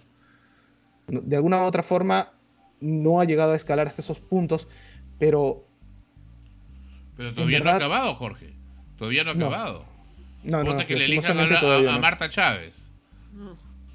De 1.08 1.34
alguna 1.34 1.62
u 1.62 1.64
otra 1.64 1.82
forma, 1.82 2.32
no 2.80 3.20
ha 3.20 3.24
llegado 3.24 3.54
a 3.54 3.56
escalar 3.56 3.88
hasta 3.88 4.02
esos 4.02 4.20
puntos, 4.20 4.68
pero... 5.18 5.66
Pero 7.16 7.34
todavía 7.34 7.58
no 7.58 7.70
ha 7.70 7.76
acabado, 7.76 8.14
Jorge. 8.14 8.54
Todavía 8.96 9.24
no 9.24 9.30
ha 9.30 9.34
acabado. 9.34 9.80
No, 9.80 9.91
no, 10.44 10.76
que 10.86 10.96
le 10.96 11.04
elijan 11.04 11.38
a, 11.38 11.98
Marta 11.98 12.28
Chávez. 12.28 12.90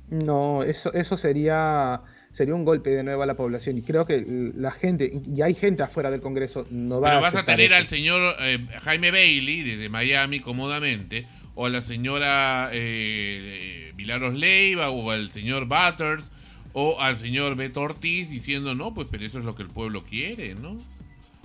No, 0.09 0.63
eso, 0.63 0.93
eso 0.93 1.17
sería, 1.17 2.01
sería 2.31 2.55
un 2.55 2.63
golpe 2.63 2.91
de 2.91 3.03
nuevo 3.03 3.23
a 3.23 3.25
la 3.25 3.35
población. 3.35 3.77
Y 3.77 3.81
creo 3.81 4.05
que 4.05 4.23
la 4.55 4.71
gente, 4.71 5.11
y 5.35 5.41
hay 5.41 5.53
gente 5.53 5.83
afuera 5.83 6.09
del 6.09 6.21
Congreso, 6.21 6.65
no 6.71 7.01
va 7.01 7.09
Pero 7.09 7.17
a. 7.19 7.21
vas 7.21 7.35
a 7.35 7.43
tener 7.43 7.73
al 7.73 7.87
señor 7.87 8.35
eh, 8.39 8.59
Jaime 8.81 9.11
Bailey 9.11 9.63
desde 9.63 9.89
Miami 9.89 10.39
cómodamente, 10.39 11.27
o 11.55 11.65
a 11.65 11.69
la 11.69 11.81
señora 11.81 12.69
eh, 12.71 13.93
Leiva, 13.97 14.89
o 14.89 15.11
al 15.11 15.31
señor 15.31 15.65
Butters, 15.65 16.31
o 16.73 17.01
al 17.01 17.17
señor 17.17 17.55
Beto 17.55 17.81
Ortiz 17.81 18.29
diciendo, 18.29 18.75
no, 18.75 18.93
pues 18.93 19.07
pero 19.11 19.25
eso 19.25 19.39
es 19.39 19.45
lo 19.45 19.55
que 19.55 19.63
el 19.63 19.69
pueblo 19.69 20.03
quiere, 20.03 20.55
¿no? 20.55 20.77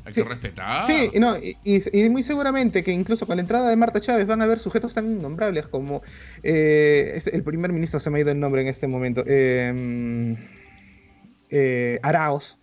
Hay 0.05 0.12
que 0.12 0.24
respetar. 0.24 0.82
Sí, 0.82 1.11
no, 1.18 1.36
y, 1.38 2.09
muy 2.11 2.22
seguramente 2.22 2.82
que 2.82 2.92
incluso 2.92 3.26
con 3.26 3.36
la 3.36 3.42
entrada 3.42 3.68
de 3.68 3.76
Marta 3.76 4.00
Chávez 4.00 4.26
van 4.26 4.40
a 4.40 4.44
haber 4.44 4.59
sujetos 4.59 4.94
tan 4.94 5.07
innombrables 5.07 5.68
como 5.68 6.03
eh, 6.42 7.12
este, 7.14 7.36
el 7.36 7.44
primer 7.44 7.72
ministro, 7.72 8.00
se 8.00 8.11
me 8.11 8.18
ha 8.18 8.22
ido 8.22 8.30
el 8.32 8.40
nombre 8.40 8.62
en 8.62 8.68
este 8.68 8.88
momento, 8.88 9.22
em, 9.26 10.36
eh, 11.50 12.00
Araos, 12.03 12.59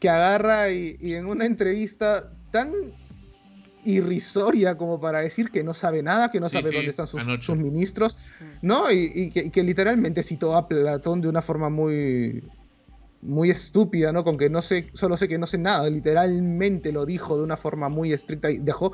que 0.00 0.08
agarra 0.08 0.70
y, 0.70 0.96
en 1.00 1.26
una 1.26 1.46
entrevista 1.46 2.32
tan 2.50 2.72
irrisoria 3.84 4.76
como 4.76 5.00
para 5.00 5.20
decir 5.20 5.50
que 5.50 5.62
no 5.62 5.72
sabe 5.72 6.02
nada, 6.02 6.30
que 6.32 6.40
no 6.40 6.48
sabe 6.48 6.72
dónde 6.72 6.90
están 6.90 7.06
sus, 7.06 7.56
ministros, 7.56 8.18
¿no? 8.60 8.90
Y, 8.90 9.30
que, 9.30 9.44
y, 9.44 9.50
que, 9.50 9.62
literalmente 9.62 10.24
citó 10.24 10.56
a 10.56 10.66
Platón 10.66 11.20
de 11.20 11.28
una 11.28 11.42
forma 11.42 11.70
muy, 11.70 12.42
muy 13.22 13.50
estúpida, 13.50 14.12
¿no? 14.12 14.24
Con 14.24 14.36
que 14.36 14.48
no 14.48 14.62
sé, 14.62 14.88
solo 14.92 15.16
sé 15.16 15.28
que 15.28 15.38
no 15.38 15.46
sé 15.46 15.58
nada, 15.58 15.88
literalmente 15.90 16.92
lo 16.92 17.04
dijo 17.04 17.36
de 17.36 17.42
una 17.42 17.56
forma 17.56 17.88
muy 17.88 18.12
estricta 18.12 18.50
y 18.50 18.58
dejó 18.58 18.92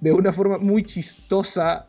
de 0.00 0.12
una 0.12 0.32
forma 0.32 0.58
muy 0.58 0.82
chistosa, 0.82 1.88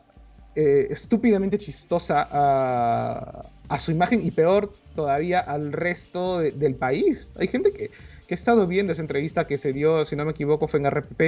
eh, 0.56 0.88
estúpidamente 0.89 1.58
chistosa 1.58 2.28
a, 2.32 3.78
su 3.78 3.91
imagen 3.91 4.26
y 4.26 4.32
peor 4.32 4.72
todavía 4.95 5.39
al 5.39 5.74
resto 5.74 6.39
del 6.39 6.76
país. 6.76 7.30
Hay 7.38 7.47
gente 7.47 7.74
que, 7.74 7.91
que 8.28 8.34
ha 8.34 8.36
estado 8.36 8.68
viendo 8.68 8.93
esa 8.93 9.01
entrevista 9.01 9.47
que 9.47 9.58
se 9.58 9.74
dio, 9.74 10.06
si 10.06 10.16
no 10.16 10.26
me 10.26 10.32
equivoco, 10.32 10.68
fue 10.68 10.80
en 10.80 10.89
RPP, 10.89 11.22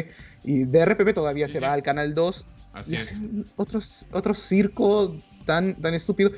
y 0.43 0.63
de 0.63 0.85
RPP 0.85 1.13
todavía 1.13 1.47
se 1.47 1.59
va 1.59 1.73
al 1.73 1.83
Canal 1.83 2.13
2 2.13 2.45
y 2.87 2.95
hacen 2.95 3.45
otros, 3.55 4.05
otro 4.11 4.33
circo 4.33 5.15
tan, 5.45 5.75
tan 5.75 5.93
estúpido. 5.93 6.31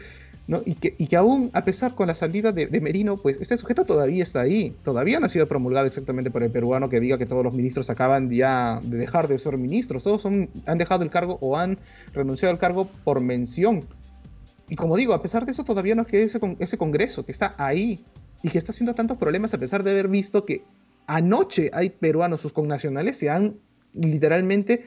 Y, 0.66 0.74
que, 0.74 0.96
y 0.98 1.06
que 1.06 1.16
aún, 1.16 1.52
a 1.54 1.64
pesar 1.64 1.94
con 1.94 2.08
la 2.08 2.16
salida 2.16 2.52
de, 2.52 2.82
Merino, 2.82 3.18
pues 3.18 3.38
este 3.40 3.56
sujeto 3.56 3.86
todavía 3.86 4.24
está 4.24 4.42
ahí. 4.42 4.76
Todavía 4.84 5.20
no 5.20 5.28
ha 5.28 5.30
sido 5.30 5.48
promulgado 5.48 5.86
exactamente 5.86 6.32
por 6.32 6.42
el 6.42 6.50
peruano 6.50 6.90
que 6.90 7.00
diga 7.00 7.20
que 7.20 7.28
todos 7.28 7.44
los 7.44 7.54
ministros 7.54 7.90
acaban 7.92 8.32
ya 8.32 8.80
de 8.84 8.98
dejar 8.98 9.28
de 9.28 9.38
ser 9.38 9.58
ministros. 9.58 10.04
Todos 10.04 10.24
son, 10.24 10.50
han 10.66 10.80
dejado 10.80 11.04
el 11.04 11.12
cargo 11.12 11.38
o 11.42 11.56
han 11.56 11.78
renunciado 12.14 12.52
al 12.52 12.60
cargo 12.60 12.90
por 13.04 13.22
mención. 13.22 13.86
Y 14.70 14.76
como 14.76 14.98
digo, 14.98 15.14
a 15.14 15.22
pesar 15.22 15.46
de 15.46 15.52
eso, 15.52 15.64
todavía 15.64 15.94
no 15.94 16.06
queda 16.06 16.24
ese, 16.24 16.40
ese 16.58 16.78
congreso 16.80 17.24
que 17.24 17.32
está 17.32 17.54
ahí 17.58 18.04
y 18.42 18.50
que 18.50 18.58
está 18.58 18.72
haciendo 18.72 18.96
tantos 18.96 19.18
problemas 19.18 19.54
a 19.54 19.60
pesar 19.60 19.84
de 19.84 19.92
haber 19.92 20.08
visto 20.08 20.46
que 20.46 20.64
anoche 21.06 21.70
hay 21.74 21.92
peruanos, 21.92 22.42
sus 22.42 22.54
connacionales, 22.54 23.18
se 23.18 23.30
han 23.30 23.56
literalmente 23.94 24.84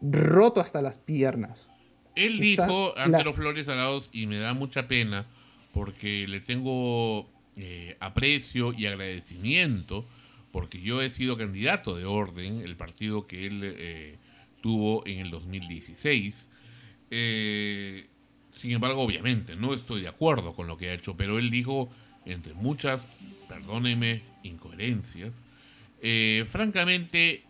roto 0.00 0.60
hasta 0.60 0.82
las 0.82 0.98
piernas. 0.98 1.70
Él 2.14 2.38
dijo 2.38 2.96
ante 2.96 3.24
los 3.24 3.36
Flores 3.36 3.68
Alados, 3.68 4.08
y 4.12 4.26
me 4.26 4.38
da 4.38 4.54
mucha 4.54 4.86
pena, 4.86 5.26
porque 5.72 6.26
le 6.28 6.40
tengo 6.40 7.28
eh, 7.56 7.96
aprecio 8.00 8.72
y 8.72 8.86
agradecimiento, 8.86 10.06
porque 10.52 10.80
yo 10.80 11.02
he 11.02 11.10
sido 11.10 11.36
candidato 11.36 11.96
de 11.96 12.04
Orden, 12.04 12.60
el 12.60 12.76
partido 12.76 13.26
que 13.26 13.46
él 13.46 13.60
eh, 13.64 14.16
tuvo 14.60 15.04
en 15.06 15.18
el 15.18 15.30
2016. 15.30 16.48
Eh, 17.10 18.06
sin 18.52 18.70
embargo, 18.70 19.02
obviamente, 19.02 19.56
no 19.56 19.74
estoy 19.74 20.02
de 20.02 20.08
acuerdo 20.08 20.54
con 20.54 20.68
lo 20.68 20.76
que 20.76 20.90
ha 20.90 20.94
hecho, 20.94 21.16
pero 21.16 21.38
él 21.38 21.50
dijo, 21.50 21.90
entre 22.24 22.54
muchas, 22.54 23.06
perdóneme, 23.48 24.22
incoherencias, 24.44 25.42
francamente, 26.48 27.42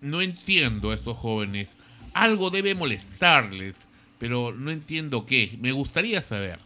no 0.00 0.20
entiendo 0.20 0.90
a 0.90 0.94
estos 0.94 1.16
jóvenes. 1.16 1.78
Algo 2.12 2.50
debe 2.50 2.74
molestarles 2.74 3.86
pero 4.20 4.52
no 4.52 4.70
entiendo 4.70 5.24
qué. 5.24 5.58
Me 5.60 5.72
gustaría 5.72 6.20
saber. 6.20 6.60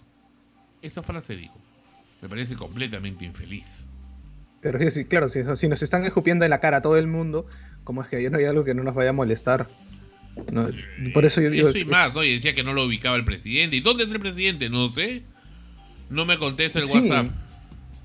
Esa 0.83 1.03
frase 1.03 1.37
dijo. 1.37 1.55
Me 2.21 2.29
parece 2.29 2.57
completamente 2.57 3.25
infeliz. 3.25 3.87
Pero 4.61 4.91
sí, 4.91 5.05
claro, 5.05 5.29
si, 5.29 5.41
si 5.57 5.69
nos 5.69 5.81
están 5.83 6.05
escupiendo 6.05 6.45
en 6.45 6.51
la 6.51 6.59
cara 6.59 6.79
a 6.79 6.83
todo 6.83 6.97
el 6.97 7.07
mundo, 7.07 7.47
como 7.85 8.03
es 8.03 8.09
que 8.09 8.21
ya 8.21 8.29
no 8.29 8.39
hay 8.39 8.45
algo 8.47 8.65
que 8.65 8.75
no 8.75 8.83
nos 8.83 8.95
vaya 8.95 9.11
a 9.11 9.13
molestar? 9.15 9.71
por 11.13 11.25
eso 11.25 11.41
yo 11.41 11.51
digo. 11.51 11.69
Eso 11.69 11.79
y 11.79 11.85
más, 11.85 12.17
¿no? 12.17 12.25
Y 12.25 12.35
decía 12.35 12.57
que 12.57 12.65
no 12.65 12.73
lo 12.73 12.85
ubicaba 12.85 13.15
el 13.15 13.25
presidente. 13.25 13.77
¿Y 13.77 13.81
dónde 13.81 14.03
está 14.03 14.17
el 14.17 14.21
presidente? 14.21 14.69
No 14.69 14.89
sé. 14.89 15.23
No 16.11 16.27
me 16.27 16.39
contesta 16.39 16.81
el 16.81 16.87
WhatsApp. 16.87 17.31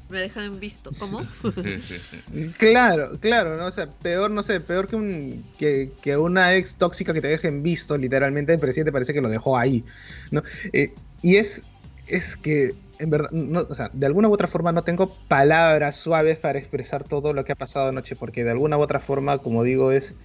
Me 0.09 0.19
dejan 0.19 0.45
en 0.45 0.59
visto. 0.59 0.89
¿Cómo? 0.99 1.21
claro, 2.57 3.19
claro, 3.19 3.57
¿no? 3.57 3.67
O 3.67 3.71
sea, 3.71 3.87
peor, 3.87 4.31
no 4.31 4.41
sé, 4.41 4.59
peor 4.59 4.87
que, 4.87 4.95
un, 4.95 5.45
que, 5.57 5.91
que, 6.01 6.17
una 6.17 6.55
ex 6.55 6.75
tóxica 6.75 7.13
que 7.13 7.21
te 7.21 7.27
dejen 7.27 7.61
visto, 7.61 7.95
literalmente, 7.97 8.53
el 8.53 8.59
presidente 8.59 8.91
parece 8.91 9.13
que 9.13 9.21
lo 9.21 9.29
dejó 9.29 9.57
ahí, 9.57 9.83
¿no? 10.31 10.41
Eh, 10.73 10.93
y 11.21 11.35
es, 11.35 11.61
es 12.07 12.35
que, 12.35 12.73
en 12.97 13.11
verdad, 13.11 13.29
no, 13.31 13.67
o 13.69 13.75
sea, 13.75 13.91
de 13.93 14.07
alguna 14.07 14.29
u 14.29 14.33
otra 14.33 14.47
forma 14.47 14.71
no 14.71 14.83
tengo 14.83 15.09
palabras 15.27 15.95
suaves 15.95 16.39
para 16.39 16.57
expresar 16.57 17.03
todo 17.03 17.33
lo 17.33 17.45
que 17.45 17.51
ha 17.51 17.55
pasado 17.55 17.89
anoche, 17.89 18.15
porque 18.15 18.43
de 18.43 18.51
alguna 18.51 18.77
u 18.77 18.81
otra 18.81 18.99
forma, 18.99 19.37
como 19.37 19.63
digo, 19.63 19.91
es 19.91 20.15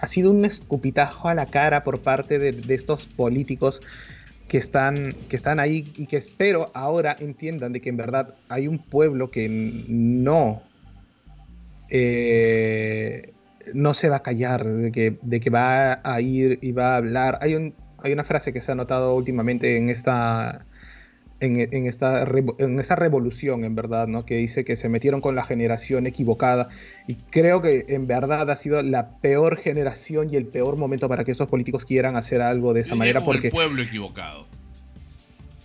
ha 0.00 0.06
sido 0.06 0.30
un 0.30 0.44
escupitajo 0.44 1.28
a 1.28 1.34
la 1.34 1.46
cara 1.46 1.84
por 1.84 2.00
parte 2.00 2.38
de, 2.38 2.52
de 2.52 2.74
estos 2.74 3.06
políticos 3.06 3.82
que 4.50 4.58
están, 4.58 5.14
que 5.28 5.36
están 5.36 5.60
ahí 5.60 5.92
y 5.96 6.06
que 6.06 6.16
espero 6.16 6.72
ahora 6.74 7.16
entiendan 7.20 7.72
de 7.72 7.80
que 7.80 7.88
en 7.88 7.96
verdad 7.96 8.34
hay 8.48 8.66
un 8.66 8.80
pueblo 8.80 9.30
que 9.30 9.48
no, 9.48 10.60
eh, 11.88 13.32
no 13.72 13.94
se 13.94 14.08
va 14.08 14.16
a 14.16 14.22
callar, 14.24 14.66
de 14.66 14.90
que, 14.90 15.16
de 15.22 15.38
que 15.38 15.50
va 15.50 16.00
a 16.02 16.20
ir 16.20 16.58
y 16.62 16.72
va 16.72 16.94
a 16.94 16.96
hablar. 16.96 17.38
Hay, 17.42 17.54
un, 17.54 17.76
hay 18.02 18.12
una 18.12 18.24
frase 18.24 18.52
que 18.52 18.60
se 18.60 18.72
ha 18.72 18.74
notado 18.74 19.14
últimamente 19.14 19.76
en 19.76 19.88
esta, 19.88 20.66
en, 21.40 21.86
esta, 21.86 22.22
en 22.58 22.78
esta 22.78 22.96
revolución, 22.96 23.64
en 23.64 23.74
verdad, 23.74 24.06
¿no? 24.06 24.24
que 24.24 24.36
dice 24.36 24.64
que 24.64 24.76
se 24.76 24.88
metieron 24.88 25.20
con 25.20 25.34
la 25.34 25.44
generación 25.44 26.06
equivocada. 26.06 26.68
Y 27.06 27.16
creo 27.16 27.62
que 27.62 27.86
en 27.88 28.06
verdad 28.06 28.50
ha 28.50 28.56
sido 28.56 28.82
la 28.82 29.16
peor 29.18 29.56
generación 29.56 30.28
y 30.32 30.36
el 30.36 30.46
peor 30.46 30.76
momento 30.76 31.08
para 31.08 31.24
que 31.24 31.32
esos 31.32 31.48
políticos 31.48 31.84
quieran 31.84 32.16
hacer 32.16 32.42
algo 32.42 32.72
de 32.72 32.80
esa 32.80 32.94
manera. 32.94 33.24
Porque 33.24 33.48
el 33.48 33.52
pueblo 33.52 33.82
equivocado. 33.82 34.46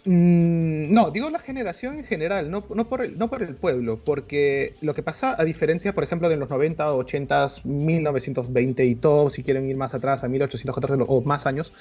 Mm, 0.06 0.94
no, 0.94 1.10
digo 1.10 1.32
la 1.32 1.40
generación 1.40 1.98
en 1.98 2.06
general, 2.06 2.52
no, 2.52 2.64
no, 2.76 2.88
por 2.88 3.02
el, 3.02 3.18
no 3.18 3.28
por 3.28 3.42
el 3.42 3.56
pueblo, 3.56 4.00
porque 4.06 4.76
lo 4.82 4.94
que 4.94 5.02
pasa, 5.02 5.36
a 5.40 5.44
diferencia, 5.44 5.96
por 5.96 6.04
ejemplo, 6.04 6.30
de 6.30 6.38
los 6.38 6.48
90, 6.48 6.94
80, 6.94 7.48
1920 7.64 8.86
y 8.86 8.96
todo, 8.96 9.32
si 9.32 9.42
quieren 9.42 9.68
ir 9.68 9.76
más 9.76 9.96
atrás, 9.96 10.24
a 10.24 10.28
1814 10.28 11.06
o 11.08 11.22
más 11.22 11.48
años, 11.48 11.74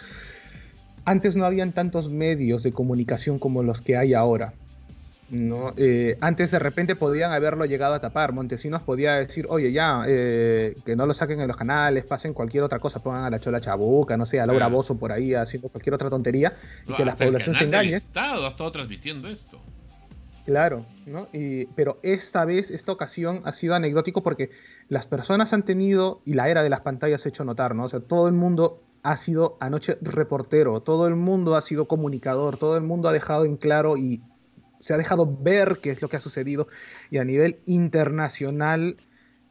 antes 1.05 1.37
no 1.37 1.45
habían 1.45 1.73
tantos 1.73 2.11
medios 2.11 2.63
de 2.63 2.73
comunicación 2.73 3.39
como 3.39 3.63
los 3.63 3.81
que 3.81 3.97
hay 3.97 4.15
ahora. 4.15 4.55
¿no? 5.31 5.73
Eh, 5.77 6.17
antes 6.21 6.51
de 6.51 6.59
repente 6.59 6.97
podían 6.97 7.33
haberlo 7.33 7.65
llegado 7.65 7.95
a 7.95 8.01
tapar. 8.01 8.33
Montesinos 8.33 8.83
podía 8.83 9.15
decir, 9.15 9.47
oye, 9.49 9.73
ya, 9.73 10.03
eh, 10.07 10.77
que 10.85 10.97
no 10.97 11.07
lo 11.07 11.15
saquen 11.15 11.41
en 11.41 11.49
los 11.49 11.57
canales, 11.57 12.05
pasen 12.05 12.35
cualquier 12.35 12.63
otra 12.63 12.79
cosa, 12.79 13.03
pongan 13.03 13.25
a 13.25 13.31
la 13.31 13.41
Chola 13.41 13.61
Chabuca, 13.61 14.17
no 14.17 14.27
sé, 14.27 14.41
a 14.41 14.47
Laura 14.47 14.69
Bozo 14.69 14.97
por 14.97 15.13
ahí 15.13 15.35
haciendo 15.35 15.69
cualquier 15.69 15.95
otra 15.95 16.11
tontería 16.11 16.55
y 16.87 16.93
que 16.95 17.05
la 17.05 17.17
población 17.17 17.55
se 17.55 17.65
engañe. 17.65 17.89
El 17.89 17.95
Estado 17.95 18.47
ha 18.47 18.51
estado 18.51 18.73
transmitiendo 18.73 19.29
esto. 19.29 19.61
Claro, 20.45 20.85
¿no? 21.07 21.29
Y, 21.33 21.67
pero 21.69 21.99
esta 22.03 22.45
vez, 22.45 22.71
esta 22.71 22.93
ocasión 22.93 23.41
ha 23.45 23.55
sido 23.55 23.75
anecdótico 23.75 24.23
porque 24.23 24.51
las 24.91 25.07
personas 25.07 25.55
han 25.55 25.65
tenido, 25.65 26.21
y 26.27 26.35
la 26.35 26.51
era 26.51 26.63
de 26.63 26.69
las 26.69 26.81
pantallas 26.81 27.25
ha 27.25 27.31
hecho 27.31 27.45
notar, 27.45 27.75
¿no? 27.75 27.85
O 27.85 27.89
sea, 27.89 28.01
todo 28.01 28.29
el 28.29 28.35
mundo 28.35 28.83
ha 29.05 29.17
sido 29.19 29.59
anoche 29.61 29.99
reportero, 30.01 30.81
todo 30.81 31.07
el 31.07 31.15
mundo 31.15 31.57
ha 31.57 31.63
sido 31.63 31.87
comunicador, 31.87 32.57
todo 32.57 32.77
el 32.77 32.83
mundo 32.83 33.09
ha 33.11 33.13
dejado 33.13 33.45
en 33.45 33.57
claro 33.57 33.99
y 33.99 34.23
se 34.81 34.95
ha 34.95 34.97
dejado 34.97 35.39
ver 35.41 35.79
qué 35.83 35.91
es 35.91 36.01
lo 36.01 36.09
que 36.09 36.17
ha 36.17 36.21
sucedido. 36.21 36.69
Y 37.11 37.19
a 37.19 37.25
nivel 37.25 37.61
internacional 37.67 38.97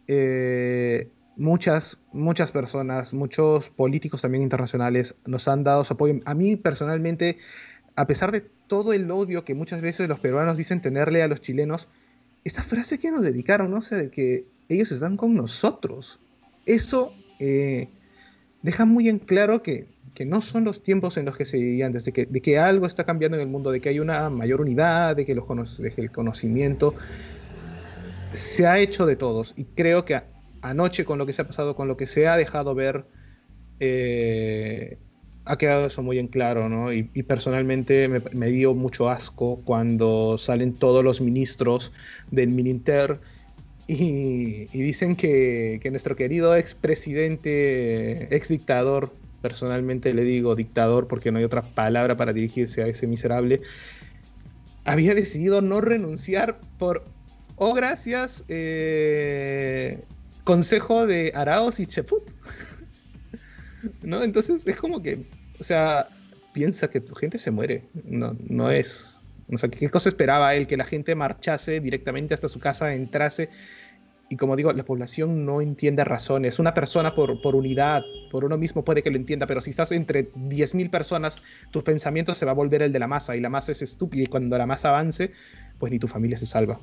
eh, 0.08 1.08
muchas, 1.36 2.02
muchas 2.12 2.52
personas, 2.52 3.14
muchos 3.14 3.70
políticos 3.70 4.24
también 4.24 4.42
internacionales 4.42 5.16
nos 5.28 5.48
han 5.48 5.64
dado 5.64 5.84
su 5.84 5.94
apoyo. 5.94 6.20
A 6.26 6.34
mí 6.34 6.56
personalmente, 6.56 7.38
a 7.96 8.08
pesar 8.08 8.32
de 8.32 8.42
todo 8.68 8.92
el 8.92 9.10
odio 9.12 9.46
que 9.46 9.54
muchas 9.54 9.82
veces 9.82 10.10
los 10.10 10.20
peruanos 10.20 10.58
dicen 10.58 10.82
tenerle 10.82 11.22
a 11.22 11.28
los 11.28 11.42
chilenos, 11.42 11.90
esa 12.44 12.64
frase 12.64 12.98
que 12.98 13.12
nos 13.12 13.22
dedicaron, 13.22 13.70
no 13.70 13.84
sé, 13.84 13.98
de 13.98 14.10
que 14.10 14.48
ellos 14.68 14.92
están 14.92 15.16
con 15.16 15.36
nosotros, 15.36 16.20
eso 16.66 17.14
eh, 17.40 17.88
deja 18.64 18.86
muy 18.86 19.08
en 19.10 19.20
claro 19.20 19.62
que 19.62 19.94
que 20.14 20.26
no 20.26 20.42
son 20.42 20.64
los 20.64 20.84
tiempos 20.84 21.18
en 21.18 21.26
los 21.26 21.38
que 21.38 21.46
se 21.46 21.58
vivían, 21.58 21.92
desde 21.92 22.12
que, 22.12 22.26
de 22.26 22.42
que 22.42 22.60
algo 22.60 22.86
está 22.86 23.04
cambiando 23.04 23.38
en 23.38 23.42
el 23.42 23.48
mundo, 23.48 23.72
de 23.72 23.82
que 23.82 23.90
hay 23.90 24.00
una 24.00 24.30
mayor 24.30 24.62
unidad, 24.62 25.16
de 25.16 25.26
que, 25.26 25.34
los, 25.34 25.80
el 25.80 26.12
conocimiento 26.12 26.94
se 28.34 28.68
ha 28.68 28.80
hecho 28.80 29.06
de 29.06 29.16
todos. 29.16 29.54
Y 29.58 29.66
creo 29.66 30.06
que 30.06 30.22
anoche 30.62 31.04
con 31.06 31.18
lo 31.18 31.26
que 31.26 31.34
se 31.34 31.42
ha 31.42 31.48
pasado, 31.48 31.76
con 31.76 31.88
lo 31.88 31.98
que 31.98 32.06
se 32.06 32.28
ha 32.28 32.38
dejado 32.38 32.76
ver, 32.76 33.06
eh, 33.80 34.98
ha 35.46 35.58
quedado 35.58 35.88
eso 35.88 36.04
muy 36.04 36.20
en 36.20 36.28
claro, 36.28 36.70
¿no? 36.70 36.94
Y, 36.94 37.04
personalmente 37.24 38.08
me, 38.08 38.48
dio 38.48 38.74
mucho 38.76 39.10
asco 39.10 39.62
cuando 39.66 40.38
salen 40.38 40.74
todos 40.74 41.04
los 41.04 41.22
ministros 41.22 41.92
del 42.32 42.50
Mininter 42.50 43.20
y, 43.88 44.66
dicen 44.68 45.16
que, 45.16 45.80
que, 45.82 45.92
nuestro 45.92 46.16
querido 46.16 46.56
expresidente, 46.56 48.34
ex 48.36 48.50
dictador 48.50 49.12
personalmente 49.44 50.14
le 50.14 50.24
digo 50.24 50.56
dictador 50.56 51.08
porque 51.10 51.32
no 51.32 51.38
hay 51.38 51.44
otra 51.44 51.62
palabra 51.62 52.16
para 52.16 52.32
dirigirse 52.32 52.82
a 52.82 52.88
ese 52.88 53.08
miserable, 53.08 53.62
había 54.86 55.14
decidido 55.14 55.62
no 55.62 55.82
renunciar 55.82 56.60
por, 56.80 57.04
oh 57.58 57.74
gracias, 57.74 58.44
eh, 58.48 60.02
consejo 60.46 61.06
de 61.06 61.34
Araos 61.36 61.80
y 61.80 61.86
Cheput. 61.86 62.24
¿No? 64.02 64.24
Entonces 64.24 64.66
es 64.66 64.78
como 64.78 65.02
que, 65.02 65.26
o 65.60 65.64
sea, 65.64 66.08
piensa 66.54 66.90
que 66.90 67.02
tu 67.02 67.14
gente 67.14 67.38
se 67.38 67.52
muere. 67.52 67.84
No, 68.06 68.36
no 68.48 68.72
es. 68.72 69.13
O 69.52 69.58
sea, 69.58 69.70
¿qué 69.70 69.90
cosa 69.90 70.10
esperaba 70.10 70.56
él? 70.56 70.68
Que 70.68 70.78
la 70.78 70.86
gente 70.86 71.16
marchase 71.16 71.80
directamente 71.80 72.34
hasta 72.34 72.48
su 72.48 72.60
casa, 72.60 72.94
entrase 72.94 73.50
y 74.34 74.36
como 74.36 74.56
digo, 74.56 74.74
la 74.74 74.84
población 74.84 75.46
no 75.46 75.62
entiende 75.62 76.04
razones. 76.04 76.58
Una 76.58 76.74
persona 76.74 77.14
por, 77.14 77.40
por 77.42 77.56
unidad, 77.56 78.02
por 78.32 78.44
uno 78.46 78.58
mismo 78.58 78.84
puede 78.84 79.04
que 79.04 79.12
lo 79.12 79.18
entienda, 79.18 79.46
pero 79.46 79.62
si 79.62 79.70
estás 79.70 79.92
entre 79.92 80.32
10.000 80.32 80.90
personas, 80.90 81.36
tus 81.70 81.84
pensamientos 81.84 82.38
se 82.38 82.46
va 82.46 82.52
a 82.52 82.56
volver 82.56 82.82
el 82.82 82.92
de 82.92 83.00
la 83.00 83.08
masa 83.08 83.36
y 83.36 83.42
la 83.42 83.50
masa 83.50 83.74
es 83.74 83.84
estúpida 83.84 84.24
y 84.24 84.26
cuando 84.26 84.58
la 84.58 84.66
masa 84.66 84.90
avance, 84.90 85.32
pues 85.78 85.92
ni 85.92 86.00
tu 86.00 86.08
familia 86.08 86.38
se 86.38 86.48
salva. 86.48 86.80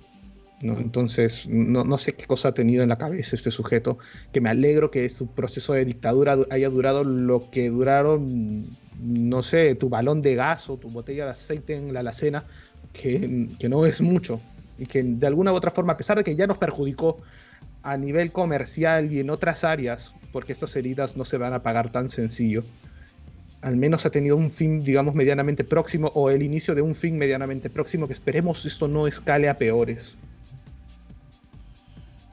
¿no? 0.63 0.79
Entonces, 0.79 1.49
no, 1.49 1.83
no, 1.83 1.99
sé 1.99 2.13
qué 2.13 2.27
cosa 2.27 2.49
ha 2.49 2.55
tenido 2.55 2.83
en 2.83 2.91
la 2.91 2.99
cabeza 2.99 3.35
este 3.35 3.51
sujeto, 3.51 3.99
que 4.33 4.41
me 4.41 4.51
alegro 4.51 4.91
que 4.91 5.09
su 5.09 5.27
proceso 5.27 5.73
de 5.73 5.85
dictadura 5.85 6.37
haya 6.51 6.69
durado 6.69 7.03
lo 7.03 7.51
que 7.51 7.71
duraron, 7.71 8.69
no 9.03 9.43
sé, 9.43 9.75
tu 9.75 9.89
balón 9.89 10.23
de 10.23 10.35
gas 10.35 10.69
o 10.71 10.77
tu 10.77 10.89
botella 10.89 11.25
de 11.25 11.31
aceite 11.33 11.75
en 11.75 11.93
la 11.93 12.01
alacena, 12.01 12.45
que, 12.93 13.49
que 13.59 13.69
no 13.69 13.87
es 13.87 14.01
mucho 14.01 14.41
y 14.81 14.87
que 14.87 15.03
de 15.03 15.27
alguna 15.27 15.53
u 15.53 15.57
otra 15.57 15.71
forma, 15.71 15.93
a 15.93 15.97
pesar 15.97 16.17
de 16.17 16.25
que 16.25 16.35
ya 16.35 16.47
nos 16.47 16.57
perjudicó 16.57 17.21
a 17.83 17.97
nivel 17.97 18.33
comercial 18.33 19.13
y 19.13 19.21
en 19.21 19.29
otras 19.29 19.63
áreas, 19.63 20.15
porque 20.33 20.53
estas 20.53 20.75
heridas 20.75 21.17
no 21.17 21.25
se 21.25 21.37
van 21.37 21.53
a 21.53 21.63
pagar 21.63 21.93
tan 21.93 22.09
sencillo, 22.09 22.65
al 23.61 23.77
menos 23.77 24.07
ha 24.07 24.11
tenido 24.11 24.37
un 24.37 24.51
fin, 24.51 24.83
digamos, 24.83 25.15
medianamente 25.15 25.65
próximo 25.65 26.11
o 26.15 26.31
el 26.31 26.43
inicio 26.43 26.75
de 26.75 26.81
un 26.81 26.95
fin 26.95 27.19
medianamente 27.19 27.69
próximo, 27.69 28.07
que 28.07 28.15
esperemos 28.15 28.65
esto 28.65 28.89
no 28.89 29.07
escale 29.07 29.51
a 29.51 29.57
peores. 29.59 30.15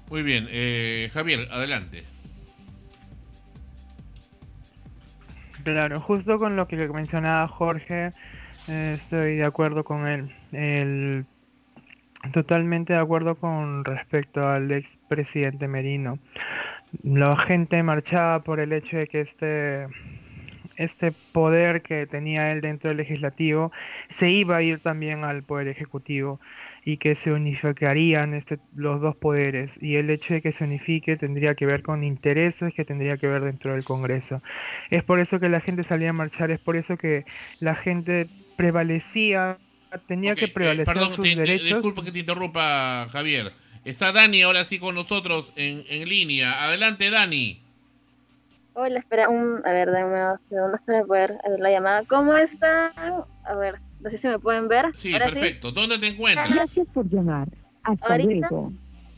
Muy 0.09 0.23
bien, 0.23 0.47
eh, 0.49 1.09
Javier, 1.13 1.49
adelante. 1.51 2.03
Claro, 5.67 5.99
justo 5.99 6.37
con 6.37 6.55
lo 6.55 6.65
que 6.65 6.77
mencionaba 6.87 7.45
Jorge, 7.49 8.11
eh, 8.69 8.93
estoy 8.95 9.35
de 9.35 9.43
acuerdo 9.43 9.83
con 9.83 10.07
él. 10.07 11.25
Totalmente 12.31 12.93
de 12.93 12.99
acuerdo 12.99 13.35
con 13.35 13.83
respecto 13.83 14.47
al 14.47 14.71
expresidente 14.71 15.67
Merino. 15.67 16.19
La 17.03 17.35
gente 17.35 17.83
marchaba 17.83 18.43
por 18.43 18.61
el 18.61 18.71
hecho 18.71 18.95
de 18.95 19.07
que 19.07 19.19
este, 19.19 19.87
este 20.77 21.11
poder 21.33 21.81
que 21.81 22.07
tenía 22.07 22.49
él 22.53 22.61
dentro 22.61 22.87
del 22.87 22.95
legislativo 22.99 23.73
se 24.07 24.29
iba 24.29 24.55
a 24.55 24.61
ir 24.61 24.79
también 24.79 25.25
al 25.25 25.43
poder 25.43 25.67
ejecutivo 25.67 26.39
y 26.87 26.95
que 26.95 27.15
se 27.15 27.33
unificarían 27.33 28.33
este, 28.33 28.59
los 28.73 29.01
dos 29.01 29.13
poderes. 29.13 29.71
Y 29.81 29.97
el 29.97 30.09
hecho 30.09 30.35
de 30.35 30.41
que 30.41 30.53
se 30.53 30.63
unifique 30.63 31.17
tendría 31.17 31.53
que 31.53 31.65
ver 31.65 31.83
con 31.83 32.01
intereses 32.01 32.73
que 32.73 32.85
tendría 32.85 33.17
que 33.17 33.27
ver 33.27 33.41
dentro 33.41 33.73
del 33.73 33.83
Congreso. 33.83 34.41
Es 34.89 35.03
por 35.03 35.19
eso 35.19 35.37
que 35.37 35.49
la 35.49 35.59
gente 35.59 35.83
salía 35.83 36.11
a 36.11 36.13
marchar, 36.13 36.49
es 36.49 36.59
por 36.61 36.77
eso 36.77 36.95
que 36.95 37.25
la 37.59 37.75
gente 37.75 38.29
prevalecía 38.55 39.57
tenía 40.07 40.35
que 40.35 40.45
eh, 40.45 40.47
prevalecer 40.47 40.93
perdón, 40.93 41.11
sus 41.11 41.25
derechos. 41.25 41.67
Disculpa 41.67 42.05
que 42.05 42.13
te 42.13 42.19
interrumpa, 42.19 43.07
Javier. 43.11 43.51
Está 43.83 44.13
Dani 44.13 44.43
ahora 44.43 44.63
sí 44.63 44.79
con 44.79 44.95
nosotros 44.95 45.51
en, 45.57 45.83
en 45.89 46.07
línea. 46.07 46.63
Adelante, 46.63 47.09
Dani. 47.09 47.61
Hola, 48.75 48.99
espera, 48.99 49.27
un, 49.27 49.61
a 49.65 49.73
ver, 49.73 49.91
dame 49.91 50.05
unos 50.05 50.39
segundos 50.47 50.79
para 50.85 51.03
poder 51.03 51.33
hacer 51.43 51.59
la 51.59 51.69
llamada. 51.69 52.03
¿Cómo 52.07 52.33
están? 52.37 52.93
A 53.43 53.55
ver, 53.55 53.75
no 53.99 54.09
sé 54.09 54.17
si 54.17 54.27
me 54.27 54.39
pueden 54.39 54.67
ver. 54.67 54.91
Sí, 54.97 55.13
perfecto. 55.13 55.71
¿Dónde 55.71 55.97
te 55.97 56.07
encuentras? 56.07 56.49
Gracias 56.49 56.87
por 56.93 57.09
llamar. 57.09 57.47
Hasta 57.83 58.13
Ahorita 58.13 58.49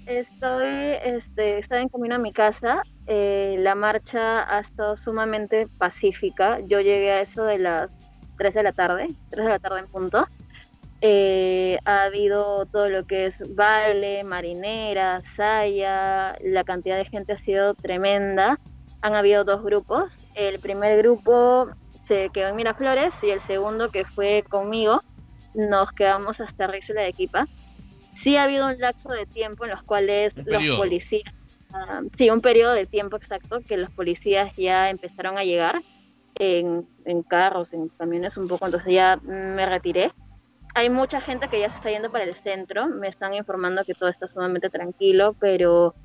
Estoy, 0.05 0.95
este, 1.03 1.59
estaba 1.59 1.81
en 1.81 1.89
camino 1.89 2.15
a 2.15 2.17
mi 2.17 2.33
casa. 2.33 2.81
Eh, 3.05 3.57
la 3.59 3.75
marcha 3.75 4.55
ha 4.55 4.59
estado 4.59 4.95
sumamente 4.95 5.67
pacífica. 5.77 6.59
Yo 6.61 6.81
llegué 6.81 7.11
a 7.11 7.21
eso 7.21 7.43
de 7.43 7.59
las 7.59 7.91
3 8.39 8.55
de 8.55 8.63
la 8.63 8.71
tarde, 8.71 9.09
3 9.29 9.45
de 9.45 9.51
la 9.51 9.59
tarde 9.59 9.81
en 9.81 9.87
punto. 9.87 10.27
Eh, 11.01 11.77
ha 11.85 12.03
habido 12.05 12.65
todo 12.65 12.89
lo 12.89 13.05
que 13.05 13.27
es 13.27 13.37
baile, 13.55 14.23
marinera, 14.23 15.21
saya, 15.21 16.35
la 16.43 16.63
cantidad 16.63 16.97
de 16.97 17.05
gente 17.05 17.33
ha 17.33 17.37
sido 17.37 17.75
tremenda. 17.75 18.59
Han 19.01 19.13
habido 19.13 19.43
dos 19.43 19.63
grupos. 19.63 20.17
El 20.33 20.57
primer 20.57 20.97
grupo 20.97 21.69
se 22.09 22.31
quedó 22.31 22.49
en 22.49 22.55
Miraflores 22.55 23.13
y 23.23 23.29
el 23.29 23.39
segundo, 23.39 23.89
que 23.89 24.03
fue 24.03 24.43
conmigo, 24.49 24.99
nos 25.53 25.91
quedamos 25.91 26.39
hasta 26.39 26.65
Ríxula 26.65 27.01
de 27.01 27.09
Equipa. 27.09 27.47
Sí 28.15 28.35
ha 28.35 28.43
habido 28.43 28.65
un 28.65 28.79
lapso 28.79 29.09
de 29.09 29.27
tiempo 29.27 29.65
en 29.65 29.69
los 29.69 29.83
cuales 29.83 30.33
los 30.35 30.75
policías, 30.75 31.31
ah, 31.71 32.01
sí, 32.17 32.31
un 32.31 32.41
periodo 32.41 32.73
de 32.73 32.87
tiempo 32.87 33.15
exacto 33.15 33.61
que 33.61 33.77
los 33.77 33.91
policías 33.91 34.51
ya 34.57 34.89
empezaron 34.89 35.37
a 35.37 35.43
llegar 35.43 35.83
en, 36.39 36.87
en 37.05 37.21
carros, 37.21 37.73
en 37.73 37.89
camiones 37.89 38.37
un 38.37 38.47
poco, 38.47 38.65
entonces 38.65 38.91
ya 38.91 39.19
me 39.23 39.67
retiré 39.67 40.11
hay 40.75 40.89
mucha 40.89 41.19
gente 41.19 41.47
que 41.49 41.59
ya 41.59 41.69
se 41.69 41.77
está 41.77 41.89
yendo 41.89 42.11
para 42.11 42.25
el 42.25 42.35
centro. 42.35 42.87
Me 42.87 43.07
están 43.07 43.33
informando 43.33 43.83
que 43.85 43.95
todo 43.95 44.07
está 44.07 44.27
sumamente 44.27 44.69
tranquilo, 44.69 45.35
pero 45.39 45.95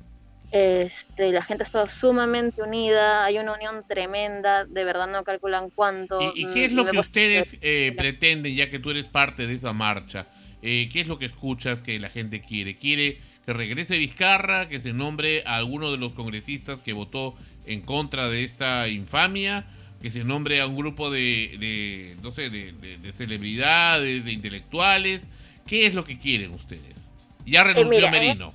este, 0.55 1.31
la 1.33 1.43
gente 1.43 1.63
ha 1.63 1.65
estado 1.65 1.89
sumamente 1.89 2.61
unida. 2.61 3.25
Hay 3.25 3.37
una 3.37 3.53
unión 3.53 3.83
tremenda. 3.87 4.63
De 4.63 4.85
verdad 4.85 5.07
no 5.07 5.23
calculan 5.25 5.69
cuánto. 5.69 6.31
¿Y, 6.33 6.47
qué 6.53 6.63
es 6.65 6.71
lo 6.71 6.85
que 6.85 6.97
ustedes 6.97 7.57
eh, 7.61 7.93
pretenden, 7.97 8.55
ya 8.55 8.69
que 8.69 8.79
tú 8.79 8.91
eres 8.91 9.05
parte 9.05 9.47
de 9.47 9.53
esa 9.53 9.73
marcha? 9.73 10.27
Eh, 10.61 10.89
¿Qué 10.91 11.01
es 11.01 11.07
lo 11.07 11.19
que 11.19 11.25
escuchas 11.25 11.81
que 11.81 11.99
la 11.99 12.09
gente 12.09 12.39
quiere? 12.41 12.77
¿Quiere 12.77 13.19
que 13.45 13.51
regrese 13.53 13.97
Vizcarra, 13.97 14.69
que 14.69 14.79
se 14.79 14.93
nombre 14.93 15.43
a 15.45 15.57
alguno 15.57 15.91
de 15.91 15.97
los 15.97 16.13
congresistas 16.13 16.81
que 16.81 16.93
votó 16.93 17.35
en 17.65 17.81
contra 17.81 18.29
de 18.29 18.43
esta 18.43 18.87
infamia? 18.87 19.65
que 20.01 20.11
se 20.11 20.23
nombre 20.23 20.61
a 20.61 20.67
un 20.67 20.75
grupo 20.77 21.09
de, 21.09 21.55
de 21.59 22.15
no 22.21 22.29
sé, 22.29 22.51
de, 22.51 22.73
de- 22.73 22.97
de 22.99 23.13
celebridades, 23.13 24.23
de 24.23 24.31
intelectuales. 24.33 25.27
¿Qué 25.65 25.87
es 25.87 25.95
lo 25.95 26.03
que 26.03 26.19
quieren 26.19 26.51
ustedes? 26.51 27.09
Ya 27.45 27.63
renunció 27.63 27.89
mira, 27.89 28.07
eh, 28.09 28.11
Merino. 28.11 28.53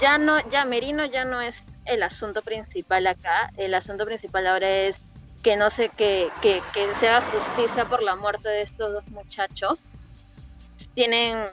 Ya 0.00 0.18
no, 0.18 0.38
ya 0.50 0.64
Merino 0.64 1.04
ya 1.04 1.24
no 1.24 1.40
es 1.40 1.56
el 1.84 2.02
asunto 2.02 2.42
principal 2.42 3.06
acá. 3.06 3.50
El 3.56 3.74
asunto 3.74 4.04
principal 4.04 4.46
ahora 4.46 4.68
es 4.68 4.96
que 5.42 5.56
no 5.56 5.70
sé 5.70 5.88
que, 5.90 6.32
que, 6.40 6.62
que 6.72 6.94
se 6.96 7.08
haga 7.08 7.26
justicia 7.30 7.84
por 7.84 8.02
la 8.02 8.16
muerte 8.16 8.48
de 8.48 8.62
estos 8.62 8.92
dos 8.92 9.08
muchachos. 9.08 9.82
Tienen 10.94 11.48